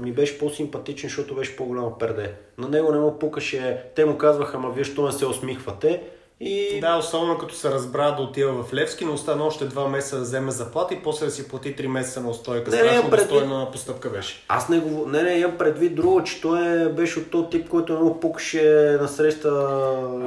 ми 0.00 0.12
беше 0.12 0.38
по-симпатичен, 0.38 1.08
защото 1.08 1.34
беше 1.34 1.56
по-голямо 1.56 1.98
перде. 1.98 2.34
На 2.58 2.68
него 2.68 2.92
не 2.92 2.98
му 2.98 3.18
пукаше, 3.18 3.82
те 3.94 4.04
му 4.04 4.18
казваха, 4.18 4.58
ма 4.58 4.70
вие 4.70 4.84
що 4.84 5.06
не 5.06 5.12
се 5.12 5.26
усмихвате. 5.26 6.02
И 6.40 6.80
Да, 6.80 6.96
особено 6.96 7.38
като 7.38 7.54
се 7.54 7.70
разбра 7.70 8.10
да 8.10 8.22
отива 8.22 8.62
в 8.62 8.74
Левски, 8.74 9.04
но 9.04 9.12
остана 9.12 9.44
още 9.44 9.64
два 9.64 9.88
месеца 9.88 10.16
да 10.16 10.22
вземе 10.22 10.50
заплата 10.50 10.94
и 10.94 10.98
после 10.98 11.26
да 11.26 11.32
си 11.32 11.48
плати 11.48 11.76
три 11.76 11.88
месеца 11.88 12.20
на 12.20 12.30
устойка. 12.30 12.70
Не, 12.70 12.76
Страшно 12.76 13.02
предвид- 13.02 13.28
достойна 13.28 13.70
постъпка 13.72 14.10
беше. 14.10 14.44
аз 14.48 14.68
не 14.68 14.78
го, 14.78 15.06
не, 15.06 15.22
не, 15.22 15.32
имам 15.32 15.58
предвид 15.58 15.94
друго, 15.94 16.24
че 16.24 16.40
той 16.40 16.82
е, 16.82 16.88
беше 16.88 17.18
от 17.18 17.30
този 17.30 17.48
тип, 17.50 17.68
който 17.68 17.92
му 17.94 18.20
пукаше 18.20 18.62
на 19.00 19.08
среща. 19.08 19.48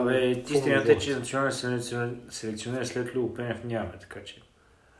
Абе, 0.01 0.35
истината 0.49 0.91
е, 0.91 0.97
че 0.97 1.15
национален 1.15 1.51
селекционер, 2.29 2.85
след 2.85 3.15
Любо 3.15 3.33
Пенев 3.33 3.57
нямаме, 3.65 3.93
така 4.01 4.19
че... 4.25 4.35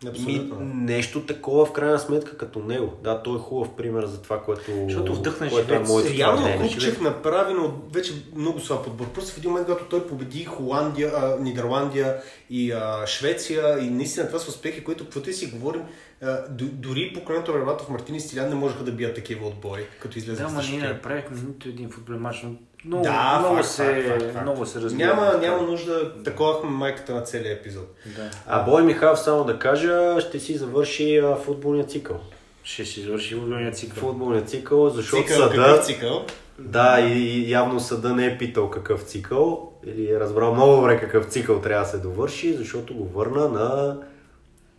Ми, 0.04 0.10
Абсолютно. 0.10 0.60
нещо 0.64 1.26
такова 1.26 1.66
в 1.66 1.72
крайна 1.72 2.00
сметка 2.00 2.38
като 2.38 2.60
него. 2.60 2.94
Да, 3.04 3.24
той 3.24 3.36
е 3.36 3.40
хубав 3.40 3.70
пример 3.70 4.06
за 4.06 4.22
това, 4.22 4.42
което, 4.42 4.62
Защото 4.84 5.16
вдъхна 5.16 5.50
което 5.50 5.74
е 5.74 5.80
моето 5.80 6.14
Реално 6.18 6.38
твърдение. 6.38 6.72
Купчев 6.72 7.02
направи 7.02 7.54
но 7.54 7.74
вече 7.94 8.14
много 8.36 8.60
слаб 8.60 8.84
подбор. 8.84 9.06
Просто 9.08 9.34
в 9.34 9.38
един 9.38 9.52
момент, 9.52 9.68
когато 9.68 9.86
той 9.86 10.08
победи 10.08 10.46
Холандия, 10.46 11.12
а, 11.16 11.38
Нидерландия 11.40 12.18
и 12.50 12.72
а, 12.72 13.08
Швеция 13.08 13.80
и 13.80 13.90
наистина 13.90 14.28
това 14.28 14.40
са 14.40 14.50
успехи, 14.50 14.84
които 14.84 15.04
каквото 15.04 15.30
и 15.30 15.34
си 15.34 15.46
говорим, 15.46 15.82
а, 16.22 16.48
д- 16.50 16.66
дори 16.66 17.12
поколението 17.14 17.54
Реватов 17.54 17.90
Мартин 17.90 18.16
и 18.16 18.20
Стилян 18.20 18.50
не 18.50 18.56
можеха 18.56 18.84
да 18.84 18.92
бият 18.92 19.16
такива 19.16 19.48
отбори, 19.48 19.86
като 20.00 20.18
излезе 20.18 20.44
Да, 20.44 20.50
ма 20.50 20.62
ние 20.64 20.80
не 20.80 20.88
направихме 20.88 21.38
нито 21.38 21.70
един 21.70 21.90
футболен 21.90 22.20
матч, 22.20 22.42
но 22.44 22.52
много, 22.86 23.04
Да, 23.04 23.38
много, 23.40 23.56
факт, 23.56 23.68
се, 23.68 23.84
факт, 24.04 24.22
факт, 24.22 24.34
факт. 24.34 24.42
много 24.44 24.66
се 24.66 24.82
разбира. 24.82 25.08
Няма, 25.08 25.38
няма 25.38 25.62
нужда 25.62 26.24
таковахме 26.24 26.70
майката 26.70 27.14
на 27.14 27.22
целия 27.22 27.54
епизод. 27.54 27.96
Да. 28.08 28.30
А 28.48 28.64
Бой 28.64 28.84
Михайлов, 28.84 29.20
само 29.20 29.44
да 29.44 29.60
кажа, 29.60 30.22
ще 30.22 30.40
си 30.40 30.58
завърши 30.58 31.18
а, 31.18 31.36
футболния 31.36 31.86
цикъл. 31.86 32.20
Ще 32.64 32.86
си 32.86 33.02
завърши 33.02 33.36
футболния 33.36 33.72
цикъл. 33.72 33.96
Футболния 34.00 34.44
цикъл, 34.44 34.90
защото 34.90 35.24
Цикъл, 35.24 35.38
съда... 35.40 35.56
какъв 35.56 35.86
цикъл? 35.86 36.26
Да, 36.60 37.00
и, 37.02 37.14
и 37.14 37.52
явно 37.52 37.80
съда 37.80 38.14
не 38.14 38.26
е 38.26 38.38
питал 38.38 38.70
какъв 38.70 39.02
цикъл, 39.02 39.72
или 39.86 40.12
е 40.12 40.20
разбрал 40.20 40.54
много 40.54 40.76
добре 40.76 41.00
какъв 41.00 41.26
цикъл 41.26 41.62
трябва 41.62 41.84
да 41.84 41.90
се 41.90 41.98
довърши, 41.98 42.54
защото 42.54 42.96
го 42.96 43.06
върна 43.06 43.48
на 43.50 43.98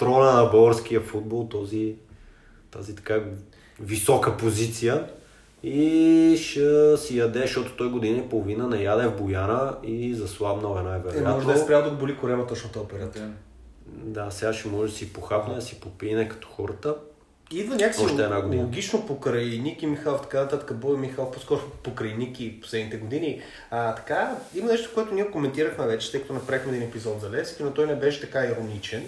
трона 0.01 0.33
на 0.33 0.45
българския 0.45 1.01
футбол, 1.01 1.47
този, 1.51 1.95
тази 2.71 2.95
така 2.95 3.21
висока 3.81 4.37
позиция. 4.37 5.07
И 5.63 6.37
ще 6.41 6.97
си 6.97 7.19
яде, 7.19 7.41
защото 7.41 7.77
той 7.77 7.91
година 7.91 8.19
и 8.19 8.29
половина 8.29 8.69
не 8.69 8.83
яде 8.83 9.07
в 9.09 9.17
Бояна 9.17 9.77
и 9.85 10.15
заслабнал 10.15 10.77
е 10.77 10.81
Е, 10.81 10.83
най-вероятно. 10.83 11.35
може 11.35 11.47
да 11.47 11.53
е 11.53 11.57
спрял 11.57 11.83
да 11.83 11.91
го 11.91 11.97
боли 11.97 12.17
корема 12.17 12.47
точно 12.47 12.71
този 12.71 12.87
период. 12.89 13.13
Да. 13.13 13.29
Да, 13.87 14.31
сега 14.31 14.53
ще 14.53 14.69
може 14.69 14.93
да 14.93 14.99
си 14.99 15.13
похапне, 15.13 15.55
да 15.55 15.63
си 15.63 15.81
попине 15.81 16.29
като 16.29 16.49
хората. 16.49 16.95
Идва 17.51 17.77
някакси 17.77 18.05
Още 18.05 18.23
една 18.23 18.41
година. 18.43 18.63
логично 18.63 19.07
покрай 19.07 19.45
Ники 19.45 19.87
Михайлов, 19.87 20.23
така 20.23 20.41
нататък, 20.41 20.77
Бой 20.77 20.97
Михайлов, 20.97 21.33
по-скоро 21.33 21.61
покрай 21.83 22.15
Ники 22.15 22.61
последните 22.61 22.97
години. 22.97 23.41
А, 23.71 23.95
така, 23.95 24.37
има 24.55 24.69
нещо, 24.69 24.91
което 24.95 25.15
ние 25.15 25.31
коментирахме 25.31 25.87
вече, 25.87 26.11
тъй 26.13 26.21
като 26.21 26.33
направихме 26.33 26.77
един 26.77 26.89
епизод 26.89 27.21
за 27.21 27.31
Левски, 27.31 27.63
но 27.63 27.71
той 27.71 27.87
не 27.87 27.95
беше 27.95 28.21
така 28.21 28.45
ироничен. 28.47 29.05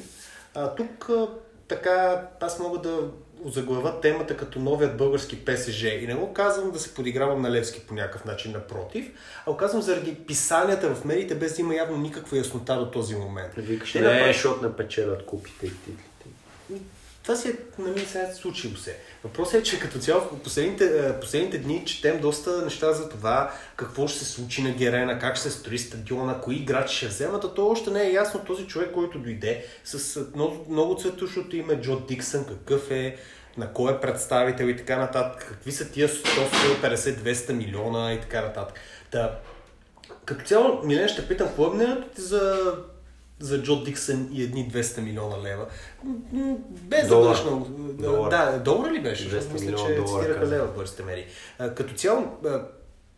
А, 0.55 0.75
тук 0.75 1.11
а, 1.11 1.29
така, 1.69 2.23
аз 2.41 2.59
мога 2.59 2.79
да 2.79 2.99
заглава 3.47 4.01
темата 4.01 4.37
като 4.37 4.59
новият 4.59 4.97
български 4.97 5.45
ПСЖ. 5.45 5.83
И 5.83 6.07
не 6.07 6.15
го 6.15 6.33
казвам 6.33 6.71
да 6.71 6.79
се 6.79 6.95
подигравам 6.95 7.43
на 7.43 7.51
Левски 7.51 7.81
по 7.81 7.95
някакъв 7.95 8.25
начин, 8.25 8.53
напротив, 8.53 9.13
а 9.47 9.51
го 9.51 9.57
казвам 9.57 9.83
заради 9.83 10.15
писанията 10.15 10.95
в 10.95 11.05
медиите, 11.05 11.35
без 11.35 11.55
да 11.57 11.61
има 11.61 11.75
явно 11.75 11.97
никаква 11.97 12.37
яснота 12.39 12.77
до 12.77 12.91
този 12.91 13.17
момент. 13.17 13.53
Викаш, 13.57 13.93
Те 13.93 14.01
не, 14.01 14.09
направи- 14.09 14.33
защото 14.33 14.67
не 14.69 14.73
печелят 14.73 15.27
купите 15.27 15.67
и 15.67 15.71
титлите. 15.71 16.05
Това 17.23 17.37
си 17.37 17.49
е, 17.49 17.57
нали, 17.79 18.07
сега 18.07 18.33
случило 18.33 18.77
се. 18.77 18.99
Въпросът 19.25 19.55
е, 19.55 19.63
че 19.63 19.81
като 19.81 19.99
цяло 19.99 20.21
в 20.21 20.43
последните, 20.43 20.85
е, 20.85 21.21
последните 21.21 21.59
дни 21.59 21.85
четем 21.85 22.21
доста 22.21 22.63
неща 22.65 22.93
за 22.93 23.09
това 23.09 23.53
какво 23.77 24.09
ще 24.09 24.19
се 24.19 24.25
случи 24.25 24.63
на 24.63 24.71
Герена, 24.71 25.19
как 25.19 25.37
ще 25.37 25.51
се 25.51 25.59
строи 25.59 25.79
стадиона, 25.79 26.41
кои 26.41 26.57
играчи 26.57 26.97
ще 26.97 27.07
вземат, 27.07 27.45
а 27.45 27.55
то 27.55 27.69
още 27.69 27.91
не 27.91 28.03
е 28.03 28.13
ясно 28.13 28.41
този 28.41 28.67
човек, 28.67 28.91
който 28.95 29.19
дойде 29.19 29.65
с 29.85 30.17
е, 30.17 30.21
много, 30.35 30.67
много 30.69 30.97
цветушното 30.99 31.57
име 31.57 31.81
Джо 31.81 32.01
Диксън, 32.01 32.45
какъв 32.45 32.91
е, 32.91 33.17
на 33.57 33.73
кой 33.73 33.93
е 33.93 34.01
представител 34.01 34.65
и 34.65 34.77
така 34.77 34.97
нататък, 34.97 35.47
какви 35.49 35.73
са 35.73 35.91
тия 35.91 36.09
150-200 36.09 37.53
милиона 37.53 38.13
и 38.13 38.21
така 38.21 38.41
нататък. 38.41 38.81
Та, 39.11 39.39
като 40.25 40.45
цяло, 40.45 40.81
Милен, 40.85 41.09
ще 41.09 41.29
питам, 41.29 41.47
какво 41.47 41.67
е 41.67 41.75
мнението 41.75 42.09
ти 42.15 42.21
за, 42.21 42.75
за 43.43 43.63
Джо 43.63 43.85
Диксън 43.85 44.29
и 44.33 44.43
едни 44.43 44.71
200 44.71 45.01
милиона 45.01 45.43
лева? 45.43 45.67
Без 46.71 47.03
да 47.03 47.09
Долар. 47.09 47.29
бъдеш 47.29 47.45
много... 47.45 47.67
Долар. 47.93 48.31
Да, 48.31 48.59
долар 48.65 48.93
ли 48.93 49.01
беше? 49.01 49.25
200 49.25 49.31
Защото 49.31 49.53
мисля, 49.53 49.67
че 49.67 49.95
долара, 49.95 50.23
цитираха 50.23 50.47
лева 50.47 50.69
бързите 50.77 51.03
мери. 51.03 51.27
Като 51.75 51.95
цяло, 51.95 52.39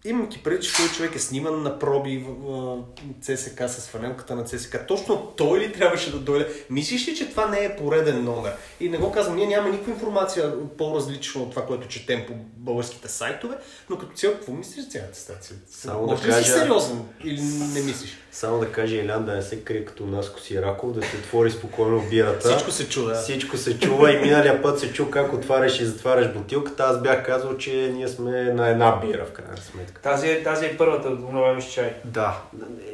имайки 0.05 0.43
преди, 0.43 0.67
че 0.67 0.77
този 0.77 0.95
човек 0.95 1.17
е 1.17 1.19
сниман 1.19 1.63
на 1.63 1.79
проби 1.79 2.25
в 2.29 2.77
ЦСК 3.21 3.63
с 3.69 3.89
фанелката 3.89 4.35
на 4.35 4.45
ЦСК, 4.45 4.79
точно 4.89 5.33
той 5.37 5.61
ли 5.61 5.73
трябваше 5.73 6.13
да 6.13 6.19
дойде? 6.19 6.49
Мислиш 6.71 7.09
ли, 7.09 7.17
че 7.17 7.31
това 7.31 7.47
не 7.47 7.65
е 7.65 7.77
пореден 7.77 8.25
номер? 8.25 8.53
И 8.81 8.89
не 8.89 8.99
го 8.99 9.13
казвам, 9.13 9.37
ние 9.37 9.47
нямаме 9.47 9.71
никаква 9.71 9.93
информация 9.93 10.53
по-различно 10.79 11.43
от 11.43 11.51
това, 11.51 11.67
което 11.67 11.89
четем 11.89 12.25
по 12.27 12.33
българските 12.57 13.09
сайтове, 13.09 13.57
но 13.91 13.99
като 13.99 14.13
цяло, 14.13 14.35
какво 14.35 14.53
мислиш 14.53 14.85
за 14.85 14.91
цялата 14.91 15.19
стация? 15.19 15.57
Само 15.71 16.07
да 16.07 16.13
Може 16.13 16.29
ли 16.29 16.33
си 16.33 16.39
кажа- 16.39 16.61
сериозен 16.61 17.03
или 17.25 17.41
не 17.75 17.81
мислиш? 17.81 18.19
Само 18.33 18.61
да 18.61 18.73
каже 18.73 18.97
Илян 18.97 19.25
да 19.25 19.33
не 19.35 19.43
се 19.43 19.61
крие 19.61 19.85
като 19.85 20.07
Наско 20.07 20.41
Сираков, 20.41 20.93
да 20.93 21.03
се 21.03 21.17
отвори 21.17 21.51
спокойно 21.51 22.03
бирата. 22.11 22.49
Всичко 22.49 22.71
се 22.71 22.89
чуда. 22.89 23.15
Всичко 23.15 23.57
се 23.57 23.79
чува 23.79 24.13
и 24.13 24.21
миналия 24.21 24.63
път 24.63 24.81
се 24.81 24.93
чу 24.93 25.11
как 25.11 25.33
отваряш 25.33 25.81
и 25.81 25.85
затваряш 25.87 26.33
бутилката. 26.33 26.83
Аз 26.85 27.03
бях 27.03 27.27
казал, 27.27 27.57
че 27.57 27.93
ние 27.95 28.09
сме 28.09 28.43
на 28.43 28.69
една 28.69 29.01
бира 29.07 29.25
в 29.25 29.33
крайна 29.33 29.57
сметка. 29.57 29.94
Тази, 30.03 30.29
е- 30.29 30.43
тази 30.43 30.67
е 30.67 30.77
първата, 30.77 31.11
добавяш 31.11 31.73
чай. 31.73 31.95
Да. 32.05 32.41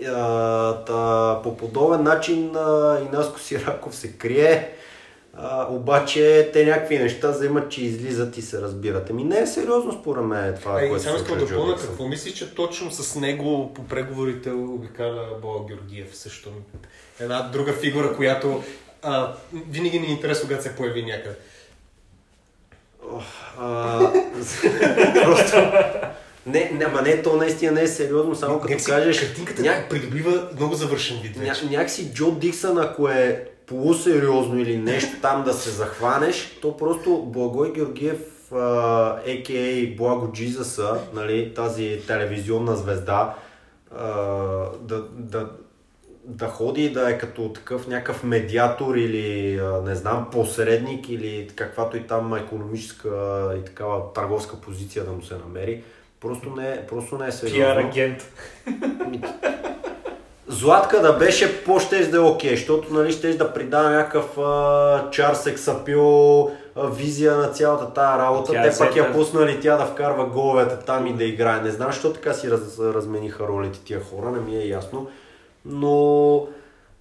А, 0.08 0.74
та, 0.84 1.40
по 1.42 1.56
подобен 1.56 2.02
начин 2.02 2.56
а, 2.56 2.98
и 3.00 3.16
Наско 3.16 3.40
Сираков 3.40 3.96
се 3.96 4.12
крие. 4.12 4.70
А, 5.34 5.66
обаче 5.70 6.50
те 6.52 6.64
някакви 6.64 6.98
неща 6.98 7.30
вземат, 7.30 7.70
че 7.70 7.84
излизат 7.84 8.36
и 8.36 8.42
се 8.42 8.60
разбират. 8.60 9.10
Ами 9.10 9.24
не 9.24 9.38
е 9.38 9.46
сериозно 9.46 9.92
според 9.92 10.24
мен 10.24 10.56
това, 10.60 10.80
Ей, 10.82 10.88
което 10.88 11.04
само 11.04 11.18
се 11.18 11.22
искам 11.22 11.38
случва 11.38 11.56
да 11.56 11.66
с 11.66 11.70
Диксън. 11.72 11.88
какво 11.88 12.08
мислиш, 12.08 12.34
че 12.34 12.54
точно 12.54 12.90
с 12.90 13.14
него 13.20 13.74
по 13.74 13.84
преговорите 13.84 14.50
обикаля 14.50 15.26
Боа 15.42 15.66
Георгиев 15.68 16.16
също. 16.16 16.50
Една 17.20 17.42
друга 17.42 17.72
фигура, 17.72 18.16
която 18.16 18.62
а, 19.02 19.32
винаги 19.70 20.00
ни 20.00 20.06
е 20.06 20.10
интересно, 20.10 20.48
когато 20.48 20.62
се 20.62 20.76
появи 20.76 21.02
някъде. 21.02 21.36
А, 23.58 23.98
просто... 25.24 25.56
Не, 26.46 26.70
не, 26.74 26.84
ама 26.84 27.02
не, 27.02 27.22
то 27.22 27.36
наистина 27.36 27.72
не 27.72 27.82
е 27.82 27.86
сериозно, 27.86 28.34
само 28.34 28.60
като 28.60 28.68
Някакси 28.68 28.90
кажеш... 28.90 29.20
Картинката 29.20 29.62
ня- 29.62 29.88
придобива 29.88 30.48
много 30.56 30.74
завършен 30.74 31.18
вид 31.22 31.36
ня, 31.36 31.42
вече. 31.42 31.66
някакси 31.70 32.12
Джо 32.14 32.30
Диксън, 32.30 32.78
ако 32.78 33.08
е 33.08 33.48
полусериозно 33.66 34.58
или 34.60 34.76
нещо 34.76 35.10
там 35.22 35.44
да 35.44 35.52
се 35.52 35.70
захванеш, 35.70 36.58
то 36.62 36.76
просто 36.76 37.22
Благой 37.26 37.72
Георгиев, 37.72 38.52
а.к.а. 38.52 39.96
Благо 39.96 40.32
Джизаса, 40.32 41.00
нали, 41.14 41.54
тази 41.54 42.00
телевизионна 42.06 42.76
звезда, 42.76 43.34
а, 43.96 44.06
да, 44.80 45.04
да, 45.12 45.50
да 46.24 46.46
ходи 46.46 46.90
да 46.90 47.10
е 47.10 47.18
като 47.18 47.52
такъв 47.52 47.86
някакъв 47.86 48.24
медиатор 48.24 48.94
или 48.94 49.58
а, 49.58 49.82
не 49.82 49.94
знам, 49.94 50.28
посредник 50.32 51.08
или 51.08 51.50
каквато 51.56 51.96
и 51.96 52.06
там 52.06 52.34
економическа 52.34 53.08
и 53.60 53.64
такава 53.64 54.12
търговска 54.12 54.56
позиция 54.60 55.04
да 55.04 55.12
му 55.12 55.22
се 55.22 55.34
намери. 55.34 55.82
Просто 56.20 56.50
не, 56.56 56.68
е- 56.68 56.86
просто 56.86 57.18
не 57.18 57.26
е 57.26 57.32
сериозно. 57.32 57.56
Пиар 57.58 57.76
агент. 57.76 58.32
Златка 60.48 61.00
да 61.00 61.12
беше 61.12 61.64
по-щеш 61.64 62.06
да 62.06 62.16
е 62.16 62.20
окей, 62.20 62.50
защото 62.50 62.94
нали, 62.94 63.12
щеш 63.12 63.36
да 63.36 63.52
придава 63.54 63.90
някакъв 63.90 64.26
чар, 65.10 65.34
сексапил, 65.34 66.42
а, 66.42 66.50
визия 66.86 67.36
на 67.36 67.48
цялата 67.48 67.92
тая 67.92 68.18
работа. 68.18 68.52
Тя 68.52 68.62
Те 68.62 68.68
е 68.68 68.78
пак 68.78 68.96
я 68.96 69.02
сета. 69.04 69.14
пуснали 69.16 69.60
тя 69.60 69.76
да 69.76 69.84
вкарва 69.86 70.24
головете 70.24 70.76
там 70.76 71.06
и 71.06 71.12
да 71.12 71.24
играе. 71.24 71.60
Не 71.60 71.70
знам, 71.70 71.92
защо 71.92 72.12
така 72.12 72.32
си 72.32 72.50
раз, 72.50 72.78
размениха 72.78 73.48
ролите 73.48 73.78
тия 73.84 74.00
хора, 74.04 74.30
не 74.30 74.40
ми 74.40 74.56
е 74.56 74.66
ясно. 74.66 75.06
Но 75.64 76.46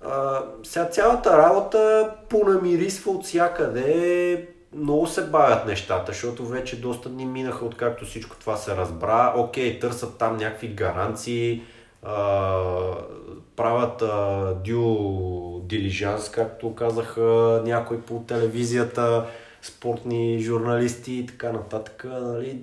а, 0.05 0.43
сега 0.63 0.85
цялата 0.85 1.37
работа 1.37 2.09
понамирисва 2.29 3.11
от 3.11 3.25
всякъде. 3.25 4.47
Много 4.75 5.07
се 5.07 5.27
бавят 5.27 5.65
нещата, 5.65 6.11
защото 6.11 6.45
вече 6.45 6.81
доста 6.81 7.09
дни 7.09 7.25
минаха 7.25 7.65
откакто 7.65 8.05
всичко 8.05 8.35
това 8.39 8.55
се 8.55 8.75
разбра. 8.75 9.33
Окей, 9.37 9.79
търсят 9.79 10.17
там 10.17 10.37
някакви 10.37 10.67
гаранции, 10.67 11.61
а, 12.03 12.13
правят 13.55 14.01
а, 14.01 14.05
due 14.65 15.61
diligence, 15.61 16.33
както 16.33 16.75
казаха 16.75 17.61
някои 17.65 18.01
по 18.01 18.19
телевизията, 18.27 19.25
спортни 19.61 20.39
журналисти 20.39 21.13
и 21.13 21.25
така 21.25 21.51
нататък. 21.51 22.05
Нали, 22.09 22.57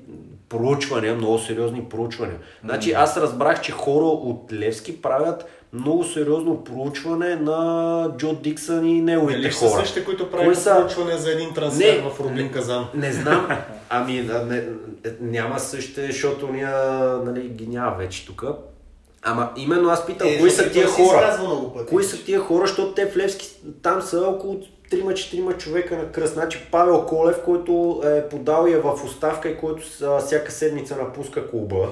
проучвания, 0.49 1.15
много 1.15 1.39
сериозни 1.39 1.85
проучвания. 1.85 2.39
Значи 2.65 2.93
аз 2.93 3.17
разбрах, 3.17 3.61
че 3.61 3.73
хора 3.73 4.05
от 4.05 4.53
Левски 4.53 5.03
правят 5.03 5.56
много 5.73 6.05
сериозно 6.05 6.65
проучване 6.65 7.37
на 7.37 8.11
Джо 8.17 8.33
Диксън 8.35 8.87
и 8.87 9.03
неговите 9.03 9.41
Дали 9.41 9.53
са 9.53 9.69
хора. 9.69 9.81
същите, 9.81 10.05
които 10.05 10.31
Кои 10.31 10.39
правят 10.41 10.59
са? 10.59 10.77
проучване 10.77 11.17
за 11.17 11.33
един 11.33 11.55
трансфер 11.55 12.03
Не. 12.03 12.11
в 12.11 12.21
Рублин 12.21 12.53
Казан? 12.53 12.87
Не 12.95 13.13
знам. 13.13 13.49
Ами, 13.91 14.23
да, 14.23 14.45
не, 14.45 14.65
няма 15.21 15.61
същите, 15.61 16.07
защото 16.07 16.49
ние 16.49 16.69
нали, 17.25 17.49
ги 17.49 17.67
няма 17.67 17.97
вече 17.97 18.27
тук. 18.27 18.45
Ама 19.23 19.51
именно 19.57 19.89
аз 19.89 20.07
питам, 20.07 20.29
Е, 20.29 20.39
кои 20.39 20.51
са 20.51 20.71
тия 20.71 20.87
хора? 20.87 21.39
Кои 21.89 22.05
са 22.05 22.25
тия 22.25 22.41
хора, 22.41 22.67
защото 22.67 22.93
те 22.93 23.07
в 23.07 23.17
Левски 23.17 23.49
там 23.83 24.03
са 24.03 24.21
около 24.21 24.61
3-4 24.93 25.57
човека 25.57 25.97
на 25.97 26.13
кръст. 26.13 26.35
Значи 26.35 26.67
Павел 26.71 27.07
Колев, 27.07 27.43
който 27.45 28.03
е 28.05 28.29
подал 28.29 28.67
я 28.67 28.81
в 28.81 29.05
оставка 29.05 29.49
и 29.49 29.57
който 29.57 29.83
всяка 30.27 30.53
седмица 30.53 30.97
напуска 30.97 31.51
клуба. 31.51 31.89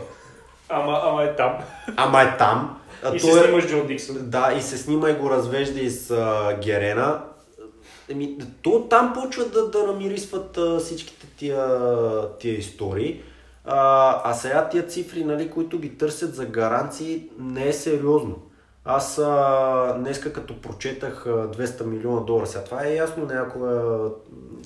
Ама, 0.68 1.00
ама 1.04 1.22
е 1.24 1.36
там. 1.36 1.52
Ама 1.96 2.22
е 2.22 2.36
там. 2.38 2.80
А 3.04 3.16
И 3.16 3.20
той 3.20 3.32
се 3.32 3.40
е- 3.40 3.42
снима 3.42 3.60
с 3.62 3.66
Джо 3.66 3.84
Диксън. 3.84 4.16
Да, 4.20 4.54
и 4.58 4.62
се 4.62 4.78
снима 4.78 5.10
и 5.10 5.14
го 5.14 5.30
развежда 5.30 5.80
из 5.80 6.10
а, 6.10 6.58
Герена. 6.62 7.20
Еми, 8.08 8.36
то 8.62 8.86
там 8.90 9.12
почват 9.12 9.52
да, 9.52 9.68
да 9.68 9.86
намирисват 9.86 10.58
а, 10.58 10.78
всичките 10.78 11.26
тия, 11.36 11.66
тия 12.38 12.58
истории. 12.58 13.20
А, 13.64 14.20
а 14.24 14.34
сега 14.34 14.68
тия 14.68 14.86
цифри, 14.86 15.24
нали, 15.24 15.50
които 15.50 15.78
ги 15.78 15.98
търсят 15.98 16.34
за 16.34 16.46
гаранции, 16.46 17.22
не 17.38 17.68
е 17.68 17.72
сериозно. 17.72 18.36
Аз 18.84 19.18
а, 19.18 19.96
днеска 19.98 20.32
като 20.32 20.60
прочетах 20.60 21.26
а, 21.26 21.30
200 21.30 21.84
милиона 21.84 22.20
долара, 22.20 22.46
сега 22.46 22.64
това 22.64 22.84
е 22.86 22.94
ясно 22.94 23.24
някоя 23.26 23.82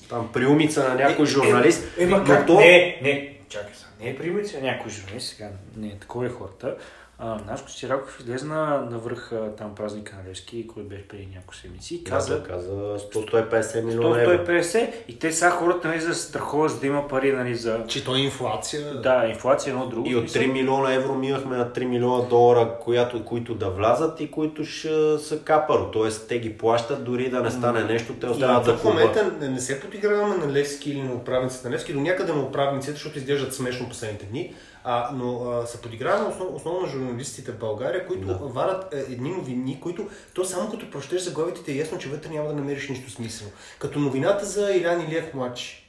там 0.09 0.29
приумица 0.33 0.89
на 0.89 0.95
някой 0.95 1.25
Е, 1.25 1.29
е, 1.29 1.31
журналист, 1.31 1.83
Е, 1.97 2.05
ма 2.05 2.17
но 2.17 2.25
как? 2.25 2.47
то... 2.47 2.53
Не, 2.55 2.99
не, 3.03 3.39
чакай 3.49 3.73
сега. 3.73 3.89
Не 4.01 4.09
е 4.09 4.17
примица 4.17 4.61
някой 4.61 4.91
журналист, 4.91 5.27
сега 5.27 5.49
не 5.77 5.87
е 5.87 5.97
такова 5.99 6.25
е 6.25 6.29
хората. 6.29 6.67
А, 6.67 6.75
Нашко 6.75 6.77
Сираков 6.77 6.77
излезе 6.77 6.98
на, 8.43 8.87
на 8.91 8.97
връх 8.97 9.31
а, 9.31 9.55
там 9.57 9.75
празника 9.75 10.15
на 10.15 10.29
Левски, 10.29 10.67
който 10.67 10.89
беше 10.89 11.07
преди 11.07 11.25
няколко 11.25 11.55
седмици 11.55 11.95
и 11.95 12.03
каза, 12.03 12.43
Каза, 12.43 12.43
каза 12.43 12.71
100-150 13.13 13.81
милиона 13.81 14.21
евро. 14.21 14.45
150 14.45 14.89
и 15.07 15.19
те 15.19 15.31
сега 15.31 15.49
хората 15.51 15.87
нали, 15.87 16.01
за 16.01 16.15
страхова, 16.15 16.69
за 16.69 16.79
да 16.79 16.87
има 16.87 17.07
пари 17.07 17.31
нали, 17.31 17.55
за... 17.55 17.83
Че 17.87 18.05
той 18.05 18.19
е 18.19 18.21
инфлация. 18.21 19.01
Да, 19.01 19.25
инфлация 19.27 19.71
едно 19.71 19.87
друго. 19.87 20.09
И 20.09 20.15
от 20.15 20.29
смисъл. 20.29 20.41
3 20.41 20.51
милиона 20.51 20.93
евро 20.93 21.15
минахме 21.15 21.57
на 21.57 21.69
3 21.71 21.85
милиона 21.85 22.23
долара, 22.23 22.77
която, 22.81 23.25
които 23.25 23.55
да 23.55 23.69
влязат 23.69 24.21
и 24.21 24.31
които 24.31 24.65
ще 24.65 25.17
са 25.17 25.39
капаро. 25.43 25.91
Тоест 25.91 26.27
те 26.27 26.39
ги 26.39 26.57
плащат, 26.57 27.03
дори 27.03 27.29
да 27.29 27.41
не 27.41 27.51
стане 27.51 27.83
нещо, 27.83 28.13
те 28.13 28.25
Да, 28.25 28.31
остават 28.31 28.65
за 28.65 28.77
в 28.77 28.83
момента 28.83 29.31
не, 29.41 29.49
не 29.49 29.59
се 29.59 29.79
подиграваме 29.79 30.45
на 30.45 30.53
Левски 30.53 30.91
или 30.91 31.01
на 31.01 31.13
управниците 31.13 31.69
на 31.69 31.75
Левски, 31.75 31.93
до 31.93 31.99
някъде 31.99 32.33
на 32.33 32.41
управниците, 32.41 32.91
защото 32.91 33.17
изглеждат 33.17 33.53
смешно 33.53 33.89
последните 33.89 34.25
дни, 34.25 34.53
а, 34.83 35.09
но 35.13 35.51
а, 35.51 35.67
се 35.67 35.81
подиграваме 35.81 36.29
основ, 36.29 36.55
основно 36.55 36.81
на 36.81 36.87
журналистите 36.87 37.51
в 37.51 37.59
България, 37.59 38.07
които 38.07 38.27
Да. 38.27 38.33
варят 38.33 38.93
е, 38.93 38.99
едни 38.99 39.29
новини, 39.29 39.79
които 39.81 40.09
то 40.33 40.45
само 40.45 40.71
като 40.71 40.91
прочетеш 40.91 41.21
заглавите 41.21 41.71
е 41.71 41.75
ясно, 41.75 41.97
че 41.97 42.09
вътре 42.09 42.29
няма 42.29 42.47
да 42.47 42.55
намериш 42.55 42.89
нищо 42.89 43.11
смислено. 43.11 43.51
Като 43.79 43.99
новината 43.99 44.45
за 44.45 44.71
Илян 44.71 45.01
Илиев 45.01 45.33
младши. 45.33 45.88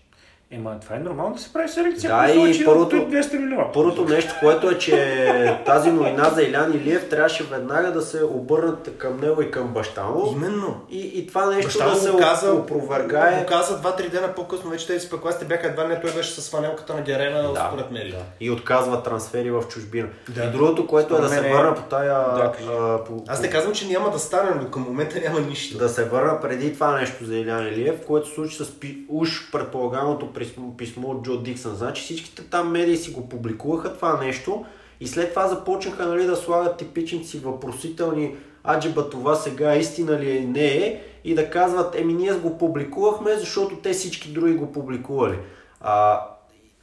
Ема, 0.52 0.80
това 0.80 0.96
е 0.96 1.00
нормално 1.00 1.34
да 1.34 1.40
се 1.40 1.52
прави 1.52 1.68
селекция. 1.68 2.10
Да, 2.10 2.30
и 2.30 2.64
първото- 2.64 2.96
от 2.96 3.08
200 3.08 3.38
милиона. 3.38 3.72
Първото 3.72 4.04
нещо, 4.04 4.34
което 4.40 4.70
е, 4.70 4.78
че 4.78 5.60
тази 5.66 5.90
новина 5.90 6.24
за 6.24 6.42
Илян 6.42 6.72
Илиев 6.72 7.08
трябваше 7.08 7.44
веднага 7.44 7.92
да 7.92 8.02
се 8.02 8.24
обърнат 8.24 8.90
към 8.98 9.20
него 9.20 9.42
и 9.42 9.50
към 9.50 9.68
баща 9.68 10.04
му. 10.04 10.32
Именно. 10.32 10.80
И, 10.90 11.00
и 11.14 11.26
това 11.26 11.46
нещо 11.46 11.66
Баща 11.68 11.84
да 11.84 11.90
му 11.90 11.96
се 11.96 12.12
каза, 12.18 12.52
опровергае. 12.52 13.38
го 13.38 13.46
каза 13.46 13.78
два-три 13.78 14.08
дена 14.08 14.28
по-късно, 14.28 14.70
вече 14.70 14.86
тези 14.86 15.06
спекулациите 15.06 15.44
бяха 15.46 15.66
едва 15.66 15.84
не 15.84 16.00
той 16.00 16.10
беше 16.10 16.30
с 16.32 16.50
фанелката 16.50 16.94
на 16.94 17.02
Герена, 17.02 17.42
Да, 17.44 17.68
според 17.68 17.90
медиите. 17.90 18.16
да. 18.16 18.22
И 18.40 18.50
отказва 18.50 19.02
трансфери 19.02 19.50
в 19.50 19.62
чужбина. 19.64 20.08
Да. 20.28 20.44
И 20.44 20.48
другото, 20.48 20.86
което 20.86 21.16
е 21.16 21.20
да 21.20 21.28
се 21.28 21.40
мен 21.40 21.50
е- 21.50 21.54
върна 21.54 21.74
по 21.74 21.82
тая... 21.82 22.14
Да, 22.14 22.52
а, 22.70 23.04
по, 23.04 23.24
Аз 23.28 23.42
не 23.42 23.50
казвам, 23.50 23.74
че 23.74 23.88
няма 23.88 24.10
да 24.10 24.18
стане, 24.18 24.50
но 24.52 24.70
към 24.70 24.82
момента 24.82 25.20
няма 25.20 25.40
нищо. 25.40 25.78
да 25.78 25.88
се 25.88 26.04
върна 26.04 26.40
преди 26.40 26.74
това 26.74 26.92
нещо 26.92 27.24
за 27.24 27.36
Илян 27.36 27.66
Илиев, 27.68 27.94
което 28.00 28.28
се 28.28 28.34
случи 28.34 28.56
с 28.56 28.70
пи, 28.70 28.98
уж 29.10 29.50
предполагаемото 29.52 30.32
писмо, 30.76 31.08
от 31.08 31.22
Джо 31.22 31.36
Диксън. 31.36 31.74
Значи 31.74 32.02
всичките 32.02 32.42
там 32.42 32.70
медии 32.70 32.96
си 32.96 33.10
го 33.10 33.28
публикуваха 33.28 33.94
това 33.94 34.24
нещо 34.24 34.64
и 35.00 35.06
след 35.06 35.30
това 35.30 35.48
започнаха 35.48 36.06
нали, 36.06 36.24
да 36.24 36.36
слагат 36.36 36.76
типичните 36.76 37.28
си 37.28 37.38
въпросителни 37.38 38.34
аджеба 38.68 39.10
това 39.10 39.34
сега 39.34 39.76
истина 39.76 40.18
ли 40.18 40.36
е 40.36 40.40
не 40.40 40.66
е 40.66 41.02
и 41.24 41.34
да 41.34 41.50
казват 41.50 41.94
еми 41.94 42.14
ние 42.14 42.32
го 42.32 42.58
публикувахме, 42.58 43.36
защото 43.36 43.76
те 43.76 43.92
всички 43.92 44.32
други 44.32 44.54
го 44.54 44.72
публикували. 44.72 45.38
А, 45.80 46.20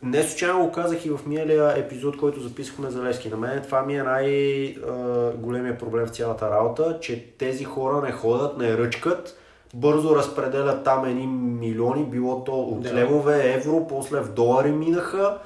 не 0.03 0.23
случайно 0.23 0.65
го 0.65 0.71
казах 0.71 1.05
и 1.05 1.09
в 1.09 1.19
миналия 1.25 1.73
епизод, 1.77 2.17
който 2.17 2.39
записахме 2.39 2.89
за 2.89 3.03
Левски. 3.03 3.29
На 3.29 3.37
мен 3.37 3.63
това 3.63 3.81
ми 3.81 3.97
е 3.97 4.03
най-големия 4.03 5.77
проблем 5.77 6.05
в 6.05 6.09
цялата 6.09 6.49
работа, 6.49 6.97
че 7.01 7.25
тези 7.37 7.63
хора 7.63 8.01
не 8.01 8.11
ходят, 8.11 8.57
не 8.57 8.77
ръчкат, 8.77 9.37
бързо 9.77 10.15
разпределят 10.15 10.83
там 10.83 11.05
едни 11.05 11.27
милиони, 11.27 12.03
било 12.03 12.43
то 12.43 12.53
от 12.53 12.81
Да. 12.81 12.93
левове, 12.93 13.53
евро, 13.53 13.87
после 13.87 14.19
в 14.19 14.29
долари 14.29 14.71
минаха. 14.71 15.37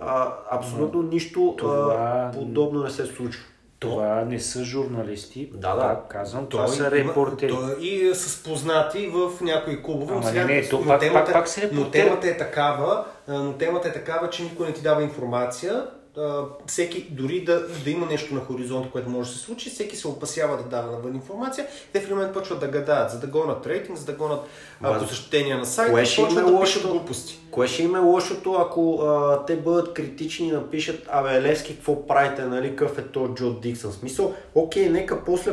А, 0.00 0.28
абсолютно 0.50 1.02
нищо 1.02 1.54
това- 1.58 1.96
а, 1.98 2.30
подобно 2.32 2.82
не 2.82 2.90
се 2.90 3.06
случва. 3.06 3.42
Това 3.78 4.24
не 4.24 4.40
са 4.40 4.64
журналисти, 4.64 5.50
Да, 5.54 5.74
да. 5.74 5.80
пак 5.80 6.08
казвам, 6.08 6.46
това 6.46 6.66
Той 6.66 6.76
са 6.76 6.90
репортери. 6.90 7.54
и 7.80 8.14
с 8.14 8.42
познати 8.44 9.08
в 9.08 9.40
някои 9.40 9.82
клубове. 9.82 10.12
Ама 10.12 10.20
но 10.20 10.26
сега, 10.26 10.44
не, 10.44 10.68
то 10.68 10.78
но 10.78 10.86
пак- 10.86 11.00
темата, 11.00 11.24
пак- 11.24 11.32
пак 11.32 11.48
са 11.48 11.60
но 11.62 11.66
репортери. 11.70 12.02
темата 12.02 12.28
е 12.28 12.36
такава, 12.36 13.04
но 13.28 13.52
темата 13.52 13.88
е 13.88 13.92
такава, 13.92 14.30
че 14.30 14.42
никой 14.42 14.66
не 14.66 14.72
ти 14.72 14.82
дава 14.82 15.02
информация. 15.02 15.86
А, 16.18 16.44
всеки, 16.66 17.06
дори 17.10 17.44
да, 17.44 17.68
да 17.84 17.90
има 17.90 18.06
нещо 18.06 18.34
на 18.34 18.40
хоризонта, 18.40 18.90
което 18.90 19.10
може 19.10 19.30
да 19.30 19.36
се 19.36 19.44
случи, 19.44 19.70
всеки 19.70 19.96
се 19.96 20.08
опасява 20.08 20.56
да 20.56 20.62
дава 20.62 20.92
навън 20.92 21.14
информация. 21.14 21.66
Те 21.92 22.00
в 22.00 22.04
един 22.04 22.16
момент 22.16 22.34
почват 22.34 22.60
да 22.60 22.68
гадаят, 22.68 23.10
за 23.10 23.20
да 23.20 23.26
гонат 23.26 23.66
рейтинг, 23.66 23.98
за 23.98 24.04
да 24.04 24.12
гонат 24.12 24.40
а, 24.82 24.98
посещения 24.98 25.58
на 25.58 25.66
сайта, 25.66 25.92
кое 25.92 26.04
ще 26.04 26.20
им 26.20 26.26
почват 26.26 26.42
е 26.42 26.50
да 26.50 26.60
пишат 26.60 26.60
лошото? 26.60 26.90
глупости. 26.90 27.40
Кое 27.50 27.66
ще 27.66 27.82
им 27.82 27.96
е 27.96 27.98
лошото, 27.98 28.52
ако 28.52 29.02
а, 29.02 29.44
те 29.46 29.56
бъдат 29.56 29.94
критични 29.94 30.48
и 30.48 30.52
напишат, 30.52 31.08
абе 31.10 31.42
Левски, 31.42 31.74
какво 31.74 32.06
правите, 32.06 32.42
нали, 32.42 32.76
какъв 32.76 32.98
е 32.98 33.02
то 33.02 33.28
Джо 33.28 33.52
Диксън? 33.52 33.92
Смисъл, 33.92 34.34
окей, 34.54 34.88
нека 34.88 35.24
после 35.24 35.52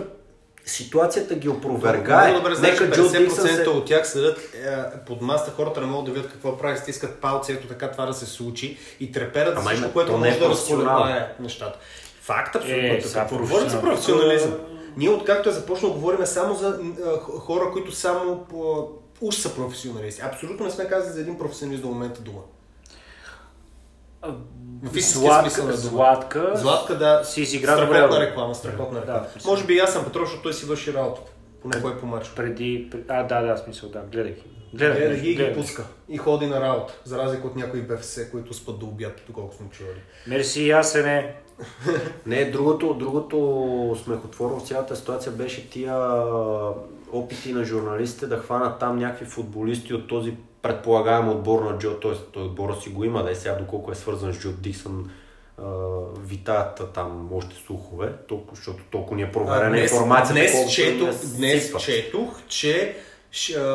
ситуацията 0.66 1.36
ги 1.36 1.50
опровергае. 1.50 2.28
Много 2.28 2.44
добре 2.44 2.56
знаеш, 2.56 2.78
че 2.78 2.84
нека 2.84 2.96
Джо 2.96 3.04
Диксън 3.04 3.48
50% 3.48 3.64
се... 3.64 3.70
от 3.70 3.86
тях 3.86 4.08
седят 4.08 4.40
е, 4.40 5.00
под 5.08 5.22
маста, 5.22 5.52
хората 5.52 5.82
не 5.82 5.88
могат 5.88 6.06
да 6.06 6.12
видят 6.12 6.32
какво 6.32 6.58
прави, 6.58 6.78
стискат 6.78 7.16
палци, 7.22 7.52
ето 7.52 7.68
така 7.68 7.92
това 7.92 8.06
да 8.06 8.14
се 8.14 8.26
случи 8.26 8.78
и 9.00 9.12
треперят 9.12 9.58
Ама 9.58 9.70
всичко, 9.70 9.94
което 9.94 10.12
е 10.12 10.18
може 10.18 10.32
да 10.32 10.40
професионално. 10.40 10.90
разколебае 10.90 11.36
нещата. 11.40 11.80
Факт, 12.22 12.56
абсолютно. 12.56 12.88
Е, 12.88 13.02
така. 13.02 13.28
за 13.70 13.82
професионализъм. 13.82 14.54
Ние 14.98 15.10
откакто 15.10 15.50
е 15.50 15.52
започнал, 15.52 15.94
говорим 15.94 16.26
само 16.26 16.56
за 16.56 16.80
хора, 17.22 17.72
които 17.72 17.92
само 17.92 18.46
по, 18.50 18.90
уж 19.22 19.36
са 19.36 19.56
професионалисти. 19.56 20.22
Абсолютно 20.22 20.66
не 20.66 20.72
сме 20.72 20.88
казали 20.88 21.14
за 21.14 21.22
един 21.22 21.38
професионалист 21.38 21.84
до 21.84 21.90
момента 21.90 22.22
дума. 22.22 22.40
Златка, 24.94 25.64
на. 25.64 25.74
Златка, 25.74 26.52
Златка, 26.56 26.98
да, 26.98 27.24
си 27.24 27.42
изигра 27.42 27.72
добре. 27.72 27.86
страхотна 27.88 28.18
роля. 28.18 28.26
реклама, 28.26 28.56
страхотна 28.56 28.94
Да, 28.96 29.02
реклама. 29.02 29.28
смисъл. 29.32 29.52
Може 29.52 29.66
би 29.66 29.74
и 29.74 29.80
аз 29.80 29.94
съм 29.94 30.04
Петров, 30.06 30.24
защото 30.24 30.44
той 30.44 30.54
си 30.54 30.66
върши 30.66 30.94
работата. 30.94 31.32
Поне 31.62 31.82
кой 31.82 31.98
по 31.98 32.06
мач. 32.06 32.30
преди... 32.30 32.88
пред- 32.92 33.06
А, 33.10 33.24
да, 33.24 33.42
да, 33.42 33.58
смисъл, 33.58 33.90
да, 33.90 34.00
гледай 34.02 34.32
ги. 34.32 34.44
Гледа 34.74 34.96
Гледай 34.96 35.16
ги 35.16 35.22
и 35.22 35.30
ги 35.30 35.36
гледай. 35.36 35.54
пуска. 35.54 35.84
И 36.10 36.18
ходи 36.18 36.48
на 36.48 36.62
работа. 36.62 36.94
За 37.04 37.18
разлика 37.18 37.48
от 37.48 37.56
някои 37.56 37.82
БФС, 37.82 38.30
които 38.32 38.54
спят 38.54 38.80
до 38.80 38.86
обяд, 38.86 39.22
доколко 39.28 39.56
сме 39.56 39.70
чували. 39.70 39.98
Мерси, 40.28 40.68
ясене. 40.68 41.36
Не, 42.26 42.46
другото, 42.46 42.94
другото 42.94 43.38
смехотворно 44.04 44.60
в 44.60 44.68
цялата 44.68 44.96
ситуация 44.96 45.32
беше 45.32 45.70
тия 45.70 45.96
опити 47.12 47.54
на 47.54 47.64
журналистите 47.64 48.28
да 48.28 48.38
хванат 48.38 48.80
там 48.80 48.98
някакви 48.98 49.26
футболисти 49.26 49.94
от 49.94 50.08
този 50.08 50.34
предполагаем 50.66 51.30
отбор 51.30 51.62
на 51.62 51.78
Джо, 51.78 51.94
т.е. 51.94 52.12
той 52.34 52.44
отбора 52.44 52.76
си 52.82 52.90
го 52.90 53.04
има, 53.04 53.24
да 53.24 53.32
е 53.32 53.36
сега 53.36 53.56
доколко 53.56 53.92
е 53.92 53.96
свързан 53.96 54.34
с 54.34 54.40
Джо 54.40 54.52
Диксън, 54.52 55.12
а, 55.58 55.64
витаят 56.28 56.82
там 56.94 57.30
още 57.34 57.56
слухове, 57.66 58.12
толкова, 58.28 58.56
защото 58.56 58.84
толкова 58.92 59.16
ни 59.16 59.22
е 59.22 59.32
проверена 59.32 59.80
информация. 59.80 60.34
днес, 60.34 60.52
колкото 60.52 60.74
четох, 60.74 61.10
не 61.24 61.38
днес 61.38 61.74
четох, 61.80 62.42
че 62.48 62.96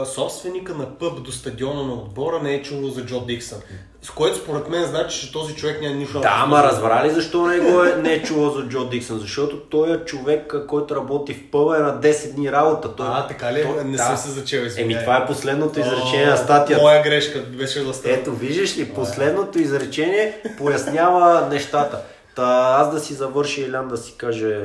собственика 0.07 0.75
на 0.75 0.99
пъб 0.99 1.23
до 1.23 1.33
стадиона 1.33 1.83
на 1.83 1.93
отбора 1.93 2.41
не 2.43 2.55
е 2.55 2.63
чувал 2.63 2.91
за 2.91 3.07
Джо 3.07 3.21
Диксън. 3.21 3.59
С 4.03 4.11
което 4.11 4.37
според 4.39 4.69
мен 4.69 4.85
значи, 4.85 5.21
че 5.21 5.33
този 5.33 5.55
човек 5.55 5.81
няма 5.83 5.95
нищо 5.95 6.21
Да, 6.21 6.33
ама 6.35 6.57
с- 6.59 6.63
разбрали 6.63 7.11
защо 7.11 7.47
не, 7.47 7.59
го 7.61 7.85
е, 7.85 7.95
не 7.95 8.13
е 8.13 8.23
чувал 8.23 8.51
за 8.51 8.63
Джо 8.63 8.85
Диксън? 8.85 9.19
Защото 9.19 9.61
той 9.61 9.93
е 9.93 10.05
човек, 10.05 10.55
който 10.69 10.97
работи 10.97 11.35
в 11.35 11.51
пъба 11.51 11.77
е 11.77 11.81
на 11.81 12.01
10 12.01 12.35
дни 12.35 12.53
работа. 12.53 12.97
Той, 12.97 13.07
А, 13.11 13.27
така 13.27 13.53
ли? 13.53 13.63
той- 13.63 13.85
не 13.85 13.97
да. 13.97 14.03
съм 14.03 14.17
се 14.17 14.31
зачел. 14.31 14.63
Еми 14.77 14.97
това 15.01 15.17
е 15.17 15.27
последното 15.27 15.81
изречение 15.81 16.27
О, 16.27 16.31
на 16.31 16.37
статията. 16.37 16.83
Моя 16.83 17.03
грешка 17.03 17.41
беше 17.41 17.81
да 17.81 17.95
стане. 17.95 18.15
Ето, 18.15 18.33
виждаш 18.33 18.77
ли, 18.79 18.89
последното 18.89 19.59
изречение 19.59 20.43
пояснява 20.59 21.49
нещата. 21.51 22.01
Та, 22.37 22.43
аз 22.79 22.93
да 22.93 23.01
си 23.01 23.15
завърши 23.15 23.61
Илян 23.61 23.89
да 23.89 23.97
си 23.97 24.15
каже 24.17 24.59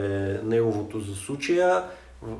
неговото 0.44 1.00
за 1.00 1.16
случая, 1.16 1.84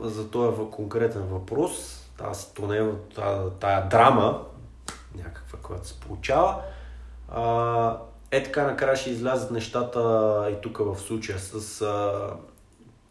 за 0.04 0.28
този 0.28 0.48
конкретен 0.72 1.22
въпрос, 1.32 1.72
тази 2.18 2.54
тунел, 2.54 3.00
тая, 3.16 3.50
тая 3.50 3.90
драма, 3.90 4.42
някаква, 5.16 5.60
която 5.60 5.88
се 5.88 6.00
получава. 6.00 6.62
А, 7.30 7.98
е 8.32 8.44
така 8.44 8.64
накрая 8.64 8.96
ще 8.96 9.10
излязат 9.10 9.52
нещата 9.52 10.00
и 10.52 10.62
тук 10.62 10.78
в 10.78 10.98
случая 11.00 11.40
с 11.40 11.82
а, 11.82 12.30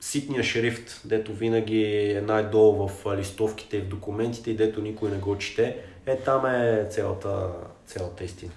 ситния 0.01 0.43
шрифт, 0.43 1.01
дето 1.05 1.33
винаги 1.33 2.11
е 2.17 2.21
най-долу 2.21 2.89
в 2.89 3.17
листовките 3.17 3.77
и 3.77 3.81
в 3.81 3.89
документите 3.89 4.51
и 4.51 4.57
дето 4.57 4.83
никой 4.83 5.11
не 5.11 5.17
го 5.17 5.39
чете. 5.39 5.77
Е, 6.07 6.17
там 6.17 6.47
е 6.47 6.87
цялата, 6.91 7.49
цялата 7.87 8.25
истина. 8.25 8.53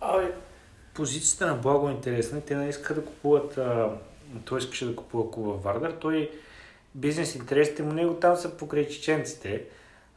Абе, 0.00 0.32
позицията 0.94 1.46
на 1.46 1.54
Благо 1.54 1.88
е 1.88 1.92
интересна. 1.92 2.40
Те 2.40 2.56
не 2.56 2.68
искаха 2.68 2.94
да 2.94 3.04
купуват... 3.04 3.58
А, 3.58 3.90
той 4.44 4.58
искаше 4.58 4.86
да 4.86 4.96
купува 4.96 5.30
клуба 5.30 5.52
Вардар. 5.52 5.90
Той 5.90 6.30
бизнес 6.94 7.34
интересите 7.34 7.82
му 7.82 7.92
него 7.92 8.14
там 8.14 8.36
са 8.36 8.50
покрай 8.50 8.88
чеченците, 8.88 9.62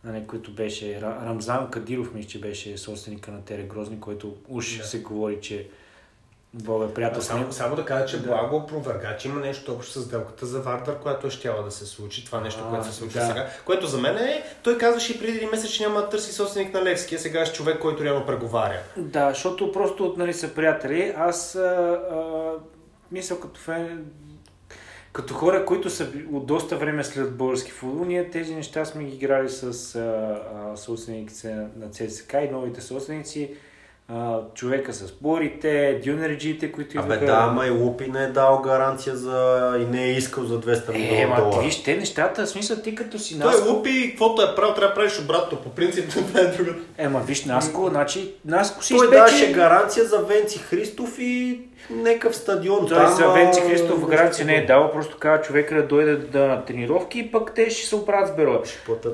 нали, 0.03 0.28
които 0.28 0.51
беше 0.51 0.86
Ра- 0.86 1.26
Рамзан 1.26 1.69
Кадиров, 1.69 2.13
мисля, 2.13 2.30
че 2.30 2.39
беше 2.39 2.78
собственика 2.78 3.32
на 3.32 3.41
Тере 3.41 3.63
Грозни, 3.63 3.99
който 3.99 4.36
уж 4.49 4.78
Да. 4.78 4.84
се 4.84 4.99
говори, 4.99 5.41
че 5.41 5.67
Бога 6.55 6.86
е 6.86 6.93
приятел. 6.93 7.21
Само, 7.21 7.53
само 7.53 7.76
да 7.76 7.86
кажа, 7.86 8.05
че 8.05 8.17
Да. 8.17 8.28
Благо 8.28 8.55
опроверга, 8.55 9.17
че 9.17 9.28
има 9.28 9.39
нещо 9.39 9.74
общо 9.74 9.91
с 9.93 10.05
сделката 10.05 10.45
за 10.45 10.61
Вардар, 10.61 10.99
която 10.99 11.28
е 11.28 11.32
щяла 11.32 11.63
да 11.63 11.71
се 11.71 11.86
случи. 11.86 12.26
Това 12.26 12.41
нещо, 12.41 12.61
А, 12.65 12.69
което 12.69 12.86
се 12.86 12.93
случва 12.93 13.19
да. 13.19 13.28
сега. 13.28 13.49
Което 13.65 13.88
за 13.88 13.97
мен 13.97 14.17
е, 14.17 14.43
той 14.63 14.78
казваше 14.78 15.13
и 15.13 15.19
преди 15.19 15.38
един 15.38 15.49
месец, 15.49 15.71
че 15.71 15.84
няма 15.84 16.01
да 16.01 16.09
търси 16.09 16.34
собственик 16.34 16.74
на 16.74 16.84
Левски, 16.84 17.15
а 17.15 17.19
сега 17.19 17.41
е 17.41 17.45
човек, 17.45 17.80
който 17.80 18.03
реално 18.03 18.26
преговаря. 18.26 18.80
Да, 18.97 19.30
защото 19.30 19.71
просто 19.71 20.15
нали, 20.17 20.34
са 20.34 20.53
приятели. 20.53 21.13
Аз 21.17 21.55
а, 21.55 21.59
а, 22.11 22.51
мисля 23.11 23.39
като 23.39 23.59
фен, 23.59 24.05
като 25.14 25.34
хора, 25.34 25.66
които 25.66 25.89
са 25.89 26.07
от 26.32 26.45
доста 26.45 26.76
време 26.78 27.03
след 27.03 27.32
български 27.32 27.72
футбол, 27.72 28.05
ние 28.05 28.30
тези 28.30 28.55
неща 28.55 28.86
сме 28.86 29.03
ги 29.03 29.16
играли 29.16 29.49
с 29.49 29.64
а, 29.95 29.99
а, 30.74 30.78
собствениците 30.78 31.47
на 31.53 31.89
ЦСКА 31.91 32.39
и 32.39 32.49
новите 32.49 32.82
собственици. 32.82 33.51
А, 34.07 34.39
човека 34.53 34.93
с 34.93 35.11
борите, 35.11 36.01
дюнерджиите, 36.05 36.72
които 36.72 36.99
Абе 36.99 37.05
идваха. 37.05 37.26
да, 37.26 37.38
ама 37.41 37.68
и 37.68 37.70
Лупи 37.70 38.07
не 38.07 38.24
е 38.24 38.28
дал 38.28 38.61
гаранция 38.61 39.16
за... 39.16 39.59
и 39.80 39.86
не 39.86 40.03
е 40.03 40.11
искал 40.11 40.43
за 40.45 40.61
200 40.61 40.89
Е, 40.89 40.97
милиона 40.97 41.36
ти 41.36 41.41
долара. 41.41 41.61
виж, 41.61 41.84
те 41.84 41.97
нещата, 41.97 42.45
в 42.45 42.49
смисъл 42.49 42.78
ти 42.78 42.95
като 42.95 43.20
си 43.20 43.39
Той 43.39 43.51
Наско... 43.51 43.68
е 43.68 43.72
лупи, 43.72 44.07
каквото 44.09 44.41
е 44.41 44.55
правил, 44.55 44.74
трябва 44.74 44.88
да 44.88 44.93
правиш 44.93 45.20
обратно. 45.20 45.57
По 45.57 45.70
принцип, 45.70 46.09
това 46.11 46.39
е 46.39 46.45
друга. 46.45 46.76
Ема 46.97 47.20
виж, 47.20 47.45
Наско, 47.45 47.88
значи 47.89 48.34
Наско 48.45 48.84
си 48.84 48.95
Той 48.95 49.05
изпече... 49.05 49.18
даваше 49.18 49.51
гаранция 49.51 50.05
за 50.05 50.18
Венци 50.18 50.59
Христов 50.59 51.16
и 51.20 51.59
некъв 51.89 52.36
стадион. 52.36 52.88
Той 52.88 52.97
там, 52.97 53.34
Венци 53.34 53.61
Христов 53.61 53.89
нещо 53.89 54.07
гаранция 54.07 54.45
не 54.45 54.55
е 54.55 54.65
дал, 54.65 54.91
просто 54.91 55.17
каза 55.17 55.43
човека 55.43 55.75
да 55.75 55.88
дойде 55.88 56.15
да 56.15 56.47
на 56.47 56.65
тренировки 56.65 57.19
и 57.19 57.31
пък 57.31 57.53
те 57.53 57.69
ще 57.69 57.88
се 57.88 57.95
оправят 57.95 58.27
с 58.27 58.36
бюро. 58.36 58.63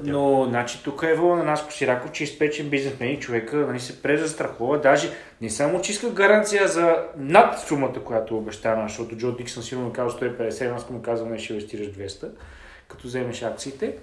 Но, 0.03 0.45
значи, 0.49 0.84
тук 0.84 1.03
е 1.03 1.13
вълна 1.13 1.36
на 1.36 1.43
нас 1.43 1.65
Сираков, 1.70 2.11
че 2.11 2.24
е 2.24 2.26
изпечен 2.26 2.70
бизнесмен 2.70 3.09
и 3.09 3.20
човека 3.20 3.57
нали, 3.57 3.80
се 3.80 4.01
презастрахова. 4.01 4.80
Даже 4.80 5.09
не 5.41 5.49
само, 5.49 5.82
че 5.82 5.91
иска 5.91 6.09
гаранция 6.09 6.67
за 6.67 6.97
над 7.17 7.59
сумата, 7.59 7.99
която 8.05 8.36
е 8.36 8.38
обещана, 8.38 8.88
защото 8.88 9.15
Джо 9.15 9.32
Диксън 9.32 9.63
сигурно 9.63 9.88
му 9.88 9.93
казал 9.93 10.20
150, 10.20 10.76
аз 10.76 10.89
му 10.89 11.01
казал 11.01 11.30
не 11.30 11.39
ще 11.39 11.53
инвестираш 11.53 11.88
200, 11.88 12.28
като 12.88 13.07
вземеш 13.07 13.43
акциите. 13.43 13.95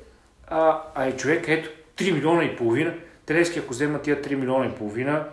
А, 0.46 0.82
а 0.94 1.08
и 1.08 1.12
човек, 1.12 1.44
ето, 1.48 1.70
3 1.96 2.12
милиона 2.12 2.44
и 2.44 2.56
половина. 2.56 2.94
Телески, 3.26 3.58
ако 3.58 3.70
взема 3.70 3.98
тия 3.98 4.22
3 4.22 4.34
милиона 4.34 4.66
и 4.66 4.70
половина, 4.70 5.24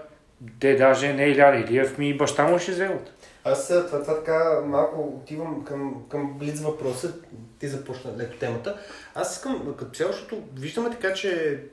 Де 0.43 0.75
даже 0.75 1.13
не 1.13 1.27
Илян 1.27 1.63
Илиев, 1.63 1.97
ми 1.97 2.09
и 2.09 2.17
баща 2.17 2.47
му 2.47 2.59
ще 2.59 2.71
вземат. 2.71 3.13
Аз 3.45 3.67
това, 3.67 4.01
това 4.01 4.15
така 4.15 4.61
малко 4.65 5.01
отивам 5.21 5.63
към, 5.63 6.03
към 6.09 6.37
блиц 6.37 6.59
въпроса. 6.59 7.13
Ти 7.59 7.67
започна 7.67 8.17
леко 8.17 8.37
темата. 8.39 8.77
Аз 9.15 9.35
искам, 9.35 9.75
като 9.77 9.91
цяло, 9.91 10.11
защото 10.11 10.43
виждаме 10.55 10.89
така, 10.89 11.13
че 11.13 11.63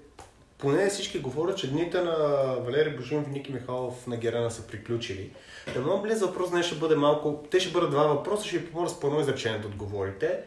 поне 0.59 0.89
всички 0.89 1.19
говорят, 1.19 1.59
че 1.59 1.71
дните 1.71 2.01
на 2.01 2.17
Валери 2.61 2.97
Божинов 2.97 3.27
и 3.29 3.31
Ники 3.31 3.53
Михайлов 3.53 4.07
на 4.07 4.17
Герана 4.17 4.51
са 4.51 4.63
приключили. 4.63 5.33
Да, 5.75 5.81
много 5.81 6.03
близ 6.03 6.21
въпрос 6.21 6.51
днес 6.51 6.67
ще 6.67 6.75
бъде 6.75 6.97
малко... 6.97 7.45
Те 7.51 7.61
ще 7.61 7.73
бъдат 7.73 7.91
два 7.91 8.03
въпроса, 8.03 8.47
ще 8.47 8.59
ви 8.59 8.67
помоля 8.67 8.89
с 8.89 9.01
по 9.01 9.07
едно 9.07 9.21
изречение 9.21 9.59
да 9.59 9.69
отговорите. 9.69 10.39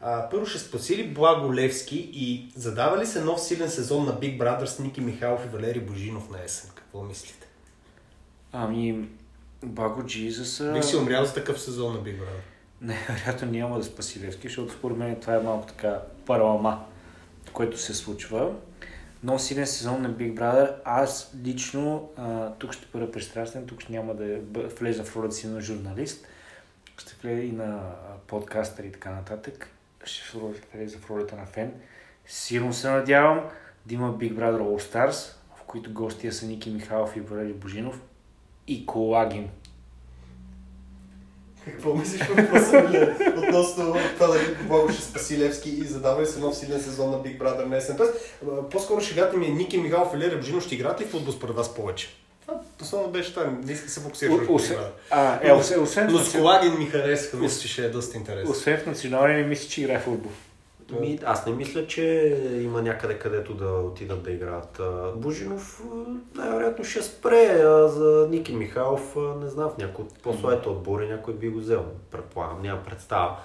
А, 0.00 0.28
първо 0.30 0.46
ще 0.46 0.58
спаси 0.58 0.96
ли 0.96 1.08
Благо 1.08 1.54
Левски 1.54 2.10
и 2.12 2.52
задава 2.56 2.98
ли 2.98 3.06
се 3.06 3.20
нов 3.20 3.42
силен 3.42 3.70
сезон 3.70 4.04
на 4.04 4.12
Big 4.12 4.38
Brother 4.38 4.64
с 4.64 4.78
Ники 4.78 5.00
Михайлов 5.00 5.44
и 5.44 5.48
Валери 5.48 5.80
Божинов 5.80 6.30
на 6.30 6.44
есен? 6.44 6.70
Какво 6.74 7.02
мислите? 7.02 7.46
Ами, 8.52 9.08
Баго 9.62 10.06
Джизъс... 10.06 10.62
Бих 10.72 10.84
си 10.84 10.96
умрял 10.96 11.24
за 11.24 11.34
такъв 11.34 11.60
сезон 11.60 11.92
на 11.92 12.00
Big 12.00 12.18
Brother. 12.18 12.40
Не, 12.80 12.98
вероятно 13.08 13.50
няма 13.50 13.78
да 13.78 13.84
спаси 13.84 14.20
Левски, 14.20 14.48
защото 14.48 14.72
според 14.72 14.96
мен 14.96 15.20
това 15.20 15.34
е 15.34 15.40
малко 15.40 15.66
така 15.66 16.02
паралама, 16.26 16.84
което 17.52 17.78
се 17.78 17.94
случва. 17.94 18.52
Но 19.22 19.38
силен 19.38 19.66
сезон 19.66 20.02
на 20.02 20.10
Big 20.10 20.34
Brother. 20.34 20.74
Аз 20.84 21.32
лично 21.44 22.10
а, 22.16 22.50
тук 22.50 22.72
ще 22.72 22.86
бъда 22.92 23.12
пристрастен, 23.12 23.66
тук 23.66 23.80
ще 23.80 23.92
няма 23.92 24.14
да 24.14 24.38
влеза 24.80 25.04
в 25.04 25.16
ролята 25.16 25.34
си 25.34 25.46
на 25.46 25.60
журналист. 25.60 26.26
Ще 26.98 27.14
влеза 27.22 27.42
и 27.42 27.52
на 27.52 27.92
подкастър 28.26 28.84
и 28.84 28.92
така 28.92 29.10
нататък. 29.10 29.70
Ще 30.04 30.38
влеза 30.74 30.98
в 30.98 31.10
ролята 31.10 31.36
на 31.36 31.46
фен. 31.46 31.72
Силно 32.26 32.72
се 32.72 32.90
надявам 32.90 33.40
да 33.86 33.94
има 33.94 34.14
Big 34.14 34.34
Brother 34.34 34.60
All 34.60 34.92
Stars, 34.92 35.32
в 35.56 35.62
които 35.62 35.92
гостия 35.92 36.32
са 36.32 36.46
Ники 36.46 36.70
Михайлов 36.70 37.16
и 37.16 37.20
Валери 37.20 37.52
Божинов 37.52 38.00
и 38.66 38.86
Колагин. 38.86 39.48
Какво 41.64 41.94
мислиш 41.94 42.26
по 42.26 42.34
въпроса 42.34 43.14
относно 43.38 43.96
това 44.14 44.26
дали 44.26 44.56
Бого 44.68 44.88
ще 44.88 45.02
спаси 45.02 45.38
Левски 45.38 45.70
и 45.70 45.84
задава 45.84 46.22
ли 46.22 46.26
се 46.26 46.40
нов 46.40 46.56
силен 46.56 46.80
сезон 46.80 47.10
на 47.10 47.16
Big 47.16 47.38
Brother 47.38 47.64
на? 47.64 47.96
Тоест, 47.96 48.14
по-скоро 48.70 49.00
шегата 49.00 49.36
ми 49.36 49.46
е 49.46 49.50
Ники 49.50 49.78
Михайлов 49.78 50.14
или 50.14 50.30
Ребжино 50.30 50.60
ще 50.60 50.74
играят 50.74 51.00
ли 51.00 51.04
футбол 51.04 51.32
според 51.32 51.56
вас 51.56 51.74
повече? 51.74 52.08
Това 52.46 52.60
основно 52.82 53.08
беше 53.08 53.34
това, 53.34 53.52
не 53.64 53.72
иска 53.72 53.86
да 53.86 53.92
се 53.92 54.00
фокусираш 54.00 54.34
върху 54.34 54.54
Освен, 54.54 54.78
а, 55.10 55.38
е, 55.42 55.52
освен, 55.52 56.08
Но 56.10 56.18
с 56.18 56.32
Колагин 56.32 56.78
ми 56.78 56.86
харесва, 56.86 57.38
мисля, 57.38 57.60
че 57.62 57.68
ще 57.68 57.84
е 57.84 57.88
доста 57.88 58.16
интересно. 58.16 58.50
Освен 58.50 58.78
в 58.78 58.86
националния 58.86 59.38
ми 59.38 59.44
мисля, 59.44 59.68
че 59.68 59.80
играе 59.80 60.00
футбол. 60.00 60.32
Ми, 61.00 61.18
аз 61.24 61.46
не 61.46 61.52
мисля, 61.52 61.86
че 61.86 62.36
има 62.62 62.82
някъде 62.82 63.18
където 63.18 63.54
да 63.54 63.66
отидат 63.66 64.22
да 64.22 64.30
играят. 64.30 64.80
Бужинов 65.16 65.82
най-вероятно 66.34 66.84
ще 66.84 67.02
спре, 67.02 67.62
а 67.64 67.88
за 67.88 68.28
Ники 68.30 68.54
Михайлов 68.54 69.16
не 69.42 69.48
знам, 69.48 69.70
в 69.70 69.78
някой 69.78 70.04
от 70.04 70.22
по-слабите 70.22 70.68
отбори 70.68 71.08
някой 71.08 71.34
би 71.34 71.48
го 71.48 71.58
взел. 71.58 71.84
Предполагам, 72.10 72.62
няма 72.62 72.82
представа. 72.82 73.36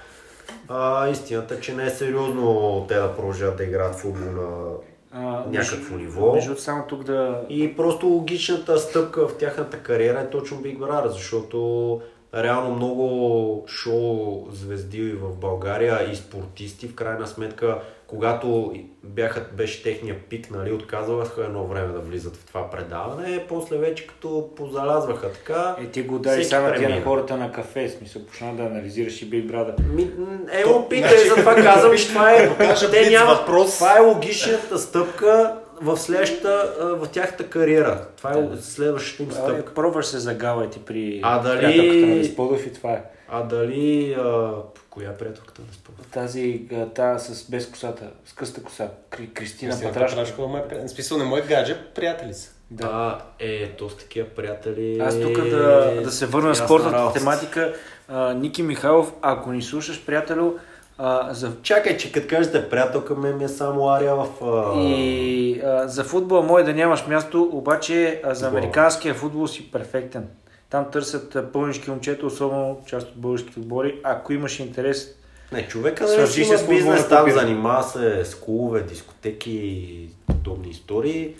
А, 0.67 1.09
истината, 1.09 1.59
че 1.59 1.75
не 1.75 1.85
е 1.85 1.89
сериозно 1.89 2.85
те 2.87 2.95
да 2.95 3.15
продължат 3.15 3.57
да 3.57 3.63
играят 3.63 3.95
футбол 3.95 4.31
на 4.31 4.73
а, 5.11 5.45
някакво 5.49 5.97
ниво. 5.97 6.33
Между 6.33 6.55
само 6.55 6.83
тук 6.87 7.03
да... 7.03 7.41
И 7.49 7.75
просто 7.75 8.07
логичната 8.07 8.77
стъпка 8.77 9.27
в 9.27 9.37
тяхната 9.37 9.77
кариера 9.77 10.19
е 10.19 10.29
точно 10.29 10.57
Big 10.57 10.77
Brother, 10.77 11.07
защото 11.07 12.01
реално 12.35 12.75
много 12.75 13.65
шоу 13.67 14.47
звезди 14.51 15.11
в 15.11 15.35
България 15.35 16.11
и 16.11 16.15
спортисти, 16.15 16.87
в 16.87 16.95
крайна 16.95 17.27
сметка, 17.27 17.79
когато 18.07 18.73
бяха, 19.03 19.45
беше 19.53 19.83
техния 19.83 20.15
пик, 20.29 20.51
нали, 20.51 20.71
отказваха 20.71 21.43
едно 21.45 21.63
време 21.63 21.93
да 21.93 21.99
влизат 21.99 22.35
в 22.35 22.45
това 22.45 22.69
предаване, 22.69 23.45
после 23.49 23.77
вече 23.77 24.07
като 24.07 24.49
позалязваха 24.55 25.31
така. 25.31 25.75
Е, 25.81 25.85
ти 25.85 26.01
го 26.01 26.19
дай 26.19 26.43
само 26.43 26.73
тя 26.79 26.89
на 26.89 27.01
хората 27.01 27.37
на 27.37 27.51
кафе, 27.51 27.89
смисъл, 27.89 28.25
почна 28.25 28.55
да 28.55 28.63
анализираш 28.63 29.21
и 29.21 29.29
Big 29.29 29.51
Brother. 29.51 29.87
Ми, 29.87 30.11
е, 30.51 30.65
опитай, 30.65 31.17
затова 31.17 31.55
казвам, 31.63 31.97
че 31.97 32.07
това 32.07 32.31
е, 32.31 32.49
те 32.91 33.09
няма, 33.09 33.33
въпрос. 33.33 33.75
това 33.75 33.97
е 33.97 34.01
логичната 34.01 34.79
стъпка 34.79 35.55
в 35.81 35.97
следващата, 35.97 36.73
в 36.79 37.07
тяхната 37.07 37.49
кариера. 37.49 38.07
Това 38.17 38.31
е 38.31 38.41
да. 38.41 38.61
следващата 38.61 39.23
им 39.23 39.31
стъпка. 39.31 39.73
Пробваш 39.73 40.05
се 40.05 40.19
загавайте 40.19 40.79
при 40.79 41.19
а 41.23 41.39
дали... 41.39 42.05
на 42.05 42.15
Десподов 42.15 42.65
и 42.67 42.73
това 42.73 42.91
е. 42.91 43.03
А 43.29 43.43
дали... 43.43 44.13
А... 44.13 44.53
Коя 44.89 45.17
приятелката 45.17 45.61
на 45.61 45.67
Десподов? 45.67 46.07
Тази, 46.07 46.61
та 46.95 47.19
с 47.19 47.49
без 47.49 47.67
косата, 47.67 48.11
с 48.25 48.33
къста 48.33 48.63
коса. 48.63 48.89
Кри, 49.09 49.29
Кристина 49.33 49.71
Патрашкова. 49.71 50.53
Патрашкова 50.53 50.63
в 50.85 50.89
смисъл 50.89 51.17
не 51.17 51.23
мой 51.23 51.41
гадже, 51.41 51.77
приятели 51.95 52.33
са. 52.33 52.51
Да. 52.71 52.87
А, 52.91 53.21
е, 53.39 53.71
то 53.71 53.89
с 53.89 53.97
такива 53.97 54.27
приятели... 54.27 54.99
Аз 54.99 55.19
тук 55.21 55.41
да, 55.41 56.01
да 56.03 56.11
се 56.11 56.25
върна 56.25 56.49
на 56.49 56.55
спортната 56.55 57.19
тематика. 57.19 57.73
А, 58.07 58.33
Ники 58.33 58.63
Михайлов, 58.63 59.13
ако 59.21 59.51
ни 59.51 59.61
слушаш, 59.61 60.05
приятелю, 60.05 60.53
а, 60.97 61.33
за... 61.33 61.51
Чакай, 61.61 61.97
че 61.97 62.11
като 62.11 62.27
кажете 62.27 62.69
приятелка 62.69 63.15
ме 63.15 63.33
ми 63.33 63.43
е 63.43 63.47
само 63.47 63.89
Ария 63.89 64.15
в... 64.15 64.27
А... 64.41 64.79
И 64.81 65.61
а, 65.65 65.87
за 65.87 66.03
футбола 66.03 66.41
може 66.41 66.65
да 66.65 66.73
нямаш 66.73 67.07
място, 67.07 67.49
обаче 67.51 68.21
а, 68.23 68.33
за 68.33 68.47
американския 68.47 69.13
футбол 69.13 69.47
си 69.47 69.71
перфектен. 69.71 70.27
Там 70.69 70.85
търсят 70.91 71.37
пълнички 71.53 71.89
момчета, 71.89 72.25
особено 72.25 72.77
част 72.87 73.07
от 73.07 73.15
българските 73.15 73.59
отбори. 73.59 73.99
Ако 74.03 74.33
имаш 74.33 74.59
интерес, 74.59 75.15
не, 75.51 75.67
човека 75.67 76.05
да 76.05 76.27
си 76.27 76.41
има 76.41 76.57
бизнес, 76.69 77.09
там 77.09 77.31
занимава 77.31 77.83
се 77.83 78.25
с 78.25 78.35
клубове, 78.35 78.81
дискотеки 78.81 79.51
и 79.51 80.09
подобни 80.27 80.69
истории. 80.69 81.35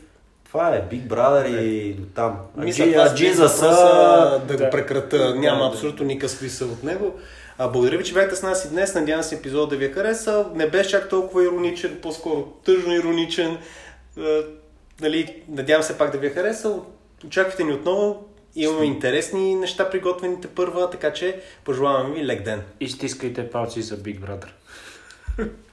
Това 0.45 0.76
е 0.76 0.84
Big 0.91 1.08
Brother 1.08 1.60
и 1.60 1.93
до 1.93 2.06
там. 2.06 2.38
Мисля, 2.58 2.86
Аджи 2.86 3.34
за 3.34 3.49
са... 3.49 3.68
Да, 3.68 4.41
да 4.47 4.64
го 4.64 4.70
прекрата. 4.72 5.36
Няма 5.36 5.64
да, 5.64 5.70
абсолютно 5.70 6.06
никакъв 6.06 6.32
смисъл 6.32 6.68
от 6.68 6.84
него. 6.84 7.14
А, 7.58 7.68
благодаря 7.68 7.97
ви, 7.97 8.03
че 8.03 8.14
бяхте 8.14 8.36
с 8.36 8.43
нас 8.43 8.66
и 8.66 8.70
днес. 8.70 8.95
Надявам 8.95 9.24
се 9.24 9.36
епизод 9.36 9.70
да 9.70 9.76
ви 9.76 9.86
е 9.86 9.91
хареса. 9.91 10.45
Не 10.56 10.70
беше 10.70 10.89
чак 10.89 11.10
толкова 11.10 11.43
ироничен, 11.43 11.99
по-скоро 12.01 12.43
тъжно 12.43 12.95
ироничен. 12.95 13.58
А, 14.18 14.43
нали, 15.01 15.43
надявам 15.49 15.84
се 15.84 15.97
пак 15.97 16.12
да 16.12 16.18
ви 16.18 16.28
е 16.28 16.30
хареса. 16.30 16.80
Очаквайте 17.26 17.64
ни 17.64 17.74
отново. 17.74 18.30
Имаме 18.56 18.86
интересни 18.86 19.56
неща 19.56 19.89
приготвените 19.89 20.47
първа, 20.47 20.89
така 20.89 21.14
че 21.14 21.41
пожелавам 21.64 22.14
ви 22.14 22.26
лек 22.26 22.43
ден. 22.43 22.62
И 22.80 22.89
стискайте 22.89 23.49
палци 23.49 23.82
за 23.82 23.97
Big 23.97 24.20
Brother. 24.20 24.49